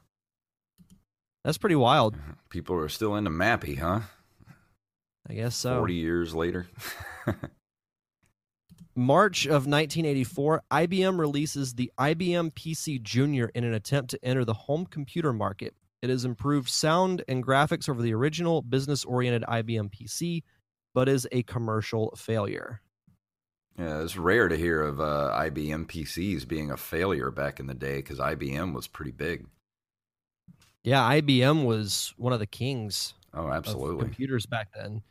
that's 1.43 1.57
pretty 1.57 1.75
wild. 1.75 2.15
Mm-hmm. 2.15 2.31
people 2.49 2.75
are 2.75 2.87
still 2.89 3.15
into 3.15 3.31
Mappy, 3.31 3.79
huh? 3.79 4.01
I 5.27 5.33
guess 5.33 5.55
so. 5.55 5.79
Forty 5.79 5.95
years 5.95 6.35
later. 6.35 6.67
March 8.95 9.45
of 9.45 9.67
1984, 9.67 10.61
IBM 10.71 11.19
releases 11.19 11.73
the 11.73 11.91
IBM 11.99 12.51
PC 12.53 13.01
Junior 13.01 13.51
in 13.53 13.65
an 13.65 13.73
attempt 13.73 14.11
to 14.11 14.19
enter 14.23 14.45
the 14.45 14.53
home 14.53 14.85
computer 14.85 15.33
market. 15.33 15.73
It 16.01 16.09
has 16.09 16.23
improved 16.23 16.69
sound 16.69 17.21
and 17.27 17.43
graphics 17.45 17.89
over 17.89 18.01
the 18.01 18.13
original 18.13 18.61
business 18.61 19.03
oriented 19.03 19.43
IBM 19.49 19.91
PC, 19.91 20.43
but 20.93 21.09
is 21.09 21.27
a 21.33 21.43
commercial 21.43 22.13
failure. 22.15 22.79
Yeah, 23.77 24.01
it's 24.01 24.15
rare 24.17 24.47
to 24.47 24.55
hear 24.57 24.81
of 24.81 25.01
uh, 25.01 25.31
IBM 25.33 25.85
PCs 25.87 26.45
being 26.47 26.71
a 26.71 26.77
failure 26.77 27.29
back 27.31 27.59
in 27.59 27.67
the 27.67 27.73
day 27.73 27.97
because 27.97 28.19
IBM 28.19 28.73
was 28.73 28.87
pretty 28.87 29.11
big. 29.11 29.47
Yeah, 30.83 31.01
IBM 31.01 31.65
was 31.65 32.13
one 32.17 32.31
of 32.33 32.39
the 32.39 32.45
kings 32.45 33.13
Oh, 33.33 33.49
absolutely. 33.49 34.05
computers 34.05 34.45
back 34.45 34.69
then. 34.73 35.01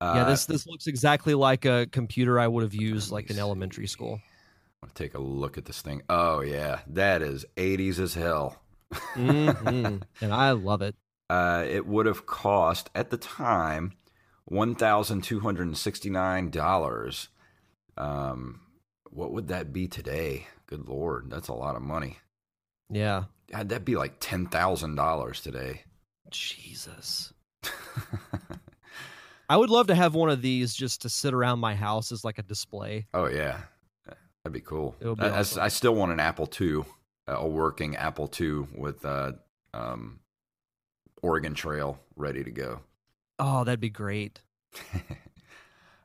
Uh, 0.00 0.14
yeah, 0.16 0.24
this 0.24 0.46
this 0.46 0.66
looks 0.66 0.86
exactly 0.86 1.34
like 1.34 1.64
a 1.66 1.86
computer 1.90 2.40
I 2.40 2.46
would 2.48 2.62
have 2.62 2.74
used 2.74 3.10
like 3.10 3.30
in 3.30 3.38
elementary 3.38 3.86
school. 3.86 4.20
I'll 4.82 4.88
take 4.90 5.14
a 5.14 5.18
look 5.20 5.58
at 5.58 5.64
this 5.66 5.82
thing. 5.82 6.02
Oh 6.08 6.40
yeah, 6.40 6.80
that 6.88 7.22
is 7.22 7.44
80s 7.56 8.00
as 8.00 8.14
hell. 8.14 8.62
Mhm. 9.16 10.02
And 10.20 10.32
I 10.32 10.52
love 10.52 10.82
it. 10.82 10.96
Uh, 11.28 11.64
it 11.68 11.86
would 11.86 12.06
have 12.06 12.26
cost 12.26 12.90
at 12.94 13.10
the 13.10 13.16
time 13.16 13.92
one 14.44 14.74
thousand 14.74 15.22
two 15.22 15.40
hundred 15.40 15.66
and 15.68 15.76
sixty 15.78 16.10
nine 16.10 16.50
dollars. 16.50 17.28
Um, 17.96 18.60
what 19.10 19.32
would 19.32 19.48
that 19.48 19.72
be 19.72 19.88
today? 19.88 20.46
Good 20.66 20.88
lord, 20.88 21.30
that's 21.30 21.48
a 21.48 21.52
lot 21.54 21.76
of 21.76 21.82
money. 21.82 22.18
Yeah. 22.88 23.24
God, 23.52 23.68
that'd 23.68 23.84
be 23.84 23.96
like 23.96 24.14
ten 24.20 24.46
thousand 24.46 24.94
dollars 24.94 25.40
today. 25.40 25.82
Jesus. 26.30 27.32
I 29.48 29.56
would 29.56 29.70
love 29.70 29.88
to 29.88 29.94
have 29.96 30.14
one 30.14 30.30
of 30.30 30.42
these 30.42 30.72
just 30.74 31.02
to 31.02 31.08
sit 31.08 31.34
around 31.34 31.58
my 31.58 31.74
house 31.74 32.12
as 32.12 32.24
like 32.24 32.38
a 32.38 32.42
display. 32.42 33.06
Oh 33.12 33.26
yeah, 33.26 33.62
that'd 34.06 34.52
be 34.52 34.60
cool. 34.60 34.94
Be 35.00 35.14
I, 35.18 35.40
I- 35.40 35.64
I 35.64 35.68
still 35.68 35.94
want 35.96 36.12
an 36.12 36.20
Apple 36.20 36.48
II, 36.60 36.84
a 37.26 37.46
working 37.48 37.96
Apple 37.96 38.30
II 38.40 38.66
with 38.76 39.04
uh, 39.04 39.32
um, 39.74 40.20
Oregon 41.20 41.54
Trail 41.54 41.98
ready 42.14 42.44
to 42.44 42.50
go. 42.52 42.80
Oh, 43.40 43.64
that'd 43.64 43.80
be 43.80 43.90
great. 43.90 44.40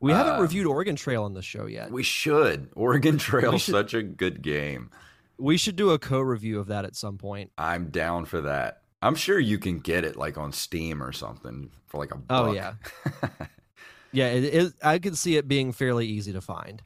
We 0.01 0.11
haven't 0.11 0.33
Um, 0.35 0.41
reviewed 0.41 0.67
Oregon 0.67 0.95
Trail 0.95 1.23
on 1.23 1.33
the 1.33 1.41
show 1.41 1.65
yet. 1.65 1.89
We 1.89 2.03
should. 2.03 2.69
Oregon 2.75 3.17
Trail 3.17 3.57
should- 3.57 3.71
such 3.73 3.93
a 3.93 4.03
good 4.03 4.41
game. 4.41 4.91
We 5.39 5.57
should 5.57 5.75
do 5.77 5.91
a 5.91 5.97
co-review 5.99 6.59
of 6.59 6.67
that 6.67 6.85
at 6.85 6.95
some 6.95 7.17
point. 7.17 7.51
I'm 7.57 7.89
down 7.89 8.25
for 8.25 8.41
that. 8.41 8.81
I'm 9.01 9.15
sure 9.15 9.39
you 9.39 9.57
can 9.57 9.79
get 9.79 10.03
it 10.03 10.15
like 10.15 10.37
on 10.37 10.51
Steam 10.51 11.01
or 11.01 11.11
something 11.11 11.71
for 11.87 11.97
like 11.97 12.11
a 12.13 12.17
buck. 12.17 12.47
Oh, 12.47 12.51
yeah. 12.51 12.73
Yeah, 14.11 14.27
it, 14.27 14.43
it, 14.45 14.73
I 14.83 14.99
could 14.99 15.17
see 15.17 15.35
it 15.37 15.47
being 15.47 15.71
fairly 15.73 16.05
easy 16.07 16.31
to 16.33 16.41
find. 16.41 16.81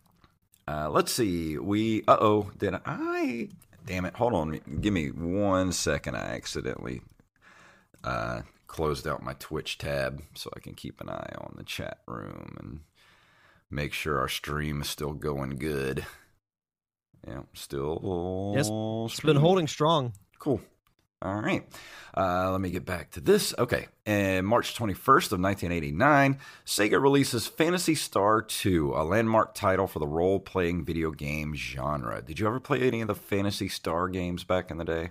uh, 0.68 0.90
let's 0.90 1.12
see. 1.12 1.58
We 1.60 2.04
uh 2.08 2.18
oh, 2.20 2.50
did 2.58 2.74
I? 2.86 3.50
Damn 3.86 4.06
it! 4.06 4.16
Hold 4.16 4.34
on. 4.34 4.60
Give 4.82 4.94
me 4.94 5.10
one 5.10 5.72
second. 5.72 6.16
I 6.16 6.36
accidentally 6.36 7.02
uh, 8.04 8.42
closed 8.70 9.06
out 9.06 9.22
my 9.22 9.34
Twitch 9.34 9.78
tab 9.78 10.22
so 10.36 10.50
I 10.56 10.62
can 10.62 10.76
keep 10.76 11.02
an 11.02 11.10
eye 11.10 11.34
on 11.40 11.56
the 11.58 11.64
chat 11.64 11.98
room 12.08 12.56
and 12.60 12.80
make 13.70 13.92
sure 13.92 14.20
our 14.20 14.30
stream 14.30 14.82
is 14.82 14.88
still 14.88 15.12
going 15.12 15.58
good. 15.58 16.06
Yeah, 17.28 17.42
still. 17.54 18.54
Yes, 18.56 18.70
It's 19.12 19.20
been 19.20 19.36
holding 19.36 19.68
strong. 19.68 20.14
Cool. 20.40 20.62
All 21.22 21.42
right. 21.42 21.68
Uh, 22.16 22.50
let 22.52 22.62
me 22.62 22.70
get 22.70 22.86
back 22.86 23.12
to 23.12 23.20
this. 23.20 23.54
Okay. 23.58 23.88
And 24.06 24.48
March 24.48 24.74
21st 24.74 25.34
of 25.34 25.42
1989, 25.42 26.40
Sega 26.66 27.02
releases 27.02 27.46
Phantasy 27.46 27.96
Star 27.96 28.42
2, 28.42 28.94
a 28.96 29.04
landmark 29.04 29.54
title 29.54 29.86
for 29.86 30.00
the 30.00 30.08
role-playing 30.08 30.86
video 30.86 31.12
game 31.12 31.54
genre. 31.56 32.22
Did 32.22 32.40
you 32.40 32.48
ever 32.48 32.62
play 32.62 32.82
any 32.82 33.02
of 33.02 33.08
the 33.08 33.16
Phantasy 33.16 33.68
Star 33.68 34.08
games 34.08 34.46
back 34.46 34.72
in 34.72 34.78
the 34.78 34.86
day? 34.86 35.10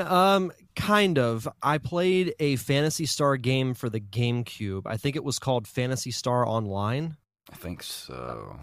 Um, 0.00 0.52
kind 0.74 1.18
of. 1.18 1.46
I 1.62 1.78
played 1.78 2.34
a 2.40 2.56
Phantasy 2.56 3.06
Star 3.06 3.36
game 3.36 3.74
for 3.74 3.88
the 3.90 4.00
GameCube. 4.00 4.82
I 4.86 4.96
think 4.96 5.16
it 5.16 5.24
was 5.24 5.38
called 5.38 5.66
Phantasy 5.66 6.10
Star 6.10 6.46
Online. 6.46 7.16
I 7.52 7.56
think 7.56 7.82
so. 7.82 8.58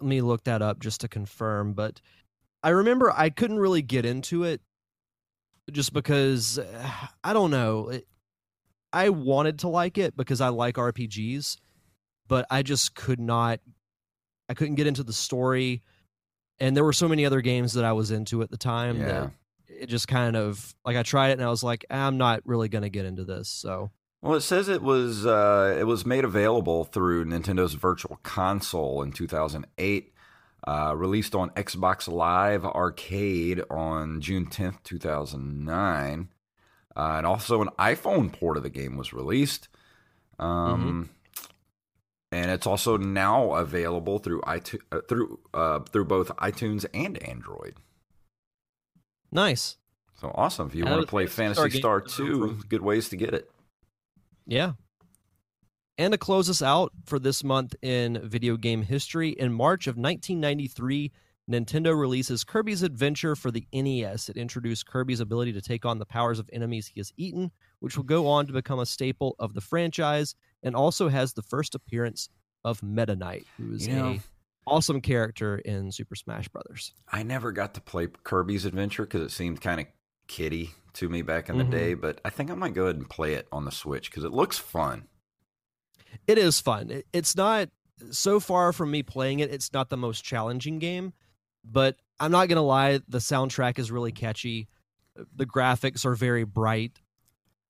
Let 0.00 0.08
me 0.08 0.20
look 0.20 0.44
that 0.44 0.62
up 0.62 0.80
just 0.80 1.02
to 1.02 1.08
confirm. 1.08 1.74
But 1.74 2.00
I 2.62 2.70
remember 2.70 3.12
I 3.14 3.30
couldn't 3.30 3.58
really 3.58 3.82
get 3.82 4.06
into 4.06 4.44
it 4.44 4.60
just 5.70 5.92
because 5.92 6.58
I 7.24 7.32
don't 7.32 7.50
know. 7.50 7.90
It, 7.90 8.06
I 8.94 9.08
wanted 9.10 9.60
to 9.60 9.68
like 9.68 9.96
it 9.98 10.16
because 10.16 10.40
I 10.40 10.48
like 10.48 10.76
RPGs, 10.76 11.58
but 12.28 12.46
I 12.50 12.62
just 12.62 12.94
could 12.94 13.20
not. 13.20 13.60
I 14.48 14.54
couldn't 14.54 14.74
get 14.74 14.86
into 14.86 15.02
the 15.02 15.12
story, 15.14 15.82
and 16.58 16.76
there 16.76 16.84
were 16.84 16.92
so 16.92 17.08
many 17.08 17.24
other 17.24 17.40
games 17.40 17.72
that 17.74 17.84
I 17.84 17.92
was 17.92 18.10
into 18.10 18.42
at 18.42 18.50
the 18.50 18.58
time 18.58 18.98
Yeah. 18.98 19.06
that 19.06 19.30
it 19.82 19.88
just 19.88 20.08
kind 20.08 20.36
of 20.36 20.74
like 20.84 20.96
I 20.96 21.02
tried 21.02 21.30
it 21.30 21.32
and 21.32 21.42
I 21.42 21.48
was 21.50 21.62
like, 21.62 21.84
I'm 21.90 22.16
not 22.16 22.40
really 22.44 22.68
going 22.68 22.82
to 22.82 22.90
get 22.90 23.04
into 23.04 23.24
this. 23.24 23.48
So 23.48 23.90
Well, 24.22 24.34
it 24.34 24.42
says 24.42 24.68
it 24.68 24.82
was 24.82 25.26
uh, 25.26 25.76
it 25.78 25.84
was 25.84 26.06
made 26.06 26.24
available 26.24 26.84
through 26.84 27.24
Nintendo's 27.24 27.74
Virtual 27.74 28.18
Console 28.22 29.02
in 29.02 29.12
2008, 29.12 30.12
uh, 30.66 30.94
released 30.96 31.34
on 31.34 31.50
Xbox 31.50 32.06
Live 32.08 32.64
Arcade 32.64 33.62
on 33.68 34.20
June 34.20 34.46
10th, 34.46 34.82
2009, 34.84 36.28
uh, 36.96 37.00
and 37.16 37.26
also 37.26 37.60
an 37.62 37.68
iPhone 37.78 38.32
port 38.32 38.56
of 38.56 38.62
the 38.62 38.70
game 38.70 38.96
was 38.96 39.12
released. 39.12 39.68
Um, 40.38 41.10
And 42.30 42.50
it's 42.50 42.66
also 42.66 42.96
now 42.96 43.52
available 43.52 44.18
through 44.18 44.40
iTunes, 44.42 44.80
uh, 44.90 45.00
through 45.06 45.38
uh, 45.52 45.80
through 45.80 46.06
both 46.06 46.28
iTunes 46.38 46.86
and 46.94 47.22
Android. 47.22 47.74
Nice. 49.32 49.78
So 50.20 50.30
awesome! 50.34 50.68
If 50.68 50.74
you 50.76 50.84
want 50.84 51.00
to 51.00 51.06
play 51.06 51.26
Phantasy 51.26 51.78
Star 51.78 52.06
Star 52.06 52.26
2, 52.26 52.64
good 52.68 52.82
ways 52.82 53.08
to 53.08 53.16
get 53.16 53.34
it. 53.34 53.50
Yeah. 54.46 54.72
And 55.98 56.12
to 56.12 56.18
close 56.18 56.48
us 56.48 56.62
out 56.62 56.92
for 57.06 57.18
this 57.18 57.42
month 57.42 57.74
in 57.82 58.20
video 58.22 58.56
game 58.56 58.82
history, 58.82 59.30
in 59.30 59.52
March 59.52 59.86
of 59.86 59.96
1993, 59.96 61.10
Nintendo 61.50 61.98
releases 61.98 62.44
Kirby's 62.44 62.82
Adventure 62.82 63.34
for 63.34 63.50
the 63.50 63.66
NES. 63.72 64.28
It 64.28 64.36
introduced 64.36 64.86
Kirby's 64.86 65.20
ability 65.20 65.52
to 65.54 65.60
take 65.60 65.84
on 65.84 65.98
the 65.98 66.06
powers 66.06 66.38
of 66.38 66.48
enemies 66.52 66.86
he 66.86 67.00
has 67.00 67.12
eaten, 67.16 67.50
which 67.80 67.96
will 67.96 68.04
go 68.04 68.28
on 68.28 68.46
to 68.46 68.52
become 68.52 68.78
a 68.78 68.86
staple 68.86 69.34
of 69.38 69.54
the 69.54 69.60
franchise, 69.60 70.34
and 70.62 70.76
also 70.76 71.08
has 71.08 71.32
the 71.32 71.42
first 71.42 71.74
appearance 71.74 72.28
of 72.64 72.82
Meta 72.82 73.16
Knight, 73.16 73.44
who 73.58 73.74
is 73.74 73.86
You 73.86 73.96
know- 73.96 74.10
a 74.12 74.20
awesome 74.66 75.00
character 75.00 75.58
in 75.58 75.90
Super 75.92 76.14
Smash 76.14 76.48
Brothers. 76.48 76.92
I 77.10 77.22
never 77.22 77.52
got 77.52 77.74
to 77.74 77.80
play 77.80 78.08
Kirby's 78.24 78.64
Adventure 78.64 79.02
because 79.04 79.22
it 79.22 79.30
seemed 79.30 79.60
kind 79.60 79.80
of 79.80 79.86
kiddie 80.28 80.70
to 80.94 81.08
me 81.08 81.22
back 81.22 81.48
in 81.48 81.58
the 81.58 81.64
day. 81.64 81.94
But 81.94 82.20
I 82.24 82.30
think 82.30 82.50
I 82.50 82.54
might 82.54 82.74
go 82.74 82.84
ahead 82.84 82.96
and 82.96 83.08
play 83.08 83.34
it 83.34 83.48
on 83.52 83.64
the 83.64 83.72
Switch 83.72 84.10
because 84.10 84.24
it 84.24 84.32
looks 84.32 84.58
fun. 84.58 85.08
it 86.26 86.38
is 86.38 86.60
fun. 86.60 87.02
It's 87.12 87.34
not 87.36 87.68
so 88.10 88.40
far 88.40 88.72
from 88.72 88.90
me 88.90 89.02
playing 89.02 89.40
it. 89.40 89.50
It's 89.52 89.72
not 89.72 89.88
the 89.88 89.96
most 89.96 90.22
challenging 90.24 90.78
game, 90.78 91.12
but 91.64 91.96
I'm 92.20 92.30
not 92.30 92.48
gonna 92.48 92.62
lie. 92.62 93.00
The 93.08 93.18
soundtrack 93.18 93.78
is 93.78 93.90
really 93.90 94.12
catchy. 94.12 94.68
The 95.36 95.46
graphics 95.46 96.04
are 96.04 96.14
very 96.14 96.44
bright, 96.44 97.00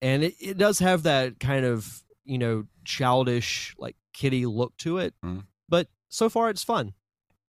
and 0.00 0.22
it, 0.24 0.34
it 0.40 0.58
does 0.58 0.78
have 0.80 1.04
that 1.04 1.38
kind 1.40 1.64
of 1.64 2.02
you 2.24 2.38
know 2.38 2.64
childish 2.84 3.74
like 3.78 3.96
kitty 4.12 4.46
look 4.46 4.76
to 4.78 4.98
it. 4.98 5.14
Mhm. 5.24 5.44
So 6.12 6.28
far, 6.28 6.50
it's 6.50 6.62
fun. 6.62 6.92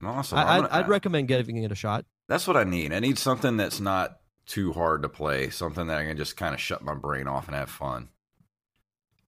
Awesome. 0.02 0.38
I, 0.38 0.42
I'd, 0.44 0.62
gonna- 0.62 0.70
I'd 0.72 0.88
recommend 0.88 1.28
giving 1.28 1.58
it 1.58 1.72
a 1.72 1.76
shot. 1.76 2.06
That's 2.30 2.48
what 2.48 2.56
I 2.56 2.64
need. 2.64 2.94
I 2.94 3.00
need 3.00 3.18
something 3.20 3.58
that's 3.58 3.82
not 3.82 4.20
too 4.46 4.72
hard 4.72 5.02
to 5.04 5.10
play. 5.10 5.50
Something 5.50 5.88
that 5.88 5.98
I 5.98 6.06
can 6.06 6.16
just 6.16 6.38
kind 6.38 6.54
of 6.54 6.62
shut 6.62 6.82
my 6.82 6.94
brain 6.96 7.28
off 7.28 7.48
and 7.48 7.56
have 7.56 7.70
fun. 7.70 8.08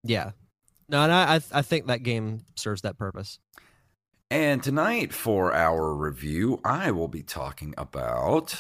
Yeah. 0.04 0.32
No, 0.88 1.02
and 1.02 1.12
I, 1.12 1.42
I 1.52 1.62
think 1.62 1.88
that 1.88 2.04
game 2.04 2.46
serves 2.56 2.82
that 2.84 2.98
purpose. 2.98 3.40
And 4.32 4.64
tonight 4.64 5.14
for 5.14 5.54
our 5.54 5.94
review, 5.94 6.62
I 6.64 6.92
will 6.92 7.08
be 7.10 7.22
talking 7.24 7.74
about. 7.78 8.58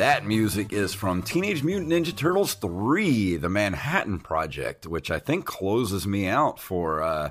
That 0.00 0.24
music 0.24 0.72
is 0.72 0.94
from 0.94 1.20
Teenage 1.20 1.62
Mutant 1.62 1.92
Ninja 1.92 2.16
Turtles 2.16 2.54
3, 2.54 3.36
The 3.36 3.50
Manhattan 3.50 4.18
Project, 4.18 4.86
which 4.86 5.10
I 5.10 5.18
think 5.18 5.44
closes 5.44 6.06
me 6.06 6.26
out 6.26 6.58
for 6.58 7.02
uh, 7.02 7.30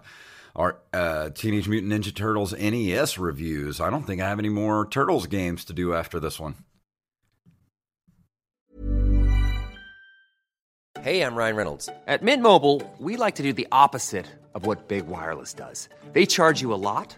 our 0.55 0.77
uh, 0.93 1.31
Teenage 1.31 1.67
Mutant 1.67 1.91
Ninja 1.91 2.13
Turtles 2.13 2.53
NES 2.53 3.17
reviews. 3.17 3.81
I 3.81 3.89
don't 3.89 4.03
think 4.03 4.21
I 4.21 4.29
have 4.29 4.37
any 4.37 4.49
more 4.49 4.87
Turtles 4.87 5.25
games 5.25 5.65
to 5.65 5.73
do 5.73 5.95
after 5.95 6.19
this 6.19 6.39
one. 6.39 6.57
Hey, 11.01 11.23
I'm 11.23 11.33
Ryan 11.33 11.55
Reynolds. 11.55 11.89
At 12.05 12.21
Mint 12.21 12.43
Mobile, 12.43 12.83
we 12.99 13.17
like 13.17 13.33
to 13.37 13.43
do 13.43 13.51
the 13.51 13.67
opposite 13.71 14.27
of 14.53 14.67
what 14.67 14.87
Big 14.87 15.07
Wireless 15.07 15.55
does. 15.55 15.89
They 16.13 16.27
charge 16.27 16.61
you 16.61 16.71
a 16.71 16.75
lot, 16.75 17.17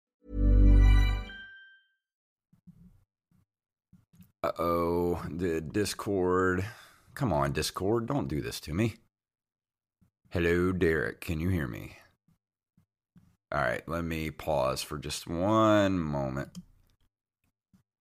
Uh 4.43 4.51
oh, 4.57 5.23
the 5.29 5.61
Discord. 5.61 6.65
Come 7.13 7.31
on, 7.31 7.51
Discord, 7.51 8.07
don't 8.07 8.27
do 8.27 8.41
this 8.41 8.59
to 8.61 8.73
me. 8.73 8.95
Hello, 10.29 10.71
Derek. 10.71 11.21
Can 11.21 11.39
you 11.39 11.49
hear 11.49 11.67
me? 11.67 11.97
All 13.51 13.61
right, 13.61 13.87
let 13.87 14.03
me 14.03 14.31
pause 14.31 14.81
for 14.81 14.97
just 14.97 15.27
one 15.27 15.99
moment. 15.99 16.49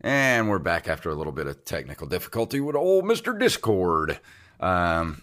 And 0.00 0.48
we're 0.48 0.58
back 0.60 0.88
after 0.88 1.10
a 1.10 1.14
little 1.14 1.32
bit 1.32 1.46
of 1.46 1.64
technical 1.66 2.06
difficulty 2.06 2.58
with 2.60 2.74
old 2.74 3.04
Mr. 3.04 3.38
Discord. 3.38 4.18
Um, 4.60 5.20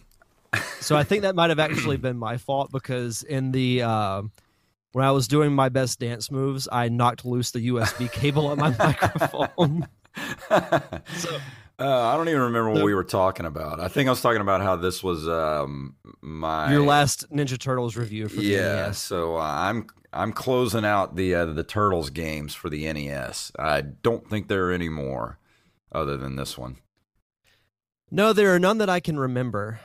So 0.82 0.96
I 0.96 1.04
think 1.04 1.24
that 1.24 1.36
might 1.36 1.50
have 1.50 1.60
actually 1.60 1.98
been 1.98 2.18
my 2.18 2.38
fault 2.38 2.72
because 2.72 3.24
in 3.24 3.52
the 3.52 3.82
uh, 3.82 4.22
when 4.92 5.04
I 5.06 5.12
was 5.12 5.28
doing 5.28 5.54
my 5.54 5.70
best 5.70 6.00
dance 6.00 6.32
moves, 6.32 6.68
I 6.72 6.90
knocked 6.90 7.26
loose 7.26 7.52
the 7.52 7.70
USB 7.70 8.12
cable 8.12 8.48
on 8.48 8.58
my 8.60 8.70
microphone. 8.80 9.88
uh, 10.50 11.00
I 11.80 12.16
don't 12.18 12.30
even 12.30 12.42
remember 12.42 12.70
what 12.70 12.80
The- 12.80 12.86
we 12.86 12.94
were 12.96 13.04
talking 13.04 13.46
about. 13.46 13.80
I 13.80 13.88
think 13.88 14.08
I 14.08 14.12
was 14.12 14.22
talking 14.22 14.42
about 14.42 14.62
how 14.62 14.76
this 14.76 15.04
was 15.04 15.28
um, 15.28 15.96
my 16.22 16.72
Your 16.72 16.82
last 16.82 17.30
Ninja 17.32 17.58
Turtles 17.58 17.96
review 17.96 18.28
for 18.28 18.38
the 18.38 18.44
yeah. 18.44 18.88
NES. 18.88 19.00
So 19.00 19.38
uh, 19.38 19.42
I'm 19.42 19.88
I'm 20.14 20.32
closing 20.34 20.86
out 20.86 21.16
the 21.16 21.36
uh, 21.36 21.46
the 21.46 21.64
Turtles 21.64 22.10
games 22.10 22.54
for 22.56 22.70
the 22.70 22.92
NES. 22.92 23.52
I 23.60 23.82
don't 23.82 24.28
think 24.30 24.48
there 24.48 24.68
are 24.68 24.72
any 24.72 24.90
more 24.90 25.40
other 25.92 26.18
than 26.18 26.36
this 26.36 26.58
one. 26.58 26.78
No, 28.10 28.34
there 28.34 28.54
are 28.56 28.60
none 28.60 28.78
that 28.78 28.90
I 28.90 29.00
can 29.00 29.20
remember. 29.20 29.80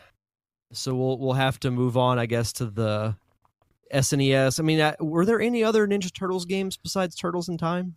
So 0.72 0.94
we'll 0.94 1.18
we'll 1.18 1.32
have 1.34 1.60
to 1.60 1.70
move 1.70 1.96
on, 1.96 2.18
I 2.18 2.26
guess, 2.26 2.52
to 2.54 2.66
the 2.66 3.16
SNES. 3.92 4.58
I 4.58 4.62
mean, 4.62 4.80
uh, 4.80 4.94
were 5.00 5.26
there 5.26 5.40
any 5.40 5.62
other 5.62 5.86
Ninja 5.86 6.12
Turtles 6.12 6.46
games 6.46 6.76
besides 6.76 7.14
Turtles 7.14 7.48
in 7.48 7.58
Time? 7.58 7.96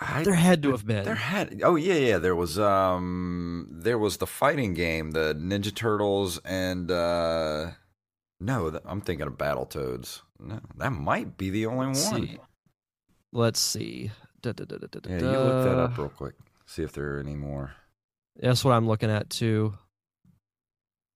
I, 0.00 0.22
there 0.22 0.34
had 0.34 0.62
to 0.62 0.70
have 0.70 0.86
been. 0.86 1.04
There 1.04 1.14
had. 1.14 1.60
Oh 1.62 1.76
yeah, 1.76 1.94
yeah. 1.94 2.18
There 2.18 2.36
was 2.36 2.58
um, 2.58 3.68
there 3.70 3.98
was 3.98 4.18
the 4.18 4.26
fighting 4.26 4.74
game, 4.74 5.12
the 5.12 5.34
Ninja 5.34 5.74
Turtles, 5.74 6.38
and 6.44 6.90
uh, 6.90 7.70
no, 8.40 8.80
I'm 8.84 9.00
thinking 9.00 9.26
of 9.26 9.34
Battletoads. 9.34 10.22
No, 10.38 10.60
that 10.76 10.90
might 10.90 11.36
be 11.36 11.50
the 11.50 11.66
only 11.66 11.86
Let's 11.86 12.10
one. 12.10 12.26
see. 12.26 12.38
Let's 13.32 13.60
see. 13.60 14.10
Da, 14.42 14.52
da, 14.52 14.64
da, 14.64 14.76
Yeah, 15.08 15.16
you 15.16 15.26
look 15.26 15.64
that 15.64 15.78
up 15.78 15.96
real 15.96 16.08
quick. 16.08 16.34
See 16.66 16.82
if 16.82 16.92
there 16.92 17.16
are 17.16 17.20
any 17.20 17.34
more. 17.34 17.72
That's 18.36 18.64
what 18.64 18.72
I'm 18.72 18.86
looking 18.86 19.10
at 19.10 19.30
too. 19.30 19.74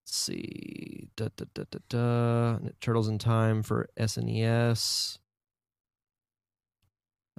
Let's 0.05 0.17
see. 0.17 1.09
Da, 1.17 1.29
da, 1.37 1.45
da, 1.55 1.65
da, 1.71 1.79
da. 1.89 2.69
Turtles 2.81 3.09
in 3.09 3.19
Time 3.19 3.63
for 3.63 3.89
SNES. 3.99 5.19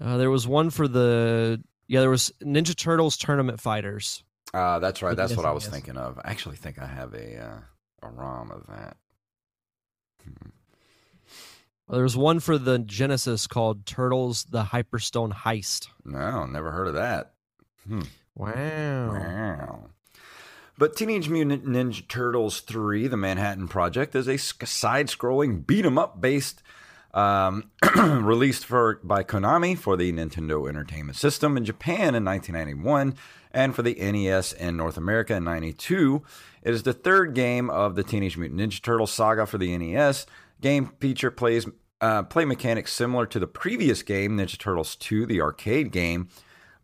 Uh, 0.01 0.17
there 0.17 0.29
was 0.29 0.47
one 0.47 0.69
for 0.69 0.87
the 0.87 1.61
yeah. 1.87 1.99
There 1.99 2.09
was 2.09 2.31
Ninja 2.41 2.75
Turtles 2.75 3.17
Tournament 3.17 3.59
Fighters. 3.59 4.23
Uh, 4.53 4.79
that's 4.79 5.01
right. 5.01 5.15
That's 5.15 5.35
what 5.35 5.45
I 5.45 5.51
was 5.51 5.67
SNES. 5.67 5.71
thinking 5.71 5.97
of. 5.97 6.17
I 6.23 6.31
actually 6.31 6.55
think 6.55 6.79
I 6.79 6.87
have 6.87 7.13
a 7.13 7.37
uh, 7.41 8.07
a 8.07 8.09
ROM 8.09 8.51
of 8.51 8.65
that. 8.67 8.97
Hmm. 10.23 10.49
Well, 11.87 11.95
there 11.95 12.03
was 12.03 12.15
one 12.17 12.39
for 12.39 12.57
the 12.57 12.79
Genesis 12.79 13.47
called 13.47 13.85
Turtles: 13.85 14.45
The 14.49 14.63
Hyperstone 14.65 15.33
Heist. 15.33 15.87
No, 16.05 16.45
never 16.45 16.71
heard 16.71 16.87
of 16.87 16.93
that. 16.93 17.33
Hmm. 17.87 18.01
Wow. 18.35 19.13
Wow. 19.13 19.79
But 20.77 20.95
Teenage 20.95 21.27
Mutant 21.27 21.65
Ninja 21.65 22.07
Turtles 22.07 22.61
3, 22.61 23.07
The 23.07 23.17
Manhattan 23.17 23.67
Project, 23.67 24.15
is 24.15 24.29
a 24.29 24.37
side 24.37 25.07
scrolling 25.07 25.67
beat 25.67 25.85
'em 25.85 25.97
up 25.97 26.21
based, 26.21 26.63
um, 27.13 27.71
released 27.97 28.65
for 28.65 28.99
by 29.03 29.23
Konami 29.23 29.77
for 29.77 29.97
the 29.97 30.11
Nintendo 30.11 30.67
Entertainment 30.67 31.17
System 31.17 31.57
in 31.57 31.65
Japan 31.65 32.15
in 32.15 32.25
1991 32.25 33.15
and 33.51 33.75
for 33.75 33.81
the 33.81 33.95
NES 33.95 34.53
in 34.53 34.77
North 34.77 34.97
America 34.97 35.35
in 35.35 35.43
92. 35.43 36.21
It 36.61 36.73
is 36.73 36.83
the 36.83 36.93
third 36.93 37.33
game 37.33 37.69
of 37.69 37.95
the 37.95 38.03
Teenage 38.03 38.37
Mutant 38.37 38.59
Ninja 38.59 38.81
Turtles 38.81 39.11
saga 39.11 39.45
for 39.45 39.57
the 39.57 39.77
NES. 39.77 40.25
Game 40.61 40.91
feature 40.99 41.31
plays 41.31 41.65
uh, 42.01 42.23
play 42.23 42.45
mechanics 42.45 42.93
similar 42.93 43.25
to 43.25 43.39
the 43.39 43.47
previous 43.47 44.03
game, 44.03 44.37
Ninja 44.37 44.57
Turtles 44.57 44.95
2, 44.95 45.25
the 45.25 45.41
arcade 45.41 45.91
game 45.91 46.29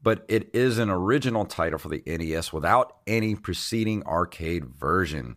but 0.06 0.24
it 0.28 0.48
is 0.54 0.78
an 0.78 0.88
original 0.88 1.46
title 1.46 1.80
for 1.80 1.90
the 1.90 2.04
NES 2.06 2.54
without 2.54 2.98
any 3.08 3.34
preceding 3.34 4.04
arcade 4.04 4.64
version. 4.64 5.36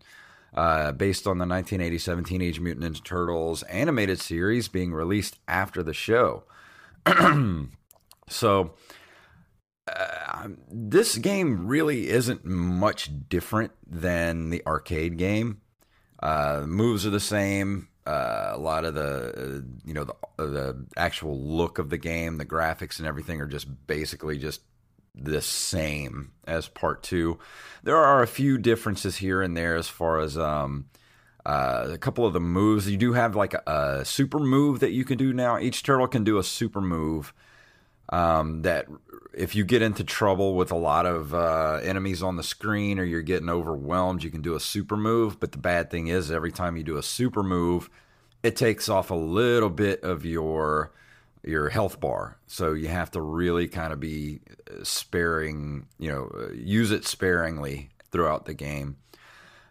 Uh, 0.54 0.92
based 0.92 1.26
on 1.26 1.37
the 1.38 1.46
1987 1.46 2.24
Teenage 2.24 2.58
Mutant 2.58 2.87
Ninja 2.87 3.04
Turtles 3.04 3.62
animated 3.64 4.18
series 4.18 4.66
being 4.66 4.92
released 4.92 5.38
after 5.46 5.82
the 5.82 5.92
show. 5.92 6.44
so, 8.28 8.72
uh, 9.87 10.48
this 10.70 11.18
game 11.18 11.66
really 11.66 12.08
isn't 12.08 12.44
much 12.44 13.11
different 13.28 13.72
than 13.87 14.50
the 14.50 14.62
arcade 14.66 15.16
game. 15.18 15.61
Uh, 16.20 16.64
moves 16.66 17.06
are 17.06 17.11
the 17.11 17.20
same. 17.20 17.88
Uh, 18.06 18.52
a 18.54 18.58
lot 18.58 18.84
of 18.84 18.94
the, 18.94 19.58
uh, 19.58 19.61
you 19.84 19.92
know, 19.92 20.04
the 20.04 20.14
the 20.38 20.87
actual 20.96 21.38
look 21.38 21.78
of 21.78 21.90
the 21.90 21.98
game, 21.98 22.38
the 22.38 22.46
graphics 22.46 22.98
and 22.98 23.06
everything 23.06 23.40
are 23.40 23.46
just 23.46 23.87
basically 23.87 24.38
just 24.38 24.62
the 25.20 25.42
same 25.42 26.33
as 26.46 26.68
part 26.68 27.02
two. 27.02 27.38
There 27.83 27.96
are 27.96 28.22
a 28.22 28.26
few 28.26 28.59
differences 28.59 29.16
here 29.16 29.42
and 29.42 29.57
there 29.57 29.76
as 29.76 29.88
far 29.88 30.20
as 30.20 30.38
um, 30.38 30.87
uh, 31.44 31.88
a 31.92 31.98
couple 31.98 32.26
of 32.26 32.33
the 32.33 32.40
moves. 32.40 32.88
You 32.88 32.96
do 32.96 33.12
have 33.12 33.35
like 33.37 33.54
a, 33.54 33.62
a 33.66 34.04
super 34.04 34.38
move 34.38 34.81
that 34.81 34.92
you 34.92 35.04
can 35.04 35.18
do 35.18 35.33
now. 35.33 35.59
Each 35.59 35.83
turtle 35.83 36.09
can 36.09 36.24
do 36.24 36.38
a 36.38 36.44
super 36.44 36.81
move 36.81 37.33
um, 38.11 38.62
that 38.62 38.87
if 39.35 39.54
you 39.54 39.64
get 39.64 39.83
into 39.83 40.04
trouble 40.04 40.54
with 40.54 40.72
a 40.72 40.76
lot 40.76 41.07
of 41.07 41.35
uh, 41.35 41.81
enemies 41.83 42.22
on 42.22 42.37
the 42.37 42.42
screen 42.42 42.98
or 42.98 43.04
you're 43.04 43.22
getting 43.22 43.48
overwhelmed, 43.48 44.22
you 44.22 44.31
can 44.31 44.42
do 44.42 44.54
a 44.54 44.61
super 44.61 44.96
move. 44.96 45.38
But 45.38 45.52
the 45.52 45.59
bad 45.59 45.90
thing 45.90 46.09
is, 46.09 46.31
every 46.31 46.52
time 46.52 46.76
you 46.76 46.83
do 46.83 46.96
a 46.96 47.02
super 47.02 47.42
move, 47.42 47.90
it 48.42 48.57
takes 48.57 48.88
off 48.88 49.11
a 49.11 49.14
little 49.14 49.70
bit 49.70 50.02
of 50.02 50.24
your 50.24 50.92
your 51.48 51.70
health 51.70 51.98
bar. 51.98 52.37
So 52.46 52.74
you 52.74 52.88
have 52.88 53.11
to 53.12 53.22
really 53.22 53.68
kind 53.68 53.92
of 53.92 53.98
be 53.98 54.40
uh, 54.70 54.84
sparing, 54.84 55.87
you 55.98 56.11
know, 56.11 56.30
uh, 56.34 56.52
use 56.52 56.90
it 56.90 57.06
sparingly 57.06 57.88
throughout 58.12 58.44
the 58.44 58.54
game. 58.54 58.96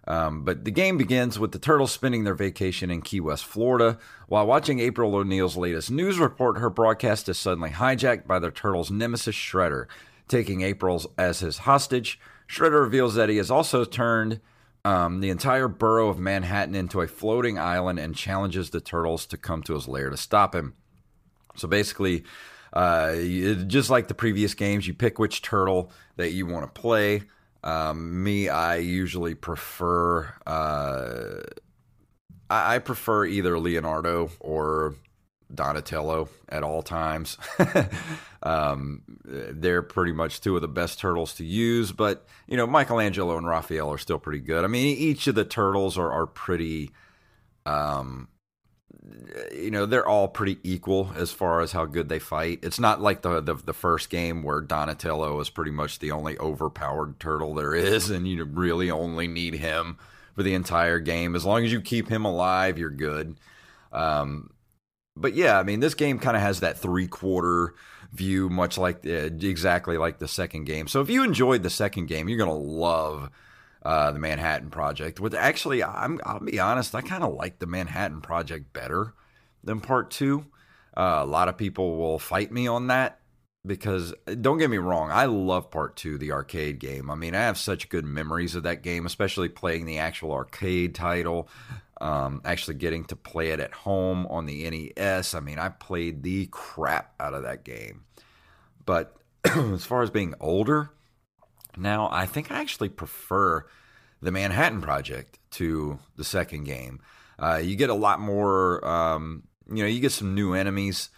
Um, 0.07 0.43
but 0.43 0.63
the 0.63 0.71
game 0.71 0.97
begins 0.97 1.37
with 1.37 1.51
the 1.51 1.59
turtles 1.59 1.91
spending 1.91 2.23
their 2.23 2.33
vacation 2.33 2.89
in 2.89 3.01
Key 3.01 3.19
West, 3.19 3.45
Florida. 3.45 3.99
While 4.27 4.47
watching 4.47 4.79
April 4.79 5.13
O'Neil's 5.13 5.57
latest 5.57 5.91
news 5.91 6.17
report, 6.17 6.57
her 6.57 6.69
broadcast 6.69 7.27
is 7.27 7.37
suddenly 7.37 7.71
hijacked 7.71 8.25
by 8.25 8.39
the 8.39 8.49
turtles' 8.49 8.89
nemesis 8.89 9.35
Shredder. 9.35 9.85
Taking 10.29 10.61
April's 10.61 11.07
as 11.17 11.41
his 11.41 11.59
hostage, 11.59 12.19
Shredder 12.49 12.81
reveals 12.81 13.15
that 13.15 13.29
he 13.29 13.37
has 13.37 13.51
also 13.51 13.83
turned 13.83 14.39
um, 14.85 15.19
the 15.19 15.29
entire 15.29 15.67
borough 15.67 16.07
of 16.07 16.19
Manhattan 16.19 16.73
into 16.73 17.01
a 17.01 17.07
floating 17.07 17.59
island 17.59 17.99
and 17.99 18.15
challenges 18.15 18.69
the 18.69 18.79
turtles 18.79 19.25
to 19.27 19.37
come 19.37 19.61
to 19.63 19.73
his 19.73 19.87
lair 19.87 20.09
to 20.09 20.17
stop 20.17 20.55
him. 20.55 20.73
So 21.57 21.67
basically, 21.67 22.23
uh, 22.73 23.15
just 23.67 23.89
like 23.89 24.07
the 24.07 24.13
previous 24.13 24.53
games, 24.53 24.87
you 24.87 24.93
pick 24.93 25.19
which 25.19 25.41
turtle 25.41 25.91
that 26.15 26.31
you 26.31 26.45
want 26.45 26.73
to 26.73 26.81
play. 26.81 27.23
Um, 27.63 28.23
me, 28.23 28.49
I 28.49 28.77
usually 28.77 29.35
prefer 29.35 30.33
uh, 30.45 31.41
I, 32.49 32.75
I 32.75 32.79
prefer 32.79 33.25
either 33.25 33.59
Leonardo 33.59 34.29
or 34.39 34.95
Donatello 35.53 36.29
at 36.49 36.63
all 36.63 36.81
times. 36.81 37.37
um, 38.43 39.01
they're 39.23 39.81
pretty 39.81 40.11
much 40.11 40.41
two 40.41 40.55
of 40.55 40.61
the 40.61 40.67
best 40.67 40.99
turtles 40.99 41.33
to 41.35 41.45
use, 41.45 41.91
but 41.91 42.25
you 42.47 42.57
know 42.57 42.67
Michelangelo 42.67 43.37
and 43.37 43.47
Raphael 43.47 43.91
are 43.91 43.97
still 43.97 44.19
pretty 44.19 44.39
good. 44.39 44.63
I 44.63 44.67
mean, 44.67 44.97
each 44.97 45.27
of 45.27 45.35
the 45.35 45.45
turtles 45.45 45.97
are 45.97 46.11
are 46.11 46.27
pretty. 46.27 46.91
Um, 47.65 48.29
you 49.53 49.71
know 49.71 49.85
they're 49.85 50.07
all 50.07 50.27
pretty 50.27 50.57
equal 50.63 51.11
as 51.15 51.31
far 51.31 51.61
as 51.61 51.71
how 51.71 51.85
good 51.85 52.09
they 52.09 52.19
fight. 52.19 52.59
It's 52.63 52.79
not 52.79 53.01
like 53.01 53.21
the 53.21 53.41
the, 53.41 53.55
the 53.55 53.73
first 53.73 54.09
game 54.09 54.43
where 54.43 54.61
Donatello 54.61 55.39
is 55.39 55.49
pretty 55.49 55.71
much 55.71 55.99
the 55.99 56.11
only 56.11 56.37
overpowered 56.37 57.19
turtle 57.19 57.53
there 57.53 57.73
is, 57.75 58.09
and 58.09 58.27
you 58.27 58.43
really 58.43 58.89
only 58.89 59.27
need 59.27 59.55
him 59.55 59.97
for 60.35 60.43
the 60.43 60.53
entire 60.53 60.99
game. 60.99 61.35
As 61.35 61.45
long 61.45 61.65
as 61.65 61.71
you 61.71 61.81
keep 61.81 62.09
him 62.09 62.25
alive, 62.25 62.77
you're 62.77 62.89
good. 62.89 63.35
Um, 63.91 64.51
but 65.15 65.33
yeah, 65.33 65.59
I 65.59 65.63
mean, 65.63 65.79
this 65.79 65.95
game 65.95 66.19
kind 66.19 66.37
of 66.37 66.43
has 66.43 66.59
that 66.59 66.77
three 66.77 67.07
quarter 67.07 67.73
view, 68.13 68.49
much 68.49 68.77
like 68.77 69.05
uh, 69.05 69.29
exactly 69.41 69.97
like 69.97 70.19
the 70.19 70.27
second 70.27 70.65
game. 70.65 70.87
So 70.87 71.01
if 71.01 71.09
you 71.09 71.23
enjoyed 71.23 71.63
the 71.63 71.69
second 71.69 72.07
game, 72.07 72.29
you're 72.29 72.37
gonna 72.37 72.53
love 72.53 73.29
uh, 73.87 74.11
the 74.11 74.19
Manhattan 74.19 74.69
Project. 74.69 75.21
With 75.21 75.33
actually, 75.33 75.81
I'm 75.81 76.19
I'll 76.25 76.41
be 76.41 76.59
honest, 76.59 76.93
I 76.93 76.99
kind 76.99 77.23
of 77.23 77.33
like 77.35 77.59
the 77.59 77.67
Manhattan 77.67 78.19
Project 78.19 78.73
better 78.73 79.13
than 79.63 79.79
Part 79.79 80.11
Two. 80.11 80.45
Uh, 80.95 81.19
a 81.21 81.25
lot 81.25 81.47
of 81.47 81.57
people 81.57 81.95
will 81.95 82.19
fight 82.19 82.51
me 82.51 82.67
on 82.67 82.87
that 82.87 83.21
because 83.65 84.13
don't 84.41 84.57
get 84.57 84.69
me 84.69 84.77
wrong, 84.77 85.09
I 85.09 85.25
love 85.25 85.71
Part 85.71 85.95
Two, 85.95 86.17
the 86.17 86.33
arcade 86.33 86.79
game. 86.79 87.09
I 87.09 87.15
mean, 87.15 87.33
I 87.33 87.43
have 87.43 87.57
such 87.57 87.87
good 87.87 88.03
memories 88.03 88.55
of 88.55 88.63
that 88.63 88.83
game, 88.83 89.05
especially 89.05 89.47
playing 89.47 89.85
the 89.85 89.99
actual 89.99 90.33
arcade 90.33 90.93
title. 90.93 91.47
Um, 92.01 92.41
actually 92.43 92.75
getting 92.75 93.05
to 93.05 93.15
play 93.15 93.51
it 93.51 93.61
at 93.61 93.73
home 93.73 94.27
on 94.27 94.47
the 94.47 94.69
NES. 94.69 95.33
I 95.33 95.39
mean, 95.39 95.59
I 95.59 95.69
played 95.69 96.23
the 96.23 96.47
crap 96.51 97.13
out 97.21 97.33
of 97.33 97.43
that 97.43 97.63
game. 97.63 98.03
But 98.85 99.15
as 99.45 99.85
far 99.85 100.03
as 100.03 100.11
being 100.11 100.35
older, 100.41 100.91
now 101.77 102.09
I 102.11 102.25
think 102.25 102.51
I 102.51 102.61
actually 102.61 102.89
prefer 102.89 103.65
the 104.21 104.31
Manhattan 104.31 104.81
Project 104.81 105.39
to 105.51 105.99
the 106.15 106.23
second 106.23 106.63
game. 106.65 106.99
Uh, 107.39 107.61
you 107.63 107.75
get 107.75 107.89
a 107.89 107.93
lot 107.93 108.19
more, 108.19 108.85
um, 108.87 109.43
you 109.69 109.83
know, 109.83 109.89
you 109.89 109.99
get 109.99 110.11
some 110.11 110.33
new 110.33 110.53
enemies 110.53 111.09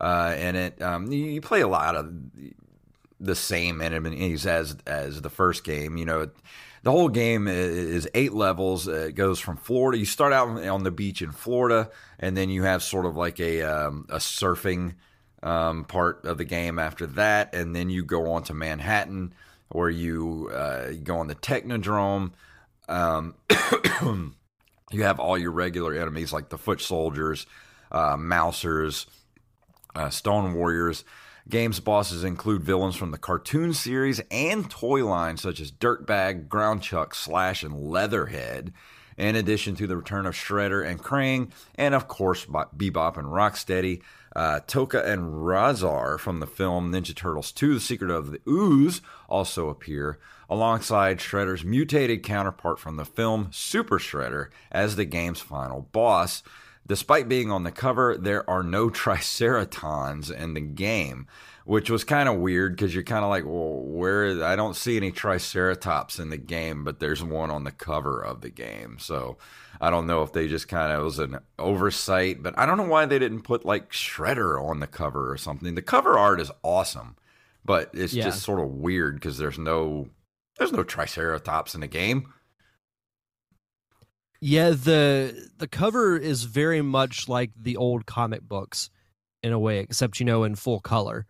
uh, 0.00 0.34
in 0.38 0.56
it. 0.56 0.80
Um, 0.80 1.12
you, 1.12 1.24
you 1.26 1.40
play 1.40 1.60
a 1.60 1.68
lot 1.68 1.96
of 1.96 2.12
the 3.20 3.34
same 3.34 3.80
enemies 3.80 4.46
as 4.46 4.76
as 4.86 5.22
the 5.22 5.30
first 5.30 5.64
game. 5.64 5.96
You 5.96 6.04
know, 6.04 6.30
the 6.82 6.90
whole 6.90 7.08
game 7.08 7.48
is 7.48 8.08
eight 8.14 8.32
levels. 8.32 8.88
Uh, 8.88 9.06
It 9.08 9.14
goes 9.14 9.40
from 9.40 9.56
Florida. 9.56 9.98
You 9.98 10.06
start 10.06 10.32
out 10.32 10.48
on 10.48 10.82
the 10.82 10.90
beach 10.90 11.20
in 11.22 11.32
Florida, 11.32 11.90
and 12.18 12.36
then 12.36 12.48
you 12.48 12.62
have 12.62 12.82
sort 12.82 13.06
of 13.06 13.16
like 13.16 13.40
a 13.40 13.62
um, 13.62 14.06
a 14.08 14.16
surfing 14.16 14.94
um, 15.42 15.84
part 15.84 16.24
of 16.24 16.38
the 16.38 16.44
game 16.44 16.78
after 16.78 17.06
that, 17.06 17.54
and 17.54 17.74
then 17.74 17.90
you 17.90 18.04
go 18.04 18.32
on 18.32 18.42
to 18.44 18.54
Manhattan, 18.54 19.34
where 19.68 19.90
you 19.90 20.50
uh, 20.52 20.92
go 21.02 21.18
on 21.18 21.26
the 21.26 21.34
Technodrome. 21.34 22.32
Um, 22.88 23.34
you 24.92 25.02
have 25.02 25.18
all 25.18 25.36
your 25.36 25.50
regular 25.50 25.94
enemies 25.94 26.32
like 26.32 26.48
the 26.48 26.58
Foot 26.58 26.80
Soldiers, 26.80 27.46
uh, 27.90 28.16
Mousers, 28.16 29.06
uh, 29.94 30.10
Stone 30.10 30.54
Warriors. 30.54 31.04
Games 31.48 31.78
bosses 31.78 32.24
include 32.24 32.62
villains 32.64 32.96
from 32.96 33.12
the 33.12 33.18
cartoon 33.18 33.72
series 33.72 34.20
and 34.32 34.68
toy 34.68 35.06
lines 35.06 35.42
such 35.42 35.60
as 35.60 35.70
Dirtbag, 35.70 36.48
Ground 36.48 36.82
Chuck, 36.82 37.14
Slash, 37.14 37.62
and 37.62 37.88
Leatherhead. 37.88 38.72
In 39.16 39.36
addition 39.36 39.76
to 39.76 39.86
the 39.86 39.96
return 39.96 40.26
of 40.26 40.34
Shredder 40.34 40.86
and 40.86 41.02
Krang, 41.02 41.50
and 41.74 41.94
of 41.94 42.08
course 42.08 42.46
Bebop 42.46 43.16
and 43.16 43.28
Rocksteady. 43.28 44.02
Uh, 44.34 44.60
Tokka 44.66 45.02
and 45.02 45.32
Rahzar 45.46 46.20
from 46.20 46.40
the 46.40 46.46
film 46.46 46.92
Ninja 46.92 47.16
Turtles 47.16 47.52
2 47.52 47.72
The 47.72 47.80
Secret 47.80 48.10
of 48.10 48.32
the 48.32 48.40
Ooze 48.46 49.00
also 49.30 49.70
appear, 49.70 50.18
alongside 50.50 51.20
Shredder's 51.20 51.64
mutated 51.64 52.22
counterpart 52.22 52.78
from 52.78 52.96
the 52.96 53.06
film 53.06 53.48
Super 53.50 53.98
Shredder 53.98 54.48
as 54.70 54.96
the 54.96 55.06
game's 55.06 55.40
final 55.40 55.88
boss. 55.90 56.42
Despite 56.86 57.30
being 57.30 57.50
on 57.50 57.64
the 57.64 57.72
cover, 57.72 58.16
there 58.16 58.48
are 58.48 58.62
no 58.62 58.90
Triceratons 58.90 60.30
in 60.30 60.52
the 60.52 60.60
game, 60.60 61.26
which 61.66 61.90
was 61.90 62.04
kind 62.04 62.28
of 62.28 62.36
weird 62.36 62.76
because 62.76 62.94
you're 62.94 63.02
kind 63.02 63.24
of 63.24 63.28
like, 63.28 63.44
well, 63.44 63.82
where? 63.82 64.44
I 64.44 64.54
don't 64.54 64.76
see 64.76 64.96
any 64.96 65.10
Triceratops 65.10 66.20
in 66.20 66.30
the 66.30 66.36
game, 66.36 66.84
but 66.84 67.00
there's 67.00 67.24
one 67.24 67.50
on 67.50 67.64
the 67.64 67.72
cover 67.72 68.22
of 68.22 68.40
the 68.40 68.50
game. 68.50 68.98
So 69.00 69.36
I 69.80 69.90
don't 69.90 70.06
know 70.06 70.22
if 70.22 70.32
they 70.32 70.46
just 70.46 70.68
kind 70.68 70.92
of 70.92 71.02
was 71.02 71.18
an 71.18 71.40
oversight, 71.58 72.40
but 72.40 72.56
I 72.56 72.66
don't 72.66 72.76
know 72.76 72.84
why 72.84 73.04
they 73.04 73.18
didn't 73.18 73.42
put 73.42 73.64
like 73.64 73.90
Shredder 73.90 74.62
on 74.62 74.78
the 74.78 74.86
cover 74.86 75.32
or 75.32 75.36
something. 75.36 75.74
The 75.74 75.82
cover 75.82 76.16
art 76.16 76.40
is 76.40 76.52
awesome, 76.62 77.16
but 77.64 77.90
it's 77.92 78.14
yeah. 78.14 78.26
just 78.26 78.44
sort 78.44 78.60
of 78.60 78.68
weird 78.68 79.16
because 79.16 79.36
there's 79.36 79.58
no 79.58 80.08
there's 80.58 80.72
no 80.72 80.84
Triceratops 80.84 81.74
in 81.74 81.80
the 81.80 81.88
game. 81.88 82.32
Yeah, 84.40 84.70
the 84.70 85.48
the 85.58 85.66
cover 85.66 86.16
is 86.16 86.44
very 86.44 86.80
much 86.80 87.28
like 87.28 87.50
the 87.60 87.76
old 87.76 88.06
comic 88.06 88.42
books 88.42 88.88
in 89.42 89.52
a 89.52 89.58
way, 89.58 89.80
except 89.80 90.20
you 90.20 90.26
know 90.26 90.44
in 90.44 90.54
full 90.54 90.78
color. 90.78 91.26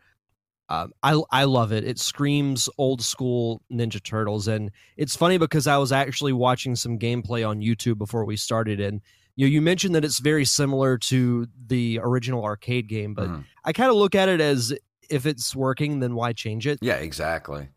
Um, 0.68 0.92
I 1.02 1.20
I 1.30 1.44
love 1.44 1.72
it. 1.72 1.84
It 1.84 1.98
screams 1.98 2.68
old 2.76 3.00
school 3.02 3.62
Ninja 3.72 4.02
Turtles, 4.02 4.48
and 4.48 4.70
it's 4.96 5.14
funny 5.14 5.38
because 5.38 5.66
I 5.66 5.76
was 5.76 5.92
actually 5.92 6.32
watching 6.32 6.74
some 6.74 6.98
gameplay 6.98 7.48
on 7.48 7.60
YouTube 7.60 7.98
before 7.98 8.24
we 8.24 8.36
started, 8.36 8.80
and 8.80 9.00
you 9.36 9.46
know, 9.46 9.50
you 9.50 9.62
mentioned 9.62 9.94
that 9.94 10.04
it's 10.04 10.18
very 10.18 10.44
similar 10.44 10.98
to 10.98 11.46
the 11.66 12.00
original 12.02 12.42
arcade 12.42 12.88
game, 12.88 13.14
but 13.14 13.28
mm. 13.28 13.44
I 13.64 13.72
kind 13.72 13.90
of 13.90 13.96
look 13.96 14.14
at 14.14 14.28
it 14.28 14.40
as 14.40 14.74
if 15.08 15.24
it's 15.24 15.54
working, 15.54 16.00
then 16.00 16.14
why 16.14 16.32
change 16.32 16.66
it? 16.66 16.78
Yeah, 16.82 16.96
exactly. 16.96 17.68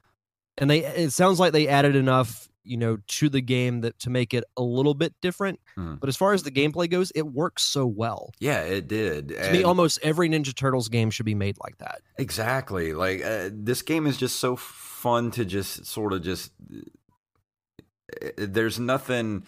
And 0.57 0.69
they 0.69 0.83
it 0.83 1.11
sounds 1.11 1.39
like 1.39 1.53
they 1.53 1.67
added 1.67 1.95
enough 1.95 2.48
you 2.63 2.77
know 2.77 2.97
to 3.07 3.29
the 3.29 3.41
game 3.41 3.81
that 3.81 3.97
to 3.99 4.09
make 4.09 4.33
it 4.33 4.43
a 4.57 4.61
little 4.61 4.93
bit 4.93 5.13
different 5.21 5.59
hmm. 5.75 5.95
but 5.95 6.09
as 6.09 6.15
far 6.15 6.33
as 6.33 6.43
the 6.43 6.51
gameplay 6.51 6.89
goes 6.89 7.11
it 7.15 7.23
works 7.23 7.63
so 7.63 7.85
well 7.85 8.31
yeah 8.39 8.61
it 8.61 8.87
did 8.87 9.29
to 9.29 9.43
and 9.43 9.57
me 9.57 9.63
almost 9.63 9.99
every 10.03 10.29
ninja 10.29 10.53
turtles 10.53 10.89
game 10.89 11.09
should 11.09 11.25
be 11.25 11.35
made 11.35 11.57
like 11.63 11.77
that 11.77 12.01
exactly 12.17 12.93
like 12.93 13.23
uh, 13.23 13.49
this 13.51 13.81
game 13.81 14.05
is 14.05 14.17
just 14.17 14.39
so 14.39 14.55
fun 14.55 15.31
to 15.31 15.45
just 15.45 15.85
sort 15.85 16.13
of 16.13 16.21
just 16.21 16.51
uh, 18.21 18.29
there's 18.37 18.79
nothing 18.79 19.43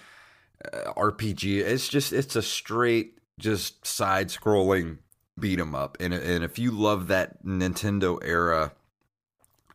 uh, 0.74 0.94
rpg 0.94 1.60
it's 1.60 1.88
just 1.88 2.14
it's 2.14 2.36
a 2.36 2.42
straight 2.42 3.20
just 3.40 3.86
side 3.86 4.30
scrolling 4.30 4.98
beat 5.40 5.60
'em 5.60 5.74
up 5.74 5.98
and, 6.00 6.14
and 6.14 6.44
if 6.44 6.60
you 6.60 6.72
love 6.72 7.08
that 7.08 7.44
nintendo 7.44 8.20
era 8.24 8.72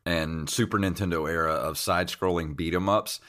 and 0.06 0.48
Super 0.48 0.78
Nintendo 0.78 1.28
era 1.28 1.52
of 1.52 1.76
side 1.76 2.08
scrolling 2.08 2.56
beat 2.56 2.74
'em 2.74 2.88
ups, 2.88 3.20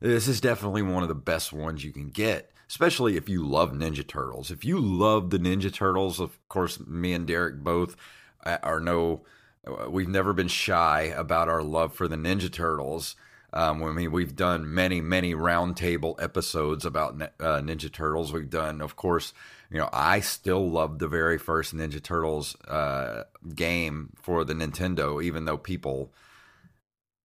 this 0.00 0.28
is 0.28 0.40
definitely 0.40 0.82
one 0.82 1.02
of 1.02 1.08
the 1.08 1.14
best 1.14 1.52
ones 1.52 1.82
you 1.82 1.92
can 1.92 2.10
get, 2.10 2.52
especially 2.68 3.16
if 3.16 3.28
you 3.28 3.44
love 3.44 3.72
Ninja 3.72 4.06
Turtles. 4.06 4.50
If 4.50 4.64
you 4.64 4.78
love 4.78 5.30
the 5.30 5.38
Ninja 5.38 5.72
Turtles, 5.72 6.20
of 6.20 6.38
course, 6.48 6.78
me 6.86 7.14
and 7.14 7.26
Derek 7.26 7.64
both 7.64 7.96
uh, 8.44 8.58
are 8.62 8.80
no, 8.80 9.24
uh, 9.66 9.90
we've 9.90 10.08
never 10.08 10.34
been 10.34 10.48
shy 10.48 11.12
about 11.16 11.48
our 11.48 11.62
love 11.62 11.94
for 11.94 12.06
the 12.06 12.16
Ninja 12.16 12.52
Turtles. 12.52 13.16
Um, 13.52 13.82
I 13.82 13.92
mean, 13.92 14.12
we've 14.12 14.36
done 14.36 14.74
many, 14.74 15.00
many 15.00 15.34
roundtable 15.34 16.22
episodes 16.22 16.84
about 16.84 17.14
uh, 17.22 17.60
Ninja 17.62 17.90
Turtles. 17.90 18.32
We've 18.32 18.50
done, 18.50 18.82
of 18.82 18.96
course, 18.96 19.32
you 19.70 19.78
know, 19.78 19.88
I 19.92 20.20
still 20.20 20.70
love 20.70 20.98
the 20.98 21.08
very 21.08 21.38
first 21.38 21.74
Ninja 21.74 22.02
Turtles 22.02 22.54
uh, 22.66 23.24
game 23.54 24.10
for 24.20 24.44
the 24.44 24.52
Nintendo, 24.52 25.24
even 25.24 25.46
though 25.46 25.56
people 25.56 26.12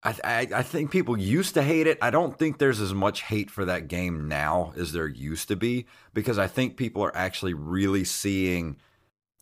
I, 0.04 0.16
I, 0.24 0.48
I 0.56 0.64
think 0.64 0.92
people 0.92 1.18
used 1.18 1.54
to 1.54 1.64
hate 1.64 1.88
it. 1.88 1.98
I 2.02 2.10
don't 2.10 2.38
think 2.38 2.58
there's 2.58 2.82
as 2.82 2.94
much 2.94 3.22
hate 3.22 3.52
for 3.52 3.66
that 3.66 3.88
game 3.88 4.28
now 4.28 4.74
as 4.76 4.94
there 4.94 5.08
used 5.08 5.48
to 5.50 5.56
be 5.56 5.86
because 6.14 6.40
I 6.40 6.48
think 6.48 6.78
people 6.78 7.04
are 7.04 7.16
actually 7.16 7.54
really 7.54 8.04
seeing 8.04 8.78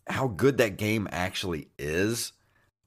how 0.06 0.28
good 0.28 0.58
that 0.58 0.76
game 0.76 1.08
actually 1.10 1.68
is. 1.78 2.32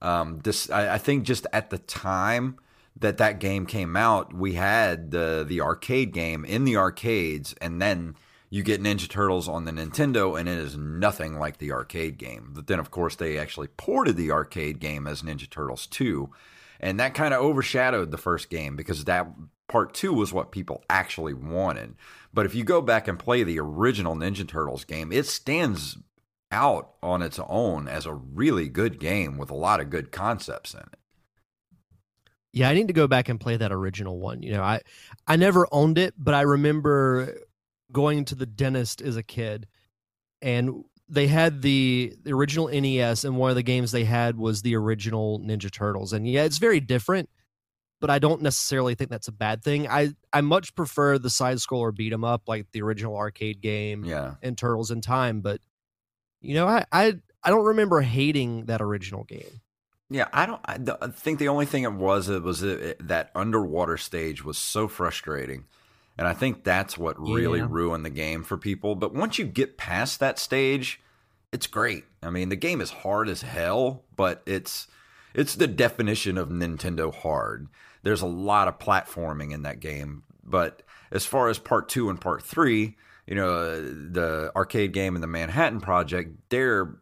Um, 0.01 0.39
this 0.43 0.69
I, 0.69 0.95
I 0.95 0.97
think 0.97 1.23
just 1.23 1.47
at 1.53 1.69
the 1.69 1.77
time 1.77 2.57
that 2.99 3.17
that 3.17 3.39
game 3.39 3.65
came 3.65 3.95
out, 3.95 4.33
we 4.33 4.53
had 4.53 5.11
the 5.11 5.45
the 5.47 5.61
arcade 5.61 6.11
game 6.11 6.45
in 6.45 6.65
the 6.65 6.77
arcades, 6.77 7.55
and 7.61 7.81
then 7.81 8.15
you 8.49 8.61
get 8.61 8.83
Ninja 8.83 9.09
Turtles 9.09 9.47
on 9.47 9.65
the 9.65 9.71
Nintendo, 9.71 10.39
and 10.39 10.47
it 10.47 10.59
is 10.59 10.77
nothing 10.77 11.39
like 11.39 11.57
the 11.57 11.71
arcade 11.71 12.17
game. 12.19 12.51
But 12.53 12.67
then, 12.67 12.79
of 12.79 12.91
course, 12.91 13.15
they 13.15 13.39
actually 13.39 13.69
ported 13.69 14.15
the 14.15 14.29
arcade 14.29 14.79
game 14.79 15.07
as 15.07 15.23
Ninja 15.23 15.49
Turtles 15.49 15.87
2 15.87 16.29
and 16.83 16.99
that 16.99 17.13
kind 17.13 17.33
of 17.33 17.41
overshadowed 17.41 18.11
the 18.11 18.17
first 18.17 18.49
game 18.49 18.75
because 18.75 19.05
that 19.05 19.25
part 19.69 19.93
two 19.93 20.13
was 20.13 20.33
what 20.33 20.51
people 20.51 20.83
actually 20.89 21.33
wanted. 21.33 21.95
But 22.33 22.45
if 22.45 22.53
you 22.53 22.65
go 22.65 22.81
back 22.81 23.07
and 23.07 23.17
play 23.17 23.43
the 23.43 23.57
original 23.57 24.17
Ninja 24.17 24.45
Turtles 24.45 24.83
game, 24.83 25.09
it 25.13 25.25
stands 25.25 25.97
out 26.51 26.95
on 27.01 27.21
its 27.21 27.39
own 27.47 27.87
as 27.87 28.05
a 28.05 28.13
really 28.13 28.67
good 28.67 28.99
game 28.99 29.37
with 29.37 29.49
a 29.49 29.55
lot 29.55 29.79
of 29.79 29.89
good 29.89 30.11
concepts 30.11 30.73
in 30.73 30.81
it. 30.81 30.99
Yeah, 32.51 32.67
I 32.67 32.73
need 32.73 32.87
to 32.87 32.93
go 32.93 33.07
back 33.07 33.29
and 33.29 33.39
play 33.39 33.55
that 33.55 33.71
original 33.71 34.19
one. 34.19 34.43
You 34.43 34.51
know, 34.51 34.61
I 34.61 34.81
I 35.25 35.37
never 35.37 35.65
owned 35.71 35.97
it, 35.97 36.13
but 36.17 36.33
I 36.33 36.41
remember 36.41 37.33
going 37.93 38.25
to 38.25 38.35
the 38.35 38.45
dentist 38.45 39.01
as 39.01 39.15
a 39.15 39.23
kid 39.23 39.67
and 40.41 40.83
they 41.13 41.27
had 41.27 41.61
the, 41.61 42.15
the 42.23 42.33
original 42.33 42.67
NES, 42.67 43.23
and 43.23 43.37
one 43.37 43.49
of 43.49 43.55
the 43.55 43.63
games 43.63 43.91
they 43.91 44.03
had 44.03 44.37
was 44.37 44.61
the 44.61 44.75
original 44.75 45.39
Ninja 45.39 45.71
Turtles. 45.71 46.13
And 46.13 46.27
yeah, 46.27 46.43
it's 46.43 46.57
very 46.57 46.79
different, 46.79 47.29
but 48.01 48.09
I 48.09 48.19
don't 48.19 48.41
necessarily 48.41 48.95
think 48.95 49.09
that's 49.09 49.27
a 49.27 49.33
bad 49.33 49.63
thing. 49.63 49.87
I 49.87 50.13
I 50.31 50.41
much 50.41 50.75
prefer 50.75 51.17
the 51.17 51.29
side 51.29 51.57
scroller 51.57 51.95
beat 51.95 52.13
'em 52.13 52.23
up 52.23 52.43
like 52.47 52.67
the 52.71 52.81
original 52.81 53.15
arcade 53.15 53.61
game, 53.61 54.03
yeah, 54.03 54.35
and 54.41 54.57
Turtles 54.57 54.91
in 54.91 55.01
Time. 55.01 55.41
But 55.41 55.61
you 56.41 56.55
know, 56.55 56.67
I 56.67 56.85
I 56.91 57.13
I 57.43 57.49
don't 57.49 57.65
remember 57.65 58.01
hating 58.01 58.65
that 58.65 58.81
original 58.81 59.23
game. 59.23 59.61
Yeah, 60.09 60.27
I 60.33 60.45
don't. 60.45 60.61
I, 60.65 60.79
I 61.01 61.07
think 61.07 61.39
the 61.39 61.47
only 61.47 61.65
thing 61.65 61.83
it 61.83 61.93
was 61.93 62.29
it 62.29 62.43
was 62.43 62.63
uh, 62.63 62.67
it, 62.67 63.07
that 63.07 63.31
underwater 63.35 63.97
stage 63.97 64.43
was 64.43 64.57
so 64.57 64.87
frustrating 64.87 65.65
and 66.17 66.27
I 66.27 66.33
think 66.33 66.63
that's 66.63 66.97
what 66.97 67.19
really 67.19 67.59
yeah. 67.59 67.67
ruined 67.69 68.05
the 68.05 68.11
game 68.11 68.43
for 68.43 68.57
people. 68.57 68.95
But 68.95 69.13
once 69.13 69.39
you 69.39 69.45
get 69.45 69.77
past 69.77 70.19
that 70.19 70.37
stage, 70.37 71.01
it's 71.53 71.67
great. 71.67 72.03
I 72.21 72.31
mean, 72.31 72.49
the 72.49 72.55
game 72.55 72.81
is 72.81 72.89
hard 72.89 73.29
as 73.29 73.43
hell, 73.43 74.03
but 74.15 74.41
it's 74.45 74.87
it's 75.33 75.55
the 75.55 75.67
definition 75.67 76.37
of 76.37 76.49
Nintendo 76.49 77.13
hard. 77.13 77.67
There's 78.01 78.21
a 78.21 78.27
lot 78.27 78.67
of 78.67 78.79
platforming 78.79 79.53
in 79.53 79.61
that 79.61 79.79
game, 79.79 80.23
but 80.43 80.81
as 81.11 81.25
far 81.25 81.47
as 81.47 81.59
part 81.59 81.87
2 81.89 82.09
and 82.09 82.19
part 82.19 82.43
3, 82.43 82.95
you 83.27 83.35
know, 83.35 83.81
the 83.81 84.51
arcade 84.55 84.93
game 84.93 85.15
and 85.15 85.23
the 85.23 85.27
Manhattan 85.27 85.79
Project, 85.79 86.35
they're 86.49 86.95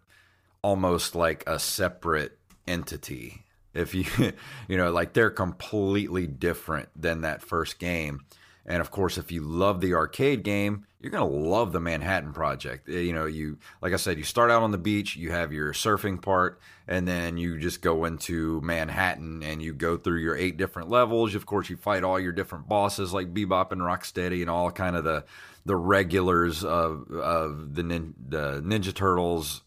almost 0.62 1.16
like 1.16 1.44
a 1.48 1.58
separate 1.58 2.38
entity. 2.68 3.46
If 3.74 3.96
you 3.96 4.06
you 4.68 4.78
know, 4.78 4.92
like 4.92 5.14
they're 5.14 5.32
completely 5.32 6.28
different 6.28 6.90
than 6.96 7.22
that 7.22 7.42
first 7.42 7.80
game 7.80 8.26
and 8.65 8.80
of 8.80 8.91
course, 8.91 9.17
if 9.17 9.32
you 9.32 9.41
love 9.41 9.82
the 9.82 9.93
arcade 9.93 10.43
game, 10.43 10.86
you're 11.00 11.12
going 11.12 11.28
to 11.28 11.50
love 11.50 11.71
the 11.71 11.80
Manhattan 11.80 12.32
Project. 12.32 12.88
Eh, 12.88 13.00
you 13.00 13.13
know, 13.13 13.26
you 13.26 13.58
like 13.82 13.91
I 13.93 13.95
said, 13.95 14.17
you 14.17 14.24
start 14.24 14.52
out 14.52 14.62
on 14.62 14.71
the 14.71 14.78
beach, 14.78 15.15
you 15.15 15.32
have 15.32 15.52
your 15.52 15.74
surfing 15.74 16.21
part, 16.21 16.60
and 16.88 17.08
then 17.08 17.38
you 17.38 17.58
just 17.58 17.82
go 17.82 18.06
into 18.06 18.62
Manhattan 18.62 19.41
and 19.41 19.62
you 19.62 19.74
go 19.74 19.97
through 19.97 20.19
your 20.19 20.36
eight 20.36 20.58
different 20.58 20.89
levels. 20.89 21.34
Of 21.34 21.47
course, 21.47 21.69
you 21.69 21.78
fight 21.78 22.04
all 22.04 22.19
your 22.19 22.32
different 22.32 22.67
bosses 22.67 23.13
like 23.13 23.34
Bebop 23.34 23.71
and 23.71 23.82
Rocksteady 23.82 24.41
and 24.41 24.50
all 24.50 24.69
kind 24.71 24.95
of 24.95 25.04
the 25.04 25.26
the 25.65 25.76
regulars 25.76 26.63
of 26.63 27.10
of 27.12 27.74
the, 27.76 27.84
nin, 27.84 28.13
the 28.30 28.62
Ninja 28.62 28.93
Turtles, 28.93 29.62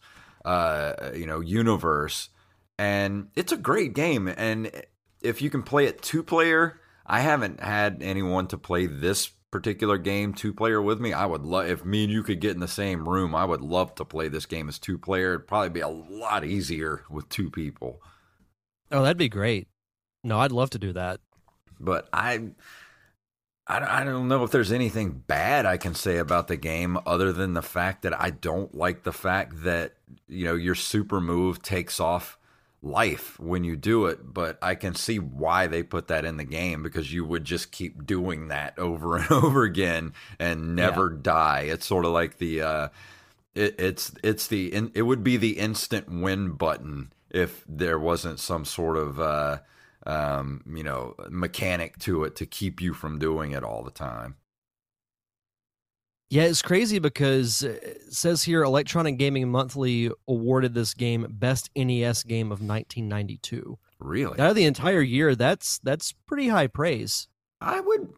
uh, 0.45 1.11
you 1.13 1.25
know, 1.25 1.41
universe. 1.41 2.29
And 2.77 3.29
it's 3.35 3.51
a 3.51 3.57
great 3.57 3.93
game, 3.93 4.27
and 4.27 4.69
if 5.21 5.41
you 5.41 5.49
can 5.49 5.63
play 5.63 5.85
it 5.85 6.01
two 6.01 6.23
player 6.23 6.79
I 7.05 7.19
haven't 7.19 7.59
had 7.59 8.01
anyone 8.01 8.47
to 8.47 8.57
play 8.57 8.87
this 8.87 9.31
particular 9.51 9.97
game 9.97 10.33
two 10.33 10.53
player 10.53 10.81
with 10.81 10.99
me. 10.99 11.13
I 11.13 11.25
would 11.25 11.43
love 11.43 11.67
if 11.67 11.85
me 11.85 12.03
and 12.03 12.11
you 12.11 12.23
could 12.23 12.41
get 12.41 12.55
in 12.55 12.59
the 12.59 12.67
same 12.67 13.07
room. 13.07 13.33
I 13.33 13.45
would 13.45 13.61
love 13.61 13.95
to 13.95 14.05
play 14.05 14.27
this 14.27 14.45
game 14.45 14.67
as 14.67 14.79
two 14.79 14.97
player. 14.97 15.35
It'd 15.35 15.47
probably 15.47 15.69
be 15.69 15.79
a 15.79 15.87
lot 15.87 16.43
easier 16.43 17.03
with 17.09 17.29
two 17.29 17.49
people. 17.49 18.01
Oh, 18.91 19.01
that'd 19.03 19.17
be 19.17 19.29
great. 19.29 19.67
No, 20.23 20.39
I'd 20.39 20.51
love 20.51 20.71
to 20.71 20.79
do 20.79 20.91
that. 20.93 21.21
But 21.79 22.09
I, 22.11 22.49
I, 23.67 24.01
I 24.01 24.03
don't 24.03 24.27
know 24.27 24.43
if 24.43 24.51
there's 24.51 24.71
anything 24.71 25.23
bad 25.25 25.65
I 25.65 25.77
can 25.77 25.95
say 25.95 26.17
about 26.17 26.47
the 26.47 26.57
game 26.57 26.97
other 27.05 27.31
than 27.31 27.53
the 27.53 27.61
fact 27.61 28.01
that 28.01 28.19
I 28.19 28.31
don't 28.31 28.75
like 28.75 29.03
the 29.03 29.13
fact 29.13 29.63
that 29.63 29.93
you 30.27 30.45
know 30.45 30.55
your 30.55 30.75
super 30.75 31.21
move 31.21 31.61
takes 31.61 31.99
off 31.99 32.37
life 32.85 33.39
when 33.39 33.63
you 33.63 33.75
do 33.75 34.05
it, 34.05 34.33
but 34.33 34.57
I 34.61 34.75
can 34.75 34.93
see 34.93 35.17
why 35.17 35.67
they 35.67 35.83
put 35.83 36.07
that 36.07 36.23
in 36.23 36.37
the 36.37 36.43
game 36.43 36.83
because 36.83 37.11
you 37.11 37.25
would 37.25 37.43
just 37.43 37.71
keep 37.71 38.05
doing 38.05 38.49
that 38.49 38.77
over 38.79 39.17
and 39.17 39.31
over 39.31 39.63
again 39.63 40.13
and 40.39 40.75
never 40.75 41.11
yeah. 41.11 41.19
die. 41.21 41.61
It's 41.61 41.85
sort 41.85 42.05
of 42.05 42.11
like 42.11 42.37
the 42.37 42.61
uh, 42.61 42.87
it, 43.55 43.79
it's 43.79 44.13
it's 44.23 44.47
the 44.47 44.73
in, 44.73 44.91
it 44.93 45.01
would 45.01 45.23
be 45.23 45.37
the 45.37 45.57
instant 45.57 46.09
win 46.09 46.51
button 46.51 47.11
if 47.31 47.65
there 47.67 47.99
wasn't 47.99 48.39
some 48.39 48.63
sort 48.63 48.97
of 48.97 49.19
uh, 49.19 49.57
um, 50.05 50.63
you 50.71 50.83
know 50.83 51.15
mechanic 51.29 51.97
to 51.99 52.23
it 52.23 52.35
to 52.37 52.45
keep 52.45 52.81
you 52.81 52.93
from 52.93 53.19
doing 53.19 53.51
it 53.51 53.63
all 53.63 53.83
the 53.83 53.91
time. 53.91 54.35
Yeah, 56.29 56.43
it's 56.43 56.61
crazy 56.61 56.99
because 56.99 57.63
uh, 57.63 57.77
it 57.81 58.13
says 58.13 58.43
here 58.43 58.63
Electronic 58.63 59.17
Gaming 59.17 59.49
Monthly 59.49 60.11
awarded 60.27 60.73
this 60.73 60.93
game 60.93 61.27
best 61.29 61.69
NES 61.75 62.23
game 62.23 62.47
of 62.47 62.61
1992. 62.61 63.77
Really? 63.99 64.39
Out 64.39 64.49
of 64.49 64.55
the 64.55 64.65
entire 64.65 65.01
year, 65.01 65.35
that's 65.35 65.79
that's 65.79 66.13
pretty 66.27 66.47
high 66.47 66.67
praise. 66.67 67.27
I 67.61 67.79
would 67.79 68.13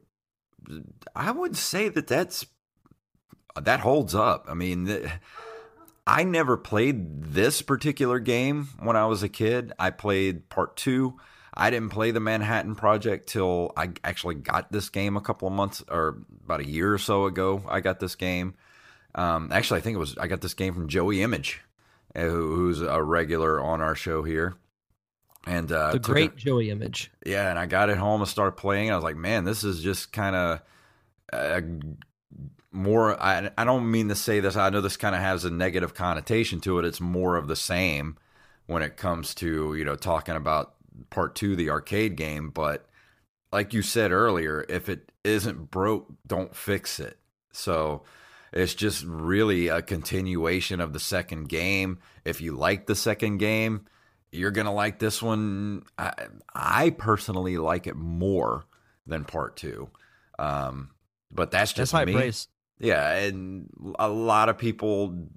I 1.16 1.32
would 1.32 1.58
say 1.58 1.90
that 1.90 2.08
that's 2.08 2.46
that 3.56 3.82
holds 3.82 4.16
up. 4.16 4.46
I 4.48 4.54
mean, 4.54 5.12
I 6.06 6.24
never 6.24 6.58
played 6.58 7.24
this 7.24 7.62
particular 7.62 8.20
game 8.20 8.70
when 8.80 8.96
I 8.96 9.06
was 9.06 9.24
a 9.24 9.30
kid. 9.30 9.74
I 9.78 9.90
played 9.90 10.50
part 10.50 10.78
2 10.78 11.16
I 11.58 11.72
didn't 11.72 11.90
play 11.90 12.12
the 12.12 12.20
Manhattan 12.20 12.76
Project 12.76 13.28
till 13.28 13.74
I 13.76 13.90
actually 14.04 14.36
got 14.36 14.72
this 14.72 14.90
game 14.90 15.18
a 15.18 15.22
couple 15.22 15.48
of 15.48 15.54
months 15.54 15.84
or 15.90 16.20
about 16.46 16.60
a 16.60 16.68
year 16.68 16.94
or 16.94 17.00
so 17.00 17.26
ago. 17.26 17.64
I 17.68 17.80
got 17.80 18.00
this 18.00 18.16
game. 18.16 18.54
Um, 19.16 19.52
actually, 19.52 19.80
I 19.80 19.82
think 19.82 19.96
it 19.96 20.00
was 20.00 20.18
I 20.18 20.28
got 20.28 20.42
this 20.42 20.54
game 20.54 20.76
from 20.76 20.88
Joey 20.88 21.24
Image, 21.24 21.62
uh, 22.16 22.22
who's 22.22 22.82
a 22.82 23.02
regular 23.02 23.60
on 23.60 23.82
our 23.82 23.96
show 23.96 24.22
here. 24.22 24.56
And 25.48 25.72
uh, 25.72 25.94
the 25.94 26.00
great 26.00 26.34
it, 26.34 26.36
Joey 26.38 26.70
Image. 26.70 27.10
Yeah, 27.26 27.50
and 27.50 27.58
I 27.58 27.66
got 27.66 27.90
it 27.90 27.98
home 27.98 28.22
and 28.22 28.30
started 28.30 28.58
playing. 28.58 28.92
I 28.92 28.96
was 28.96 29.04
like, 29.04 29.16
man, 29.16 29.44
this 29.44 29.64
is 29.64 29.82
just 29.82 30.12
kind 30.12 30.36
of 30.36 30.62
uh, 31.34 31.62
more. 32.72 33.20
I, 33.20 33.50
I 33.58 33.64
don't 33.64 33.90
mean 33.90 34.10
to 34.10 34.16
say 34.16 34.42
this. 34.42 34.56
I 34.56 34.70
know 34.70 34.82
this 34.82 34.98
kind 34.98 35.16
of 35.16 35.22
has 35.22 35.44
a 35.44 35.50
negative 35.50 35.96
connotation 35.96 36.60
to 36.62 36.78
it. 36.78 36.86
It's 36.86 37.02
more 37.02 37.36
of 37.36 37.48
the 37.48 37.56
same 37.56 38.18
when 38.68 38.84
it 38.84 38.98
comes 38.98 39.34
to 39.36 39.74
you 39.74 39.86
know 39.86 39.96
talking 39.96 40.36
about 40.36 40.76
part 41.10 41.36
two, 41.36 41.56
the 41.56 41.70
arcade 41.70 42.16
game. 42.16 42.50
But 42.50 42.88
like 43.52 43.74
you 43.74 43.82
said 43.82 44.12
earlier, 44.12 44.66
if 44.70 44.90
it 44.90 45.12
isn't 45.24 45.72
broke, 45.72 46.08
don't 46.26 46.56
fix 46.56 47.00
it. 47.00 47.18
So 47.52 48.04
it's 48.54 48.74
just 48.74 49.04
really 49.06 49.68
a 49.68 49.82
continuation 49.82 50.80
of 50.80 50.94
the 50.94 51.00
second 51.00 51.50
game. 51.50 52.00
If 52.26 52.42
you 52.42 52.56
like 52.56 52.88
the 52.88 52.96
second 52.96 53.38
game, 53.38 53.86
you're 54.32 54.52
gonna 54.52 54.74
like 54.74 55.00
this 55.00 55.22
one. 55.22 55.84
I, 55.98 56.14
I 56.54 56.90
personally 56.92 57.58
like 57.58 57.88
it 57.88 57.96
more 57.96 58.66
than 59.06 59.24
part 59.24 59.56
two, 59.58 59.90
um, 60.38 60.92
but 61.32 61.52
that's 61.52 61.74
just 61.74 61.94
that's 61.94 62.06
me. 62.06 62.14
Praise. 62.14 62.48
Yeah, 62.80 63.14
and 63.14 63.70
a 63.98 64.10
lot 64.10 64.50
of 64.50 64.58
people 64.58 65.28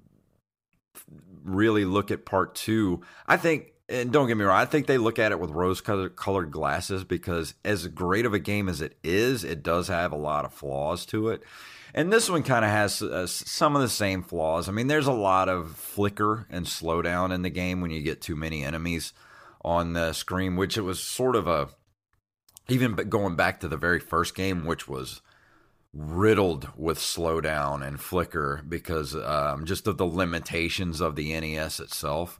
really 1.43 1.85
look 1.85 2.11
at 2.11 2.25
part 2.25 2.55
two. 2.55 3.01
I 3.25 3.37
think 3.37 3.70
and 3.91 4.11
don't 4.11 4.27
get 4.27 4.37
me 4.37 4.45
wrong, 4.45 4.57
I 4.57 4.65
think 4.65 4.87
they 4.87 4.97
look 4.97 5.19
at 5.19 5.31
it 5.31 5.39
with 5.39 5.51
rose 5.51 5.81
colored 5.81 6.51
glasses 6.51 7.03
because, 7.03 7.53
as 7.65 7.87
great 7.87 8.25
of 8.25 8.33
a 8.33 8.39
game 8.39 8.69
as 8.69 8.81
it 8.81 8.97
is, 9.03 9.43
it 9.43 9.61
does 9.61 9.89
have 9.89 10.11
a 10.11 10.17
lot 10.17 10.45
of 10.45 10.53
flaws 10.53 11.05
to 11.07 11.29
it. 11.29 11.43
And 11.93 12.11
this 12.11 12.29
one 12.29 12.43
kind 12.43 12.63
of 12.63 12.71
has 12.71 13.01
uh, 13.01 13.27
some 13.27 13.75
of 13.75 13.81
the 13.81 13.89
same 13.89 14.23
flaws. 14.23 14.69
I 14.69 14.71
mean, 14.71 14.87
there's 14.87 15.07
a 15.07 15.11
lot 15.11 15.49
of 15.49 15.75
flicker 15.75 16.47
and 16.49 16.65
slowdown 16.65 17.33
in 17.33 17.41
the 17.41 17.49
game 17.49 17.81
when 17.81 17.91
you 17.91 18.01
get 18.01 18.21
too 18.21 18.35
many 18.35 18.63
enemies 18.63 19.11
on 19.63 19.93
the 19.93 20.13
screen, 20.13 20.55
which 20.55 20.77
it 20.77 20.81
was 20.81 21.01
sort 21.01 21.35
of 21.35 21.47
a, 21.47 21.67
even 22.69 22.95
going 22.95 23.35
back 23.35 23.59
to 23.59 23.67
the 23.67 23.77
very 23.77 23.99
first 23.99 24.35
game, 24.35 24.65
which 24.65 24.87
was 24.87 25.21
riddled 25.93 26.69
with 26.77 26.97
slowdown 26.97 27.85
and 27.85 27.99
flicker 27.99 28.63
because 28.67 29.13
um, 29.13 29.65
just 29.65 29.85
of 29.87 29.97
the 29.97 30.05
limitations 30.05 31.01
of 31.01 31.17
the 31.17 31.37
NES 31.37 31.81
itself 31.81 32.39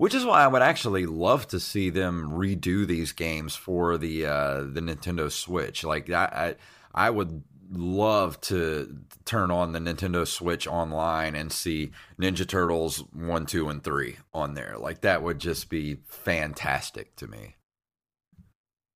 which 0.00 0.14
is 0.14 0.24
why 0.24 0.42
I 0.42 0.46
would 0.46 0.62
actually 0.62 1.04
love 1.04 1.46
to 1.48 1.60
see 1.60 1.90
them 1.90 2.30
redo 2.30 2.86
these 2.86 3.12
games 3.12 3.54
for 3.54 3.98
the 3.98 4.24
uh, 4.24 4.60
the 4.62 4.80
Nintendo 4.80 5.30
Switch. 5.30 5.84
Like 5.84 6.08
I, 6.08 6.56
I, 6.94 7.06
I 7.08 7.10
would 7.10 7.42
love 7.70 8.40
to 8.40 8.96
turn 9.26 9.50
on 9.50 9.72
the 9.72 9.78
Nintendo 9.78 10.26
Switch 10.26 10.66
online 10.66 11.34
and 11.34 11.52
see 11.52 11.90
Ninja 12.18 12.48
Turtles 12.48 13.04
one, 13.12 13.44
two, 13.44 13.68
and 13.68 13.84
three 13.84 14.16
on 14.32 14.54
there. 14.54 14.76
Like 14.78 15.02
that 15.02 15.22
would 15.22 15.38
just 15.38 15.68
be 15.68 15.98
fantastic 16.06 17.14
to 17.16 17.26
me. 17.26 17.56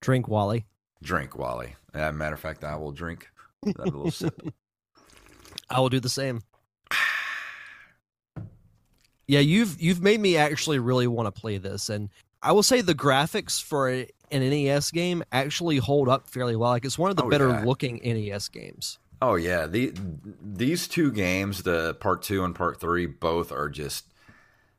Drink 0.00 0.26
Wally. 0.26 0.64
Drink 1.02 1.36
Wally. 1.36 1.76
As 1.92 2.08
a 2.08 2.12
matter 2.14 2.34
of 2.34 2.40
fact, 2.40 2.64
I 2.64 2.76
will 2.76 2.92
drink 2.92 3.28
a 3.66 3.84
little 3.84 4.10
sip. 4.10 4.40
I 5.68 5.80
will 5.80 5.90
do 5.90 6.00
the 6.00 6.08
same. 6.08 6.40
Yeah, 9.26 9.40
you've 9.40 9.80
you've 9.80 10.02
made 10.02 10.20
me 10.20 10.36
actually 10.36 10.78
really 10.78 11.06
want 11.06 11.32
to 11.32 11.40
play 11.40 11.58
this, 11.58 11.88
and 11.88 12.10
I 12.42 12.52
will 12.52 12.62
say 12.62 12.80
the 12.80 12.94
graphics 12.94 13.62
for 13.62 13.88
an 13.88 14.06
NES 14.30 14.90
game 14.90 15.24
actually 15.32 15.78
hold 15.78 16.08
up 16.08 16.28
fairly 16.28 16.56
well. 16.56 16.70
Like 16.70 16.84
it's 16.84 16.98
one 16.98 17.10
of 17.10 17.16
the 17.16 17.24
oh, 17.24 17.30
better 17.30 17.48
yeah. 17.48 17.64
looking 17.64 18.00
NES 18.04 18.48
games. 18.48 18.98
Oh 19.22 19.36
yeah, 19.36 19.66
the 19.66 19.94
these 20.42 20.86
two 20.86 21.10
games, 21.10 21.62
the 21.62 21.94
part 21.94 22.22
two 22.22 22.44
and 22.44 22.54
part 22.54 22.80
three, 22.80 23.06
both 23.06 23.50
are 23.50 23.70
just 23.70 24.04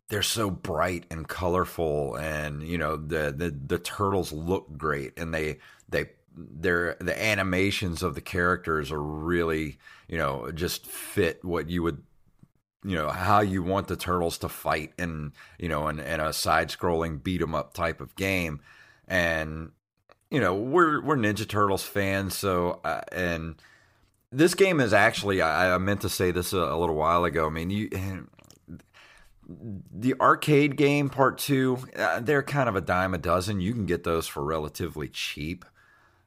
they're 0.09 0.21
so 0.21 0.51
bright 0.51 1.05
and 1.09 1.27
colorful, 1.27 2.15
and 2.15 2.61
you 2.61 2.77
know 2.77 2.95
the 2.95 3.33
the 3.35 3.55
the 3.65 3.79
turtles 3.79 4.31
look 4.31 4.77
great, 4.77 5.17
and 5.17 5.33
they 5.33 5.57
they 5.89 6.05
their 6.37 6.95
the 6.99 7.19
animations 7.19 8.03
of 8.03 8.13
the 8.13 8.21
characters 8.21 8.91
are 8.91 9.01
really 9.01 9.77
you 10.07 10.17
know 10.17 10.51
just 10.51 10.85
fit 10.85 11.43
what 11.43 11.69
you 11.69 11.81
would 11.81 12.03
you 12.85 12.95
know 12.95 13.09
how 13.09 13.41
you 13.41 13.63
want 13.63 13.87
the 13.87 13.95
turtles 13.95 14.37
to 14.37 14.49
fight 14.49 14.93
in 14.99 15.33
you 15.57 15.67
know 15.67 15.87
in, 15.87 15.99
in 15.99 16.19
a 16.19 16.31
side 16.31 16.69
scrolling 16.69 17.21
beat 17.21 17.41
'em 17.41 17.55
up 17.55 17.73
type 17.73 17.99
of 17.99 18.15
game. 18.15 18.61
And 19.07 19.71
you 20.29 20.39
know 20.39 20.53
we're 20.55 21.01
we're 21.01 21.17
ninja 21.17 21.47
turtles 21.47 21.83
fans 21.83 22.35
so 22.37 22.79
uh, 22.83 23.01
and 23.11 23.55
this 24.31 24.53
game 24.53 24.79
is 24.79 24.93
actually 24.93 25.41
I, 25.41 25.73
I, 25.73 25.77
meant 25.77 26.01
to 26.01 26.09
say 26.09 26.31
this 26.31 26.53
a, 26.53 26.59
a 26.59 26.77
little 26.77 26.95
while 26.95 27.25
ago. 27.25 27.47
I 27.47 27.49
mean 27.49 27.69
you 27.71 27.89
the 29.47 30.15
arcade 30.19 30.75
game 30.75 31.09
part 31.09 31.37
two 31.37 31.79
uh, 31.95 32.19
they're 32.19 32.43
kind 32.43 32.69
of 32.69 32.75
a 32.75 32.81
dime 32.81 33.13
a 33.13 33.17
dozen. 33.17 33.61
You 33.61 33.73
can 33.73 33.85
get 33.85 34.03
those 34.03 34.27
for 34.27 34.43
relatively 34.43 35.07
cheap 35.07 35.65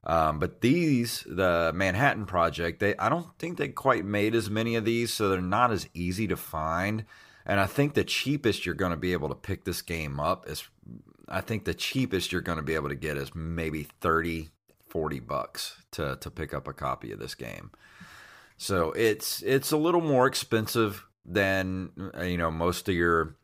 um, 0.09 0.39
but 0.39 0.63
these, 0.63 1.23
the 1.29 1.71
Manhattan 1.75 2.25
Project, 2.25 2.81
they 2.81 2.97
I 2.97 3.11
don't 3.11 3.39
think 3.39 3.59
they 3.59 3.69
quite 3.69 4.07
made 4.07 4.35
as 4.35 4.49
many 4.49 4.75
of 4.75 4.87
these, 4.87 5.13
so 5.13 5.29
they're 5.29 5.43
not 5.43 5.71
as 5.71 5.87
easy 5.93 6.27
to 6.29 6.37
find. 6.37 7.05
And 7.45 7.61
I 7.61 7.67
think 7.67 7.93
the 7.93 8.05
cheapest 8.05 8.65
you're 8.65 8.75
going 8.75 8.91
to 8.91 8.97
be 8.97 9.13
able 9.13 9.29
to 9.29 9.35
pick 9.35 9.65
this 9.65 9.83
game 9.83 10.19
up 10.19 10.49
is, 10.49 10.67
I 11.29 11.43
think 11.43 11.65
the 11.65 11.75
cheapest 11.75 12.33
you're 12.33 12.41
going 12.41 12.57
to 12.57 12.63
be 12.63 12.75
able 12.75 12.89
to 12.89 12.95
get 12.95 13.19
is 13.19 13.35
maybe 13.35 13.85
30, 14.01 14.49
40 14.89 15.21
bucks 15.21 15.77
to 15.93 16.17
to 16.17 16.31
pick 16.31 16.55
up 16.55 16.67
a 16.67 16.73
copy 16.73 17.13
of 17.13 17.19
this 17.19 17.35
game. 17.35 17.71
So 18.57 18.93
it's 18.93 19.43
it's 19.43 19.73
a 19.73 19.77
little 19.77 20.01
more 20.01 20.27
expensive 20.27 21.05
than 21.27 21.91
you 22.23 22.39
know 22.39 22.51
most 22.51 22.89
of 22.89 22.95
your 22.95 23.37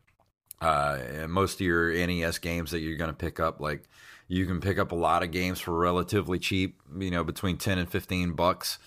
uh, 0.62 0.98
most 1.28 1.56
of 1.56 1.60
your 1.60 1.92
NES 1.92 2.38
games 2.38 2.70
that 2.70 2.80
you're 2.80 2.96
going 2.96 3.10
to 3.10 3.14
pick 3.14 3.38
up 3.38 3.60
like 3.60 3.86
you 4.28 4.46
can 4.46 4.60
pick 4.60 4.78
up 4.78 4.92
a 4.92 4.96
lot 4.96 5.22
of 5.22 5.30
games 5.30 5.60
for 5.60 5.76
relatively 5.76 6.38
cheap, 6.38 6.80
you 6.98 7.10
know, 7.10 7.24
between 7.24 7.56
10 7.56 7.78
and 7.78 7.90
15 7.90 8.32
bucks. 8.32 8.78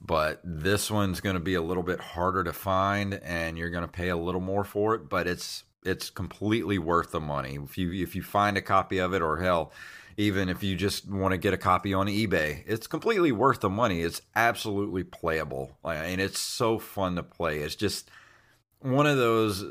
But 0.00 0.40
this 0.44 0.90
one's 0.90 1.20
going 1.20 1.34
to 1.34 1.40
be 1.40 1.54
a 1.54 1.62
little 1.62 1.82
bit 1.82 2.00
harder 2.00 2.44
to 2.44 2.52
find 2.52 3.14
and 3.14 3.56
you're 3.56 3.70
going 3.70 3.84
to 3.84 3.88
pay 3.88 4.08
a 4.08 4.16
little 4.16 4.40
more 4.40 4.64
for 4.64 4.94
it, 4.94 5.08
but 5.08 5.26
it's 5.26 5.64
it's 5.84 6.10
completely 6.10 6.78
worth 6.78 7.10
the 7.10 7.20
money. 7.20 7.58
If 7.62 7.78
you 7.78 7.92
if 7.92 8.14
you 8.14 8.22
find 8.22 8.56
a 8.56 8.62
copy 8.62 8.98
of 8.98 9.14
it 9.14 9.22
or 9.22 9.38
hell, 9.38 9.72
even 10.16 10.48
if 10.48 10.62
you 10.62 10.76
just 10.76 11.10
want 11.10 11.32
to 11.32 11.38
get 11.38 11.54
a 11.54 11.58
copy 11.58 11.94
on 11.94 12.06
eBay, 12.06 12.62
it's 12.66 12.86
completely 12.86 13.32
worth 13.32 13.60
the 13.60 13.70
money. 13.70 14.02
It's 14.02 14.20
absolutely 14.36 15.04
playable. 15.04 15.78
and 15.84 16.20
it's 16.20 16.40
so 16.40 16.78
fun 16.78 17.16
to 17.16 17.22
play. 17.22 17.60
It's 17.60 17.74
just 17.74 18.10
one 18.80 19.06
of 19.06 19.16
those 19.16 19.64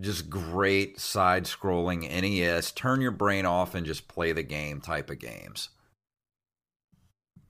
just 0.00 0.28
great 0.28 1.00
side 1.00 1.44
scrolling 1.44 2.02
NES, 2.02 2.72
turn 2.72 3.00
your 3.00 3.12
brain 3.12 3.46
off 3.46 3.74
and 3.74 3.86
just 3.86 4.08
play 4.08 4.32
the 4.32 4.42
game 4.42 4.80
type 4.80 5.10
of 5.10 5.18
games. 5.18 5.70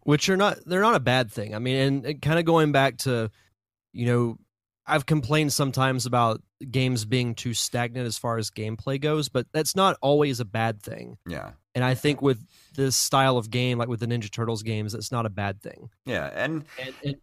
Which 0.02 0.28
are 0.28 0.36
not 0.36 0.58
they're 0.66 0.82
not 0.82 0.94
a 0.94 1.00
bad 1.00 1.32
thing. 1.32 1.54
I 1.54 1.58
mean, 1.58 2.04
and 2.04 2.22
kind 2.22 2.38
of 2.38 2.44
going 2.44 2.72
back 2.72 2.98
to, 2.98 3.30
you 3.92 4.06
know, 4.06 4.36
I've 4.86 5.06
complained 5.06 5.52
sometimes 5.52 6.06
about 6.06 6.42
games 6.70 7.04
being 7.04 7.34
too 7.34 7.54
stagnant 7.54 8.06
as 8.06 8.16
far 8.16 8.38
as 8.38 8.50
gameplay 8.50 9.00
goes, 9.00 9.28
but 9.28 9.46
that's 9.52 9.74
not 9.74 9.96
always 10.00 10.38
a 10.38 10.44
bad 10.44 10.80
thing. 10.80 11.18
Yeah. 11.26 11.50
And 11.74 11.84
I 11.84 11.94
think 11.94 12.22
with 12.22 12.38
this 12.74 12.96
style 12.96 13.36
of 13.36 13.50
game, 13.50 13.78
like 13.78 13.88
with 13.88 14.00
the 14.00 14.06
Ninja 14.06 14.30
Turtles 14.30 14.62
games, 14.62 14.94
it's 14.94 15.12
not 15.12 15.26
a 15.26 15.30
bad 15.30 15.60
thing. 15.60 15.90
Yeah, 16.06 16.30
and, 16.34 16.64
and, 16.80 16.94
and 17.04 17.16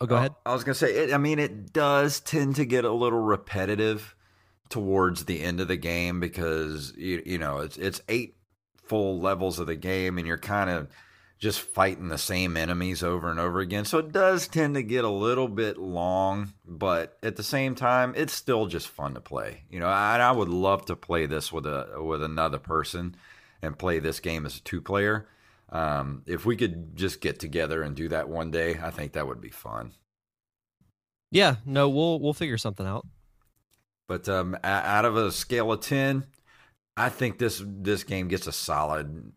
Oh, 0.00 0.06
go 0.06 0.16
uh, 0.16 0.18
ahead. 0.18 0.34
I 0.44 0.52
was 0.52 0.64
gonna 0.64 0.74
say, 0.74 0.92
it, 0.92 1.12
I 1.12 1.18
mean, 1.18 1.38
it 1.38 1.72
does 1.72 2.20
tend 2.20 2.56
to 2.56 2.64
get 2.64 2.84
a 2.84 2.92
little 2.92 3.20
repetitive 3.20 4.14
towards 4.68 5.24
the 5.24 5.42
end 5.42 5.60
of 5.60 5.68
the 5.68 5.76
game 5.76 6.20
because 6.20 6.92
you, 6.96 7.22
you 7.24 7.38
know 7.38 7.58
it's 7.58 7.76
it's 7.76 8.00
eight 8.08 8.36
full 8.84 9.20
levels 9.20 9.58
of 9.58 9.66
the 9.66 9.76
game 9.76 10.18
and 10.18 10.26
you're 10.26 10.38
kind 10.38 10.70
of 10.70 10.88
just 11.38 11.60
fighting 11.60 12.08
the 12.08 12.18
same 12.18 12.56
enemies 12.56 13.02
over 13.02 13.30
and 13.30 13.38
over 13.38 13.60
again. 13.60 13.84
So 13.84 13.98
it 13.98 14.10
does 14.10 14.48
tend 14.48 14.74
to 14.74 14.82
get 14.82 15.04
a 15.04 15.10
little 15.10 15.48
bit 15.48 15.76
long, 15.76 16.54
but 16.64 17.18
at 17.22 17.36
the 17.36 17.42
same 17.42 17.74
time, 17.74 18.14
it's 18.16 18.32
still 18.32 18.66
just 18.66 18.88
fun 18.88 19.14
to 19.14 19.20
play. 19.20 19.64
You 19.68 19.80
know, 19.80 19.88
I, 19.88 20.18
I 20.18 20.32
would 20.32 20.48
love 20.48 20.86
to 20.86 20.96
play 20.96 21.26
this 21.26 21.52
with 21.52 21.66
a 21.66 22.02
with 22.02 22.22
another 22.22 22.58
person 22.58 23.16
and 23.60 23.78
play 23.78 23.98
this 23.98 24.20
game 24.20 24.46
as 24.46 24.56
a 24.56 24.62
two 24.62 24.80
player. 24.80 25.28
Um, 25.70 26.22
if 26.26 26.46
we 26.46 26.56
could 26.56 26.96
just 26.96 27.20
get 27.20 27.38
together 27.40 27.82
and 27.82 27.96
do 27.96 28.08
that 28.08 28.28
one 28.28 28.50
day, 28.50 28.78
I 28.80 28.90
think 28.90 29.12
that 29.12 29.26
would 29.26 29.40
be 29.40 29.50
fun. 29.50 29.92
Yeah, 31.30 31.56
no, 31.64 31.88
we'll 31.88 32.20
we'll 32.20 32.34
figure 32.34 32.58
something 32.58 32.86
out. 32.86 33.06
But 34.08 34.28
um, 34.28 34.56
out 34.62 35.04
of 35.04 35.16
a 35.16 35.32
scale 35.32 35.72
of 35.72 35.80
ten, 35.80 36.24
I 36.96 37.08
think 37.08 37.38
this 37.38 37.62
this 37.64 38.04
game 38.04 38.28
gets 38.28 38.46
a 38.46 38.52
solid 38.52 39.32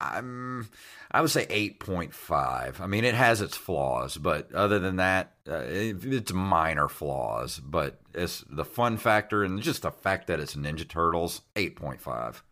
I'm 0.00 0.68
I 1.10 1.20
would 1.20 1.30
say 1.30 1.46
8.5. 1.46 2.80
I 2.80 2.86
mean, 2.86 3.04
it 3.04 3.14
has 3.14 3.40
its 3.40 3.56
flaws, 3.56 4.16
but 4.16 4.52
other 4.52 4.78
than 4.78 4.96
that, 4.96 5.34
uh, 5.48 5.58
it, 5.58 6.04
it's 6.04 6.32
minor 6.32 6.88
flaws. 6.88 7.60
But 7.60 8.00
it's 8.12 8.44
the 8.50 8.64
fun 8.64 8.96
factor 8.96 9.44
and 9.44 9.62
just 9.62 9.82
the 9.82 9.92
fact 9.92 10.26
that 10.26 10.40
it's 10.40 10.56
Ninja 10.56 10.88
Turtles, 10.88 11.42
8.5. 11.54 12.42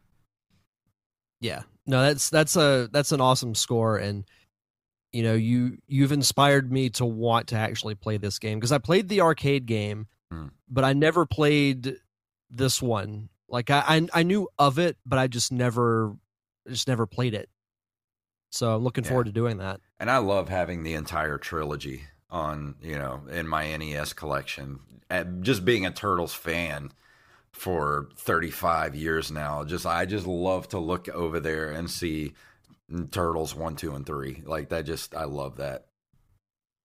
Yeah, 1.42 1.62
no, 1.86 2.02
that's 2.02 2.30
that's 2.30 2.56
a 2.56 2.88
that's 2.92 3.12
an 3.12 3.20
awesome 3.20 3.54
score, 3.54 3.98
and 3.98 4.24
you 5.12 5.24
know 5.24 5.34
you 5.34 5.78
you've 5.88 6.12
inspired 6.12 6.72
me 6.72 6.88
to 6.90 7.04
want 7.04 7.48
to 7.48 7.56
actually 7.56 7.96
play 7.96 8.16
this 8.16 8.38
game 8.38 8.58
because 8.58 8.72
I 8.72 8.78
played 8.78 9.08
the 9.08 9.20
arcade 9.20 9.66
game, 9.66 10.06
hmm. 10.30 10.46
but 10.70 10.84
I 10.84 10.92
never 10.92 11.26
played 11.26 11.96
this 12.48 12.80
one. 12.80 13.28
Like 13.48 13.70
I, 13.70 13.82
I 13.86 14.08
I 14.14 14.22
knew 14.22 14.48
of 14.56 14.78
it, 14.78 14.96
but 15.04 15.18
I 15.18 15.26
just 15.26 15.50
never 15.50 16.16
just 16.68 16.86
never 16.86 17.06
played 17.06 17.34
it. 17.34 17.48
So 18.50 18.76
I'm 18.76 18.84
looking 18.84 19.02
yeah. 19.02 19.10
forward 19.10 19.24
to 19.24 19.32
doing 19.32 19.58
that. 19.58 19.80
And 19.98 20.10
I 20.10 20.18
love 20.18 20.48
having 20.48 20.84
the 20.84 20.94
entire 20.94 21.38
trilogy 21.38 22.04
on, 22.30 22.76
you 22.82 22.98
know, 22.98 23.22
in 23.30 23.48
my 23.48 23.76
NES 23.76 24.12
collection. 24.12 24.78
Just 25.40 25.64
being 25.64 25.84
a 25.84 25.90
Turtles 25.90 26.34
fan 26.34 26.92
for 27.52 28.08
35 28.16 28.94
years 28.94 29.30
now, 29.30 29.64
just 29.64 29.86
I 29.86 30.06
just 30.06 30.26
love 30.26 30.68
to 30.68 30.78
look 30.78 31.08
over 31.08 31.40
there 31.40 31.70
and 31.70 31.90
see 31.90 32.34
Turtles 33.10 33.54
1, 33.54 33.76
2 33.76 33.94
and 33.94 34.06
3. 34.06 34.42
Like 34.46 34.70
that 34.70 34.86
just 34.86 35.14
I 35.14 35.24
love 35.24 35.56
that. 35.56 35.86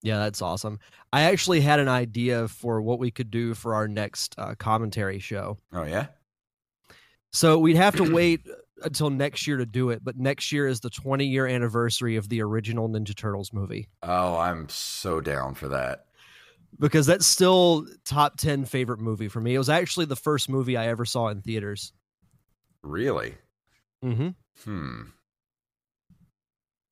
Yeah, 0.04 0.20
that's 0.20 0.42
awesome. 0.42 0.80
I 1.12 1.24
actually 1.24 1.62
had 1.62 1.80
an 1.80 1.88
idea 1.88 2.48
for 2.48 2.82
what 2.82 3.00
we 3.00 3.12
could 3.12 3.32
do 3.32 3.54
for 3.54 3.74
our 3.76 3.88
next 3.88 4.36
uh, 4.38 4.56
commentary 4.56 5.20
show. 5.20 5.58
Oh 5.74 5.84
yeah. 5.84 6.08
So 7.34 7.58
we'd 7.60 7.78
have 7.78 7.96
to 7.98 8.14
wait 8.14 8.42
until 8.84 9.10
next 9.10 9.48
year 9.48 9.58
to 9.58 9.66
do 9.66 9.90
it, 9.90 10.04
but 10.04 10.18
next 10.18 10.52
year 10.52 10.68
is 10.68 10.80
the 10.80 10.90
20 10.90 11.26
year 11.26 11.48
anniversary 11.48 12.16
of 12.16 12.30
the 12.30 12.42
original 12.42 12.90
Ninja 12.90 13.16
Turtles 13.16 13.52
movie. 13.52 13.90
Oh, 14.04 14.38
I'm 14.38 14.70
so 14.70 15.20
down 15.20 15.56
for 15.56 15.68
that. 15.70 16.07
Because 16.80 17.06
that's 17.06 17.26
still 17.26 17.88
top 18.06 18.38
10 18.38 18.66
favorite 18.66 19.00
movie 19.00 19.28
for 19.28 19.42
me. 19.42 19.56
It 19.56 19.58
was 19.58 19.70
actually 19.70 20.06
the 20.06 20.16
first 20.16 20.48
movie 20.50 20.78
I 20.78 20.88
ever 20.88 21.06
saw 21.06 21.30
in 21.30 21.42
theaters. 21.42 21.92
Really? 22.84 23.36
Mhm. 24.04 24.36
Hmm. 24.64 25.02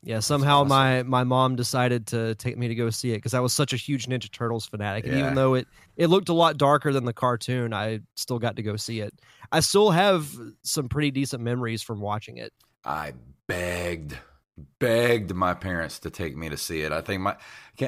Yeah, 0.05 0.19
somehow 0.19 0.59
awesome. 0.59 0.69
my 0.69 1.03
my 1.03 1.23
mom 1.23 1.55
decided 1.55 2.05
to 2.07 2.35
take 2.35 2.57
me 2.59 2.67
to 2.67 2.75
go 2.75 2.91
see 2.91 3.11
it 3.11 3.17
because 3.17 3.33
I 3.33 3.39
was 3.39 3.53
such 3.53 3.73
a 3.73 3.75
huge 3.75 4.05
Ninja 4.05 4.31
Turtles 4.31 4.67
fanatic, 4.67 5.05
and 5.05 5.15
yeah. 5.15 5.21
even 5.21 5.33
though 5.33 5.55
it 5.55 5.67
it 5.97 6.07
looked 6.07 6.29
a 6.29 6.33
lot 6.33 6.57
darker 6.57 6.93
than 6.93 7.05
the 7.05 7.13
cartoon, 7.13 7.73
I 7.73 8.01
still 8.15 8.37
got 8.37 8.55
to 8.57 8.61
go 8.61 8.75
see 8.75 8.99
it. 8.99 9.13
I 9.51 9.61
still 9.61 9.89
have 9.89 10.29
some 10.61 10.89
pretty 10.89 11.09
decent 11.09 11.41
memories 11.41 11.81
from 11.81 12.01
watching 12.01 12.37
it. 12.37 12.53
I 12.83 13.13
begged 13.47 14.15
begged 14.79 15.33
my 15.33 15.53
parents 15.53 15.99
to 15.99 16.09
take 16.09 16.35
me 16.37 16.49
to 16.49 16.57
see 16.57 16.81
it. 16.81 16.91
I 16.91 17.01
think 17.01 17.21
my 17.21 17.35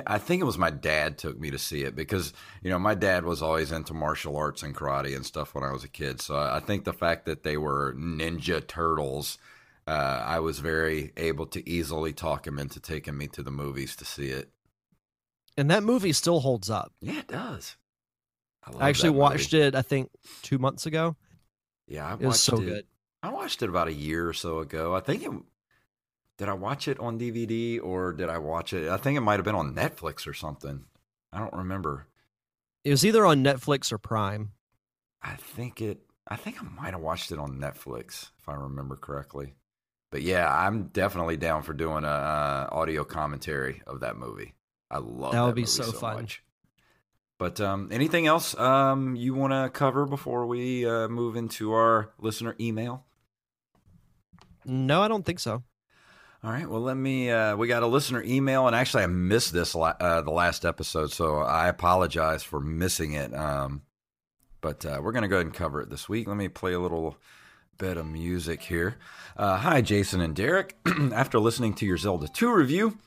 I 0.05 0.17
think 0.17 0.41
it 0.41 0.45
was 0.45 0.57
my 0.57 0.69
dad 0.69 1.17
took 1.17 1.39
me 1.39 1.49
to 1.51 1.57
see 1.57 1.83
it 1.83 1.95
because 1.95 2.33
you 2.61 2.69
know 2.69 2.79
my 2.79 2.93
dad 2.93 3.23
was 3.23 3.41
always 3.41 3.71
into 3.71 3.93
martial 3.93 4.35
arts 4.35 4.63
and 4.63 4.75
karate 4.75 5.15
and 5.15 5.25
stuff 5.25 5.55
when 5.55 5.63
I 5.63 5.71
was 5.71 5.83
a 5.83 5.89
kid. 5.89 6.21
So 6.21 6.37
I 6.37 6.59
think 6.59 6.83
the 6.83 6.93
fact 6.93 7.25
that 7.25 7.43
they 7.43 7.57
were 7.57 7.93
Ninja 7.93 8.65
Turtles 8.65 9.37
uh, 9.87 10.21
I 10.25 10.39
was 10.39 10.59
very 10.59 11.13
able 11.15 11.45
to 11.47 11.67
easily 11.67 12.11
talk 12.11 12.45
him 12.45 12.59
into 12.59 12.79
taking 12.79 13.17
me 13.17 13.27
to 13.29 13.41
the 13.41 13.51
movies 13.51 13.95
to 13.95 14.05
see 14.05 14.27
it. 14.27 14.49
And 15.55 15.71
that 15.71 15.81
movie 15.81 16.11
still 16.11 16.41
holds 16.41 16.69
up. 16.69 16.91
Yeah, 16.99 17.19
it 17.19 17.27
does. 17.27 17.77
I, 18.65 18.85
I 18.85 18.89
actually 18.89 19.11
watched 19.11 19.53
it, 19.53 19.75
I 19.75 19.81
think, 19.81 20.09
two 20.43 20.57
months 20.59 20.85
ago. 20.85 21.15
Yeah, 21.87 22.05
I 22.05 22.13
it 22.13 22.19
was 22.19 22.41
so 22.41 22.57
it. 22.57 22.65
good. 22.65 22.85
I 23.23 23.29
watched 23.31 23.63
it 23.63 23.69
about 23.69 23.87
a 23.87 23.93
year 23.93 24.27
or 24.27 24.33
so 24.33 24.59
ago. 24.59 24.93
I 24.93 24.99
think 24.99 25.23
it. 25.23 25.31
Did 26.37 26.49
I 26.49 26.53
watch 26.53 26.87
it 26.87 26.99
on 26.99 27.19
DVD 27.19 27.81
or 27.81 28.13
did 28.13 28.29
I 28.29 28.37
watch 28.37 28.73
it? 28.73 28.89
I 28.89 28.97
think 28.97 29.17
it 29.17 29.21
might 29.21 29.39
have 29.39 29.45
been 29.45 29.55
on 29.55 29.73
Netflix 29.73 30.27
or 30.27 30.33
something. 30.33 30.85
I 31.33 31.39
don't 31.39 31.53
remember. 31.53 32.07
It 32.83 32.91
was 32.91 33.05
either 33.05 33.25
on 33.25 33.43
Netflix 33.43 33.91
or 33.91 33.97
Prime. 33.97 34.51
I 35.21 35.35
think 35.35 35.81
it. 35.81 35.99
I 36.27 36.35
think 36.35 36.61
I 36.61 36.65
might 36.65 36.93
have 36.93 37.01
watched 37.01 37.31
it 37.31 37.39
on 37.39 37.57
Netflix 37.57 38.31
if 38.39 38.47
I 38.47 38.53
remember 38.53 38.95
correctly 38.95 39.55
but 40.11 40.21
yeah, 40.21 40.51
I'm 40.51 40.87
definitely 40.87 41.37
down 41.37 41.63
for 41.63 41.73
doing 41.73 42.03
a 42.03 42.07
uh, 42.07 42.69
audio 42.71 43.03
commentary 43.03 43.81
of 43.85 44.01
that 44.01 44.17
movie. 44.17 44.53
I 44.89 44.99
love 44.99 45.33
that 45.33 45.41
would 45.41 45.49
that 45.49 45.55
be 45.55 45.65
so, 45.65 45.83
so, 45.83 45.91
fun. 45.91 46.15
Much. 46.15 46.43
But 47.37 47.61
um, 47.61 47.89
anything 47.91 48.25
else 48.25 48.57
um, 48.57 49.15
you 49.15 49.33
want 49.33 49.53
to 49.53 49.69
cover 49.69 50.05
before 50.05 50.47
we 50.47 50.87
uh, 50.87 51.07
move 51.07 51.35
into 51.35 51.73
our 51.73 52.09
listener 52.19 52.55
email? 52.59 53.05
No, 54.65 55.01
I 55.01 55.07
don't 55.07 55.25
think 55.25 55.39
so. 55.39 55.63
All 56.47 56.53
right. 56.53 56.69
Well, 56.69 56.79
let 56.79 56.95
me. 56.95 57.29
Uh, 57.29 57.57
we 57.57 57.67
got 57.67 57.83
a 57.83 57.87
listener 57.87 58.23
email, 58.23 58.67
and 58.67 58.75
actually, 58.75 59.03
I 59.03 59.07
missed 59.07 59.51
this 59.51 59.75
uh, 59.75 60.21
the 60.21 60.31
last 60.31 60.63
episode, 60.63 61.11
so 61.11 61.39
I 61.39 61.67
apologize 61.67 62.41
for 62.41 62.61
missing 62.61 63.11
it. 63.11 63.33
Um, 63.33 63.81
but 64.61 64.85
uh, 64.85 65.01
we're 65.03 65.11
going 65.11 65.23
to 65.23 65.27
go 65.27 65.35
ahead 65.35 65.47
and 65.47 65.53
cover 65.53 65.81
it 65.81 65.89
this 65.89 66.07
week. 66.07 66.25
Let 66.25 66.37
me 66.37 66.47
play 66.47 66.71
a 66.71 66.79
little 66.79 67.17
bit 67.77 67.97
of 67.97 68.05
music 68.05 68.61
here. 68.61 68.95
Uh, 69.35 69.57
hi, 69.57 69.81
Jason 69.81 70.21
and 70.21 70.33
Derek. 70.33 70.77
After 71.11 71.37
listening 71.37 71.73
to 71.73 71.85
your 71.85 71.97
Zelda 71.97 72.29
2 72.29 72.53
review, 72.53 72.97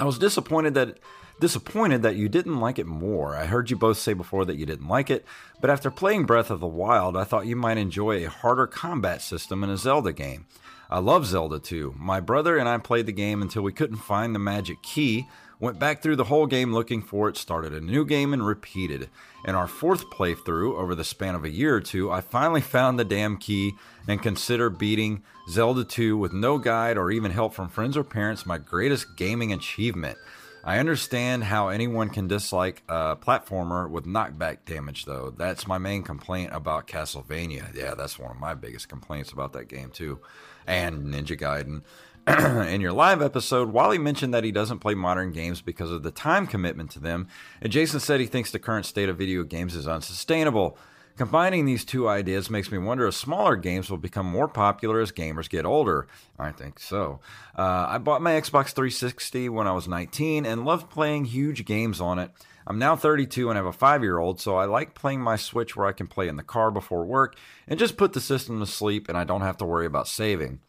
I 0.00 0.04
was 0.04 0.18
disappointed 0.18 0.72
that 0.72 1.00
disappointed 1.42 2.00
that 2.00 2.16
you 2.16 2.30
didn't 2.30 2.60
like 2.60 2.78
it 2.78 2.86
more. 2.86 3.36
I 3.36 3.44
heard 3.44 3.68
you 3.68 3.76
both 3.76 3.98
say 3.98 4.14
before 4.14 4.46
that 4.46 4.56
you 4.56 4.64
didn't 4.64 4.88
like 4.88 5.10
it, 5.10 5.26
but 5.60 5.68
after 5.68 5.90
playing 5.90 6.24
Breath 6.24 6.50
of 6.50 6.60
the 6.60 6.66
Wild, 6.66 7.14
I 7.14 7.24
thought 7.24 7.44
you 7.44 7.56
might 7.56 7.76
enjoy 7.76 8.24
a 8.24 8.30
harder 8.30 8.66
combat 8.66 9.20
system 9.20 9.62
in 9.62 9.68
a 9.68 9.76
Zelda 9.76 10.14
game. 10.14 10.46
I 10.90 10.98
love 10.98 11.26
Zelda 11.26 11.58
2. 11.58 11.94
My 11.98 12.20
brother 12.20 12.58
and 12.58 12.68
I 12.68 12.78
played 12.78 13.06
the 13.06 13.12
game 13.12 13.42
until 13.42 13.62
we 13.62 13.72
couldn't 13.72 13.96
find 13.96 14.34
the 14.34 14.38
magic 14.38 14.82
key, 14.82 15.26
went 15.58 15.78
back 15.78 16.02
through 16.02 16.16
the 16.16 16.24
whole 16.24 16.46
game 16.46 16.72
looking 16.72 17.00
for 17.00 17.28
it, 17.28 17.36
started 17.36 17.72
a 17.72 17.80
new 17.80 18.04
game, 18.04 18.32
and 18.32 18.46
repeated. 18.46 19.08
In 19.46 19.54
our 19.54 19.66
fourth 19.66 20.10
playthrough, 20.10 20.78
over 20.78 20.94
the 20.94 21.04
span 21.04 21.34
of 21.34 21.44
a 21.44 21.50
year 21.50 21.74
or 21.74 21.80
two, 21.80 22.10
I 22.10 22.20
finally 22.20 22.60
found 22.60 22.98
the 22.98 23.04
damn 23.04 23.38
key 23.38 23.74
and 24.06 24.22
consider 24.22 24.68
beating 24.68 25.22
Zelda 25.48 25.84
2 25.84 26.16
with 26.16 26.32
no 26.32 26.58
guide 26.58 26.98
or 26.98 27.10
even 27.10 27.30
help 27.30 27.54
from 27.54 27.68
friends 27.68 27.96
or 27.96 28.04
parents 28.04 28.46
my 28.46 28.58
greatest 28.58 29.16
gaming 29.16 29.52
achievement. 29.52 30.18
I 30.66 30.78
understand 30.78 31.44
how 31.44 31.68
anyone 31.68 32.08
can 32.08 32.26
dislike 32.26 32.82
a 32.88 33.16
platformer 33.16 33.88
with 33.88 34.06
knockback 34.06 34.64
damage, 34.64 35.04
though. 35.04 35.30
That's 35.36 35.66
my 35.66 35.76
main 35.76 36.02
complaint 36.02 36.50
about 36.54 36.86
Castlevania. 36.86 37.74
Yeah, 37.74 37.94
that's 37.94 38.18
one 38.18 38.30
of 38.30 38.38
my 38.38 38.54
biggest 38.54 38.88
complaints 38.88 39.30
about 39.30 39.52
that 39.52 39.68
game, 39.68 39.90
too. 39.90 40.20
And 40.66 41.12
Ninja 41.12 41.38
Gaiden. 41.38 41.82
in 42.72 42.80
your 42.80 42.92
live 42.92 43.20
episode, 43.20 43.68
Wally 43.68 43.98
mentioned 43.98 44.32
that 44.32 44.44
he 44.44 44.52
doesn't 44.52 44.78
play 44.78 44.94
modern 44.94 45.32
games 45.32 45.60
because 45.60 45.90
of 45.90 46.02
the 46.02 46.10
time 46.10 46.46
commitment 46.46 46.90
to 46.92 46.98
them, 46.98 47.28
and 47.60 47.70
Jason 47.70 48.00
said 48.00 48.18
he 48.18 48.24
thinks 48.26 48.50
the 48.50 48.58
current 48.58 48.86
state 48.86 49.10
of 49.10 49.18
video 49.18 49.42
games 49.42 49.76
is 49.76 49.86
unsustainable. 49.86 50.78
Combining 51.16 51.64
these 51.64 51.84
two 51.84 52.08
ideas 52.08 52.50
makes 52.50 52.72
me 52.72 52.78
wonder 52.78 53.06
if 53.06 53.14
smaller 53.14 53.54
games 53.54 53.88
will 53.88 53.98
become 53.98 54.26
more 54.26 54.48
popular 54.48 55.00
as 55.00 55.12
gamers 55.12 55.48
get 55.48 55.64
older. 55.64 56.08
I 56.40 56.50
think 56.50 56.80
so. 56.80 57.20
Uh, 57.56 57.86
I 57.88 57.98
bought 57.98 58.20
my 58.20 58.32
Xbox 58.32 58.70
360 58.70 59.48
when 59.48 59.68
I 59.68 59.72
was 59.72 59.86
19 59.86 60.44
and 60.44 60.64
loved 60.64 60.90
playing 60.90 61.26
huge 61.26 61.64
games 61.64 62.00
on 62.00 62.18
it. 62.18 62.32
I'm 62.66 62.80
now 62.80 62.96
32 62.96 63.48
and 63.48 63.56
have 63.56 63.66
a 63.66 63.72
five 63.72 64.02
year 64.02 64.18
old, 64.18 64.40
so 64.40 64.56
I 64.56 64.64
like 64.64 64.94
playing 64.94 65.20
my 65.20 65.36
Switch 65.36 65.76
where 65.76 65.86
I 65.86 65.92
can 65.92 66.08
play 66.08 66.26
in 66.26 66.36
the 66.36 66.42
car 66.42 66.72
before 66.72 67.04
work 67.04 67.36
and 67.68 67.78
just 67.78 67.96
put 67.96 68.12
the 68.12 68.20
system 68.20 68.58
to 68.58 68.66
sleep 68.66 69.08
and 69.08 69.16
I 69.16 69.22
don't 69.22 69.42
have 69.42 69.58
to 69.58 69.64
worry 69.64 69.86
about 69.86 70.08
saving. 70.08 70.60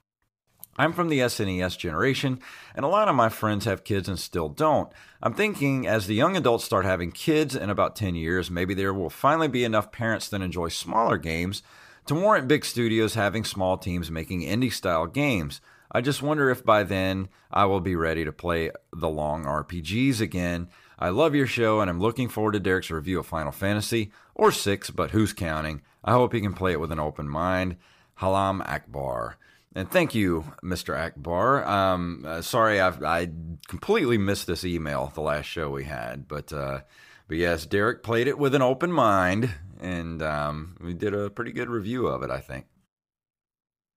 I'm 0.78 0.92
from 0.92 1.08
the 1.08 1.20
SNES 1.20 1.78
generation, 1.78 2.40
and 2.76 2.84
a 2.84 2.90
lot 2.90 3.08
of 3.08 3.16
my 3.16 3.30
friends 3.30 3.64
have 3.64 3.86
kids 3.86 4.10
and 4.10 4.20
still 4.20 4.50
don't. 4.50 4.92
I'm 5.24 5.34
thinking 5.34 5.88
as 5.88 6.06
the 6.06 6.16
young 6.16 6.36
adults 6.36 6.66
start 6.66 6.84
having 6.84 7.12
kids 7.12 7.56
in 7.56 7.70
about 7.70 7.96
10 7.96 8.16
years, 8.16 8.52
maybe 8.52 8.74
there 8.74 8.94
will 8.94 9.10
finally 9.10 9.48
be 9.48 9.64
enough 9.64 9.94
parents 9.94 10.28
that 10.30 10.42
enjoy 10.42 10.68
smaller 10.68 11.18
games 11.18 11.64
to 12.08 12.14
warrant 12.14 12.50
big 12.50 12.66
studios 12.66 13.14
having 13.14 13.46
small 13.46 13.78
teams 13.78 14.12
making 14.12 14.42
indie 14.42 14.72
style 14.72 15.08
games. 15.08 15.62
I 15.92 16.02
just 16.02 16.22
wonder 16.22 16.50
if 16.50 16.66
by 16.66 16.84
then 16.84 17.30
I 17.50 17.66
will 17.66 17.80
be 17.80 17.96
ready 17.96 18.26
to 18.26 18.34
play 18.34 18.72
the 18.92 19.10
long 19.10 19.46
RPGs 19.46 20.20
again. 20.20 20.68
I 21.00 21.08
love 21.10 21.36
your 21.36 21.48
show, 21.48 21.80
and 21.80 21.90
I'm 21.90 22.02
looking 22.02 22.28
forward 22.28 22.52
to 22.52 22.60
Derek's 22.60 22.92
review 22.92 23.20
of 23.20 23.28
Final 23.28 23.54
Fantasy 23.54 24.12
or 24.34 24.52
six, 24.52 24.90
but 24.90 25.12
who's 25.12 25.32
counting? 25.32 25.82
I 26.04 26.12
hope 26.12 26.34
he 26.34 26.42
can 26.42 26.54
play 26.54 26.74
it 26.74 26.82
with 26.82 26.92
an 26.92 27.00
open 27.00 27.30
mind. 27.30 27.78
Halam 28.20 28.62
Akbar. 28.68 29.38
And 29.76 29.92
thank 29.92 30.16
you, 30.16 30.46
Mr. 30.64 30.98
Akbar. 30.98 31.66
Um, 31.66 32.24
uh, 32.26 32.42
sorry, 32.42 32.80
I've, 32.80 33.04
I 33.04 33.30
completely 33.68 34.18
missed 34.18 34.48
this 34.48 34.64
email 34.64 35.12
the 35.14 35.22
last 35.22 35.48
show 35.48 35.70
we 35.70 35.84
had, 35.84 36.30
but 36.30 36.54
uh, 36.54 36.80
but 37.28 37.38
yes, 37.38 37.66
Derek 37.66 38.02
played 38.02 38.28
it 38.28 38.40
with 38.40 38.56
an 38.56 38.62
open 38.62 38.90
mind, 38.90 39.52
and 39.82 40.22
um, 40.22 40.78
we 40.80 40.94
did 40.94 41.14
a 41.14 41.30
pretty 41.30 41.52
good 41.52 41.70
review 41.70 42.08
of 42.08 42.24
it, 42.24 42.32
I 42.32 42.40
think. 42.40 42.68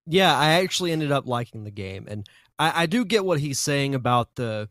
Yeah, 0.05 0.37
I 0.37 0.62
actually 0.62 0.91
ended 0.91 1.12
up 1.12 1.29
liking 1.29 1.62
the 1.62 1.70
game, 1.70 2.07
and 2.09 2.26
I, 2.59 2.83
I 2.83 2.87
do 2.87 3.05
get 3.05 3.24
what 3.24 3.39
he's 3.39 3.61
saying 3.61 3.95
about 3.95 4.35
the. 4.35 4.68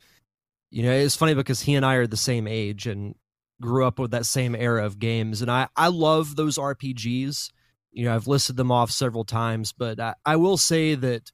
You 0.72 0.84
know, 0.84 0.92
it's 0.92 1.16
funny 1.16 1.34
because 1.34 1.62
he 1.62 1.76
and 1.76 1.86
I 1.86 1.96
are 1.96 2.08
the 2.08 2.18
same 2.18 2.46
age 2.46 2.88
and 2.88 3.16
grew 3.62 3.86
up 3.86 3.98
with 3.98 4.12
that 4.12 4.26
same 4.26 4.54
era 4.54 4.86
of 4.86 5.00
games, 5.00 5.42
and 5.42 5.50
I 5.50 5.70
I 5.78 5.88
love 5.88 6.36
those 6.36 6.58
RPGs. 6.58 7.52
You 7.98 8.06
know, 8.06 8.14
I've 8.14 8.28
listed 8.28 8.58
them 8.58 8.72
off 8.72 8.92
several 8.92 9.24
times, 9.26 9.74
but 9.74 10.00
I, 10.00 10.14
I 10.24 10.36
will 10.36 10.56
say 10.58 10.94
that 10.94 11.32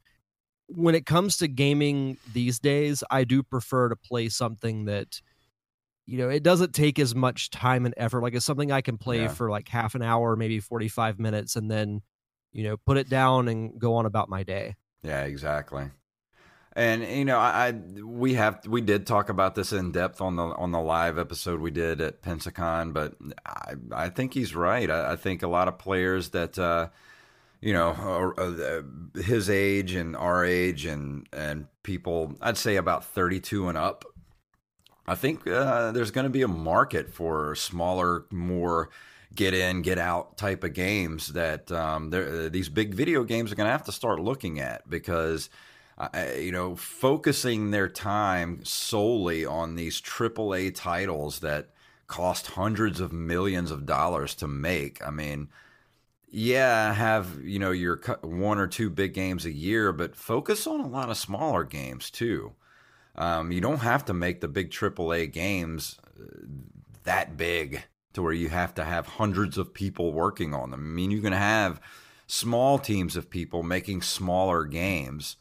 when 0.68 0.96
it 0.96 1.06
comes 1.06 1.36
to 1.38 1.50
gaming 1.50 2.16
these 2.32 2.58
days, 2.58 3.04
I 3.12 3.26
do 3.26 3.44
prefer 3.44 3.90
to 3.90 3.98
play 3.98 4.30
something 4.30 4.86
that 4.86 5.20
you 6.06 6.18
know 6.18 6.30
it 6.30 6.42
doesn't 6.42 6.74
take 6.74 7.00
as 7.00 7.14
much 7.14 7.50
time 7.50 7.86
and 7.86 7.94
effort 7.98 8.22
like 8.22 8.34
it's 8.34 8.46
something 8.46 8.74
i 8.74 8.82
can 8.82 8.98
play 8.98 9.22
Yeah. 9.22 9.28
for 9.30 9.50
like 9.50 9.70
half 9.70 9.96
an 9.96 10.02
hour 10.02 10.36
maybe 10.36 10.60
45 10.60 11.18
minutes 11.18 11.56
and 11.56 11.72
then 11.72 12.02
you 12.52 12.66
know 12.66 12.76
put 12.86 12.98
it 12.98 13.08
down 13.08 13.48
and 13.48 13.80
go 13.80 13.96
on 13.96 14.06
about 14.06 14.28
my 14.28 14.44
day 14.44 14.76
Yeah, 15.02 15.24
exactly. 15.24 15.86
And 16.76 17.04
you 17.04 17.26
know, 17.26 17.38
I, 17.38 17.68
I 17.68 17.72
we 18.04 18.34
have 18.34 18.66
we 18.68 18.82
did 18.82 19.06
talk 19.06 19.30
about 19.30 19.54
this 19.56 19.72
in 19.72 19.92
depth 19.92 20.22
on 20.22 20.36
the 20.36 20.44
on 20.44 20.72
the 20.72 20.80
live 20.80 21.20
episode 21.20 21.60
we 21.60 21.72
did 21.72 22.02
at 22.02 22.22
Pensacon, 22.22 22.94
but 22.94 23.14
I 23.46 23.74
I 23.92 24.10
think 24.10 24.34
he's 24.34 24.56
right. 24.56 24.90
I, 24.90 25.14
I 25.14 25.16
think 25.16 25.44
a 25.44 25.48
lot 25.48 25.68
of 25.68 25.78
players 25.78 26.30
that 26.30 26.58
uh, 26.58 26.90
you 27.62 27.74
know 27.74 28.34
uh, 28.38 29.22
his 29.22 29.52
age 29.52 29.94
and 29.94 30.16
our 30.16 30.44
age 30.44 30.86
and 30.86 31.28
and 31.32 31.68
people 31.84 32.36
I'd 32.42 32.58
say 32.58 32.78
about 32.78 33.06
thirty 33.06 33.40
two 33.40 33.70
and 33.70 33.78
up. 33.78 34.06
I 35.06 35.16
think 35.16 35.46
uh, 35.46 35.92
there's 35.92 36.12
going 36.12 36.24
to 36.24 36.30
be 36.30 36.44
a 36.44 36.48
market 36.48 37.10
for 37.14 37.56
smaller, 37.56 38.26
more 38.32 38.90
get 39.36 39.54
in, 39.54 39.82
get 39.82 39.98
out 39.98 40.38
type 40.38 40.64
of 40.64 40.74
games 40.74 41.28
that 41.34 41.72
um, 41.72 42.12
uh, 42.14 42.50
these 42.50 42.70
big 42.70 42.94
video 42.94 43.24
games 43.24 43.52
are 43.52 43.56
going 43.56 43.68
to 43.68 43.72
have 43.72 43.84
to 43.86 43.92
start 43.92 44.20
looking 44.20 44.60
at 44.60 44.90
because, 44.90 45.50
uh, 45.98 46.10
you 46.38 46.52
know, 46.52 46.76
focusing 46.76 47.72
their 47.72 47.88
time 47.88 48.64
solely 48.64 49.46
on 49.46 49.76
these 49.76 50.02
AAA 50.02 50.74
titles 50.76 51.40
that 51.40 51.70
cost 52.08 52.48
hundreds 52.48 53.00
of 53.00 53.12
millions 53.12 53.72
of 53.72 53.86
dollars 53.86 54.36
to 54.36 54.48
make. 54.48 55.06
I 55.06 55.12
mean, 55.12 55.50
yeah, 56.30 56.94
have 56.94 57.40
you 57.44 57.60
know 57.60 57.72
your 57.72 57.98
one 58.22 58.58
or 58.58 58.68
two 58.68 58.90
big 58.90 59.14
games 59.14 59.46
a 59.46 59.52
year, 59.52 59.94
but 59.94 60.16
focus 60.16 60.66
on 60.66 60.80
a 60.80 60.88
lot 60.88 61.10
of 61.10 61.18
smaller 61.18 61.64
games 61.64 62.10
too. 62.10 62.54
Um, 63.16 63.52
you 63.52 63.62
don't 63.62 63.82
have 63.82 64.06
to 64.06 64.14
make 64.14 64.42
the 64.42 64.48
big 64.48 64.72
AAA 64.72 65.32
games 65.32 66.00
uh, 66.20 66.24
that 67.04 67.38
big 67.38 67.84
to 68.14 68.22
where 68.22 68.34
you 68.34 68.50
have 68.50 68.74
to 68.76 68.84
have 68.84 69.06
hundreds 69.06 69.58
of 69.58 69.74
people 69.74 70.12
working 70.12 70.54
on 70.54 70.72
them. 70.72 70.82
I 70.82 70.96
mean, 70.96 71.12
you 71.12 71.22
can 71.22 71.34
have 71.34 71.80
small 72.28 72.80
teams 72.80 73.16
of 73.16 73.30
people 73.30 73.62
making 73.64 74.02
smaller 74.02 74.66
games, 74.66 75.36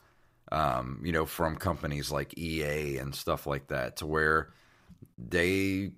um, 0.52 1.00
you 1.04 1.12
know, 1.12 1.26
from 1.26 1.56
companies 1.56 2.12
like 2.12 2.36
EA 2.38 2.98
and 2.98 3.14
stuff 3.14 3.46
like 3.46 3.68
that, 3.68 3.96
to 3.98 4.06
where 4.06 4.52
they 5.18 5.92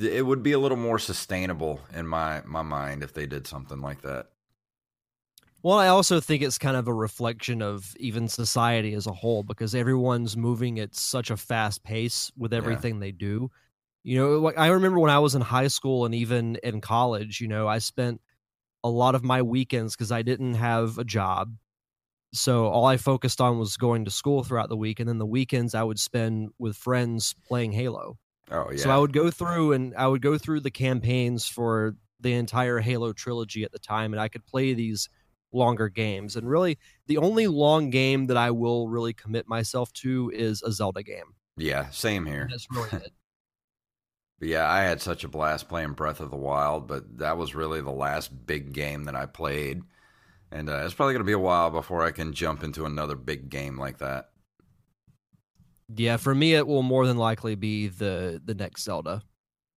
it 0.00 0.24
would 0.24 0.42
be 0.42 0.52
a 0.52 0.58
little 0.58 0.76
more 0.78 0.98
sustainable 0.98 1.80
in 1.94 2.06
my 2.06 2.42
my 2.44 2.62
mind 2.62 3.02
if 3.02 3.12
they 3.14 3.26
did 3.26 3.46
something 3.46 3.80
like 3.80 4.02
that. 4.02 4.28
well 5.62 5.78
i 5.78 5.88
also 5.88 6.20
think 6.20 6.42
it's 6.42 6.58
kind 6.58 6.76
of 6.76 6.88
a 6.88 6.94
reflection 6.94 7.62
of 7.62 7.94
even 7.98 8.28
society 8.28 8.94
as 8.94 9.06
a 9.06 9.12
whole 9.12 9.42
because 9.42 9.74
everyone's 9.74 10.36
moving 10.36 10.78
at 10.78 10.94
such 10.94 11.30
a 11.30 11.36
fast 11.36 11.82
pace 11.84 12.30
with 12.36 12.52
everything 12.52 12.98
they 13.00 13.12
do. 13.12 13.50
You 14.04 14.18
know 14.18 14.38
like 14.40 14.58
i 14.58 14.66
remember 14.68 14.98
when 14.98 15.10
i 15.10 15.20
was 15.20 15.34
in 15.36 15.42
high 15.42 15.68
school 15.68 16.04
and 16.04 16.14
even 16.14 16.56
in 16.64 16.80
college 16.80 17.40
you 17.40 17.46
know 17.48 17.68
i 17.68 17.78
spent 17.78 18.20
a 18.82 18.90
lot 18.90 19.14
of 19.14 19.22
my 19.22 19.42
weekends 19.42 19.94
because 19.94 20.10
i 20.10 20.22
didn't 20.22 20.54
have 20.54 20.98
a 20.98 21.04
job 21.04 21.54
so 22.32 22.66
all 22.66 22.84
i 22.86 22.96
focused 22.96 23.40
on 23.40 23.58
was 23.58 23.76
going 23.76 24.04
to 24.04 24.10
school 24.10 24.42
throughout 24.42 24.68
the 24.68 24.76
week 24.76 25.00
and 25.00 25.08
then 25.08 25.18
the 25.18 25.26
weekends 25.26 25.74
i 25.74 25.82
would 25.82 25.98
spend 25.98 26.48
with 26.58 26.76
friends 26.76 27.34
playing 27.46 27.72
halo 27.72 28.16
Oh 28.50 28.70
yeah. 28.70 28.78
so 28.82 28.90
I 28.90 28.98
would 28.98 29.12
go 29.14 29.30
through 29.30 29.72
and 29.72 29.94
I 29.96 30.06
would 30.06 30.20
go 30.20 30.36
through 30.36 30.60
the 30.60 30.70
campaigns 30.70 31.46
for 31.46 31.96
the 32.20 32.34
entire 32.34 32.80
Halo 32.80 33.12
trilogy 33.14 33.64
at 33.64 33.72
the 33.72 33.78
time, 33.78 34.12
and 34.12 34.20
I 34.20 34.28
could 34.28 34.44
play 34.44 34.74
these 34.74 35.08
longer 35.52 35.88
games. 35.88 36.36
And 36.36 36.46
really, 36.48 36.76
the 37.06 37.16
only 37.18 37.46
long 37.46 37.88
game 37.88 38.26
that 38.26 38.36
I 38.36 38.50
will 38.50 38.88
really 38.88 39.14
commit 39.14 39.48
myself 39.48 39.92
to 39.94 40.30
is 40.34 40.62
a 40.62 40.70
Zelda 40.72 41.02
game. 41.02 41.34
yeah, 41.56 41.88
same 41.90 42.26
here. 42.26 42.46
That's 42.50 42.66
really 42.70 42.88
it. 42.92 43.12
Yeah, 44.40 44.68
I 44.70 44.80
had 44.82 45.00
such 45.00 45.24
a 45.24 45.28
blast 45.28 45.68
playing 45.68 45.92
Breath 45.92 46.20
of 46.20 46.30
the 46.30 46.36
Wild, 46.36 46.88
but 46.88 47.18
that 47.18 47.38
was 47.38 47.54
really 47.54 47.80
the 47.80 47.90
last 47.90 48.46
big 48.46 48.72
game 48.72 49.04
that 49.04 49.14
I 49.14 49.26
played. 49.26 49.82
And 50.52 50.68
uh, 50.68 50.82
it's 50.84 50.94
probably 50.94 51.14
going 51.14 51.24
to 51.24 51.26
be 51.26 51.32
a 51.32 51.38
while 51.38 51.70
before 51.70 52.04
I 52.04 52.10
can 52.10 52.32
jump 52.34 52.62
into 52.62 52.84
another 52.84 53.16
big 53.16 53.48
game 53.48 53.78
like 53.78 53.98
that. 53.98 54.28
Yeah, 55.94 56.18
for 56.18 56.34
me, 56.34 56.54
it 56.54 56.66
will 56.66 56.82
more 56.82 57.06
than 57.06 57.16
likely 57.16 57.54
be 57.54 57.88
the 57.88 58.40
the 58.44 58.54
next 58.54 58.84
Zelda. 58.84 59.22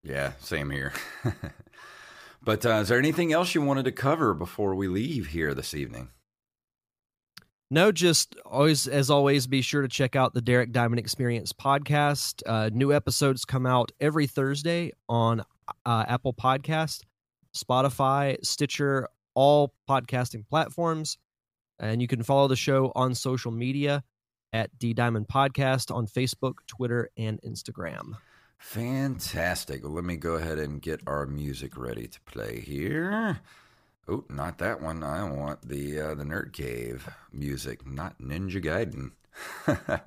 Yeah, 0.03 0.33
same 0.39 0.69
here. 0.69 0.93
but 2.43 2.65
uh, 2.65 2.81
is 2.81 2.89
there 2.89 2.99
anything 2.99 3.33
else 3.33 3.55
you 3.55 3.61
wanted 3.61 3.85
to 3.85 3.91
cover 3.91 4.33
before 4.33 4.75
we 4.75 4.87
leave 4.87 5.27
here 5.27 5.53
this 5.53 5.73
evening? 5.73 6.09
No, 7.71 7.91
just 7.91 8.35
always, 8.45 8.87
as 8.87 9.09
always, 9.09 9.47
be 9.47 9.61
sure 9.61 9.81
to 9.81 9.87
check 9.87 10.15
out 10.15 10.35
the 10.35 10.41
Derek 10.41 10.71
Diamond 10.71 10.99
Experience 10.99 11.51
podcast. 11.51 12.43
Uh, 12.45 12.69
new 12.71 12.93
episodes 12.93 13.43
come 13.43 13.65
out 13.65 13.91
every 13.99 14.27
Thursday 14.27 14.91
on 15.09 15.43
uh, 15.85 16.05
Apple 16.07 16.33
Podcast, 16.33 17.01
Spotify, 17.55 18.37
Stitcher, 18.45 19.09
all 19.35 19.73
podcasting 19.89 20.47
platforms. 20.47 21.17
And 21.77 22.01
you 22.01 22.07
can 22.07 22.23
follow 22.23 22.47
the 22.47 22.55
show 22.55 22.91
on 22.95 23.13
social 23.13 23.51
media 23.51 24.03
at 24.53 24.77
D 24.79 24.93
Diamond 24.93 25.27
Podcast 25.27 25.93
on 25.93 26.07
Facebook, 26.07 26.55
Twitter, 26.67 27.09
and 27.17 27.39
Instagram. 27.41 28.17
Fantastic. 28.57 29.83
Well, 29.83 29.91
let 29.91 30.05
me 30.05 30.15
go 30.15 30.35
ahead 30.35 30.57
and 30.57 30.81
get 30.81 31.01
our 31.05 31.25
music 31.25 31.77
ready 31.77 32.07
to 32.07 32.19
play 32.21 32.61
here. 32.61 33.41
Oh, 34.07 34.23
not 34.29 34.59
that 34.59 34.81
one. 34.81 35.03
I 35.03 35.23
want 35.23 35.67
the 35.67 35.99
uh, 35.99 36.15
the 36.15 36.23
Nerd 36.23 36.53
Cave 36.53 37.09
music, 37.33 37.85
not 37.85 38.19
Ninja 38.19 38.63
Gaiden. 38.63 39.11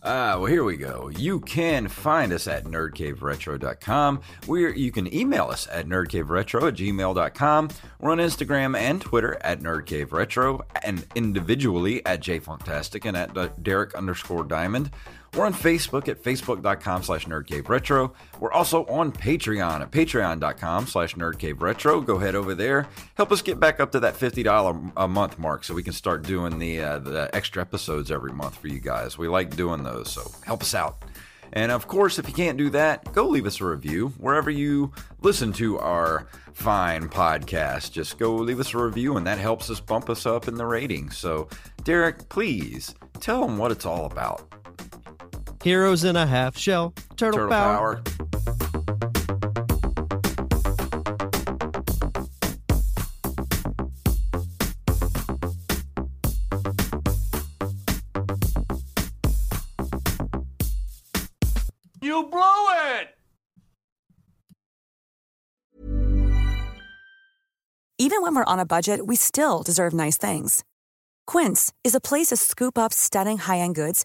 Ah, 0.00 0.36
well, 0.36 0.46
here 0.46 0.62
we 0.62 0.76
go. 0.76 1.10
You 1.16 1.40
can 1.40 1.88
find 1.88 2.32
us 2.32 2.46
at 2.46 2.64
nerdcaveretro.com. 2.64 4.20
Where 4.46 4.72
you 4.72 4.92
can 4.92 5.12
email 5.12 5.46
us 5.46 5.66
at 5.72 5.86
nerdcaveretro 5.88 6.68
at 6.68 6.74
gmail.com. 6.74 7.68
We're 8.00 8.12
on 8.12 8.18
Instagram 8.18 8.78
and 8.78 9.00
Twitter 9.00 9.36
at 9.40 9.60
nerdcaveretro 9.60 10.60
and 10.84 11.04
individually 11.16 12.06
at 12.06 12.20
jfunktastic 12.22 13.06
and 13.06 13.16
at 13.16 13.36
uh, 13.36 13.48
Derek 13.60 13.94
underscore 13.96 14.44
diamond. 14.44 14.92
We're 15.34 15.46
on 15.46 15.54
Facebook 15.54 16.08
at 16.08 16.22
facebook.com 16.22 17.02
slash 17.02 17.26
nerdcaveretro. 17.26 18.12
We're 18.40 18.52
also 18.52 18.84
on 18.86 19.12
Patreon 19.12 19.82
at 19.82 19.90
patreon.com 19.90 20.86
slash 20.86 21.14
nerdcaveretro. 21.14 22.04
Go 22.04 22.18
head 22.18 22.34
over 22.34 22.54
there. 22.54 22.88
Help 23.14 23.30
us 23.30 23.42
get 23.42 23.60
back 23.60 23.78
up 23.78 23.92
to 23.92 24.00
that 24.00 24.14
$50 24.14 24.92
a 24.96 25.08
month 25.08 25.38
mark 25.38 25.64
so 25.64 25.74
we 25.74 25.82
can 25.82 25.92
start 25.92 26.22
doing 26.22 26.58
the, 26.58 26.80
uh, 26.80 26.98
the 26.98 27.30
extra 27.34 27.62
episodes 27.62 28.10
every 28.10 28.32
month 28.32 28.56
for 28.56 28.68
you 28.68 28.80
guys. 28.80 29.18
We 29.18 29.28
like 29.28 29.54
doing 29.54 29.82
those, 29.82 30.10
so 30.10 30.30
help 30.44 30.62
us 30.62 30.74
out. 30.74 31.04
And 31.52 31.72
of 31.72 31.86
course, 31.86 32.18
if 32.18 32.28
you 32.28 32.34
can't 32.34 32.58
do 32.58 32.70
that, 32.70 33.12
go 33.12 33.26
leave 33.26 33.46
us 33.46 33.60
a 33.60 33.64
review 33.64 34.08
wherever 34.18 34.50
you 34.50 34.92
listen 35.22 35.52
to 35.54 35.78
our 35.78 36.26
fine 36.52 37.08
podcast. 37.08 37.92
Just 37.92 38.18
go 38.18 38.34
leave 38.34 38.60
us 38.60 38.74
a 38.74 38.78
review, 38.78 39.16
and 39.16 39.26
that 39.26 39.38
helps 39.38 39.70
us 39.70 39.80
bump 39.80 40.10
us 40.10 40.26
up 40.26 40.48
in 40.48 40.56
the 40.56 40.66
ratings. 40.66 41.16
So, 41.16 41.48
Derek, 41.84 42.28
please 42.28 42.94
tell 43.20 43.46
them 43.46 43.56
what 43.56 43.72
it's 43.72 43.86
all 43.86 44.04
about. 44.04 44.57
Heroes 45.62 46.04
in 46.04 46.14
a 46.14 46.26
half 46.26 46.56
shell, 46.56 46.94
turtle, 47.16 47.48
Turtle 47.48 47.48
power. 47.48 47.96
power. 47.96 49.08
You 62.00 62.28
blew 62.30 62.40
it! 62.40 63.08
Even 67.98 68.22
when 68.22 68.34
we're 68.36 68.44
on 68.44 68.60
a 68.60 68.64
budget, 68.64 69.06
we 69.06 69.16
still 69.16 69.64
deserve 69.64 69.92
nice 69.92 70.16
things. 70.16 70.64
Quince 71.26 71.72
is 71.82 71.96
a 71.96 72.00
place 72.00 72.28
to 72.28 72.36
scoop 72.36 72.78
up 72.78 72.92
stunning 72.92 73.38
high 73.38 73.58
end 73.58 73.74
goods 73.74 74.04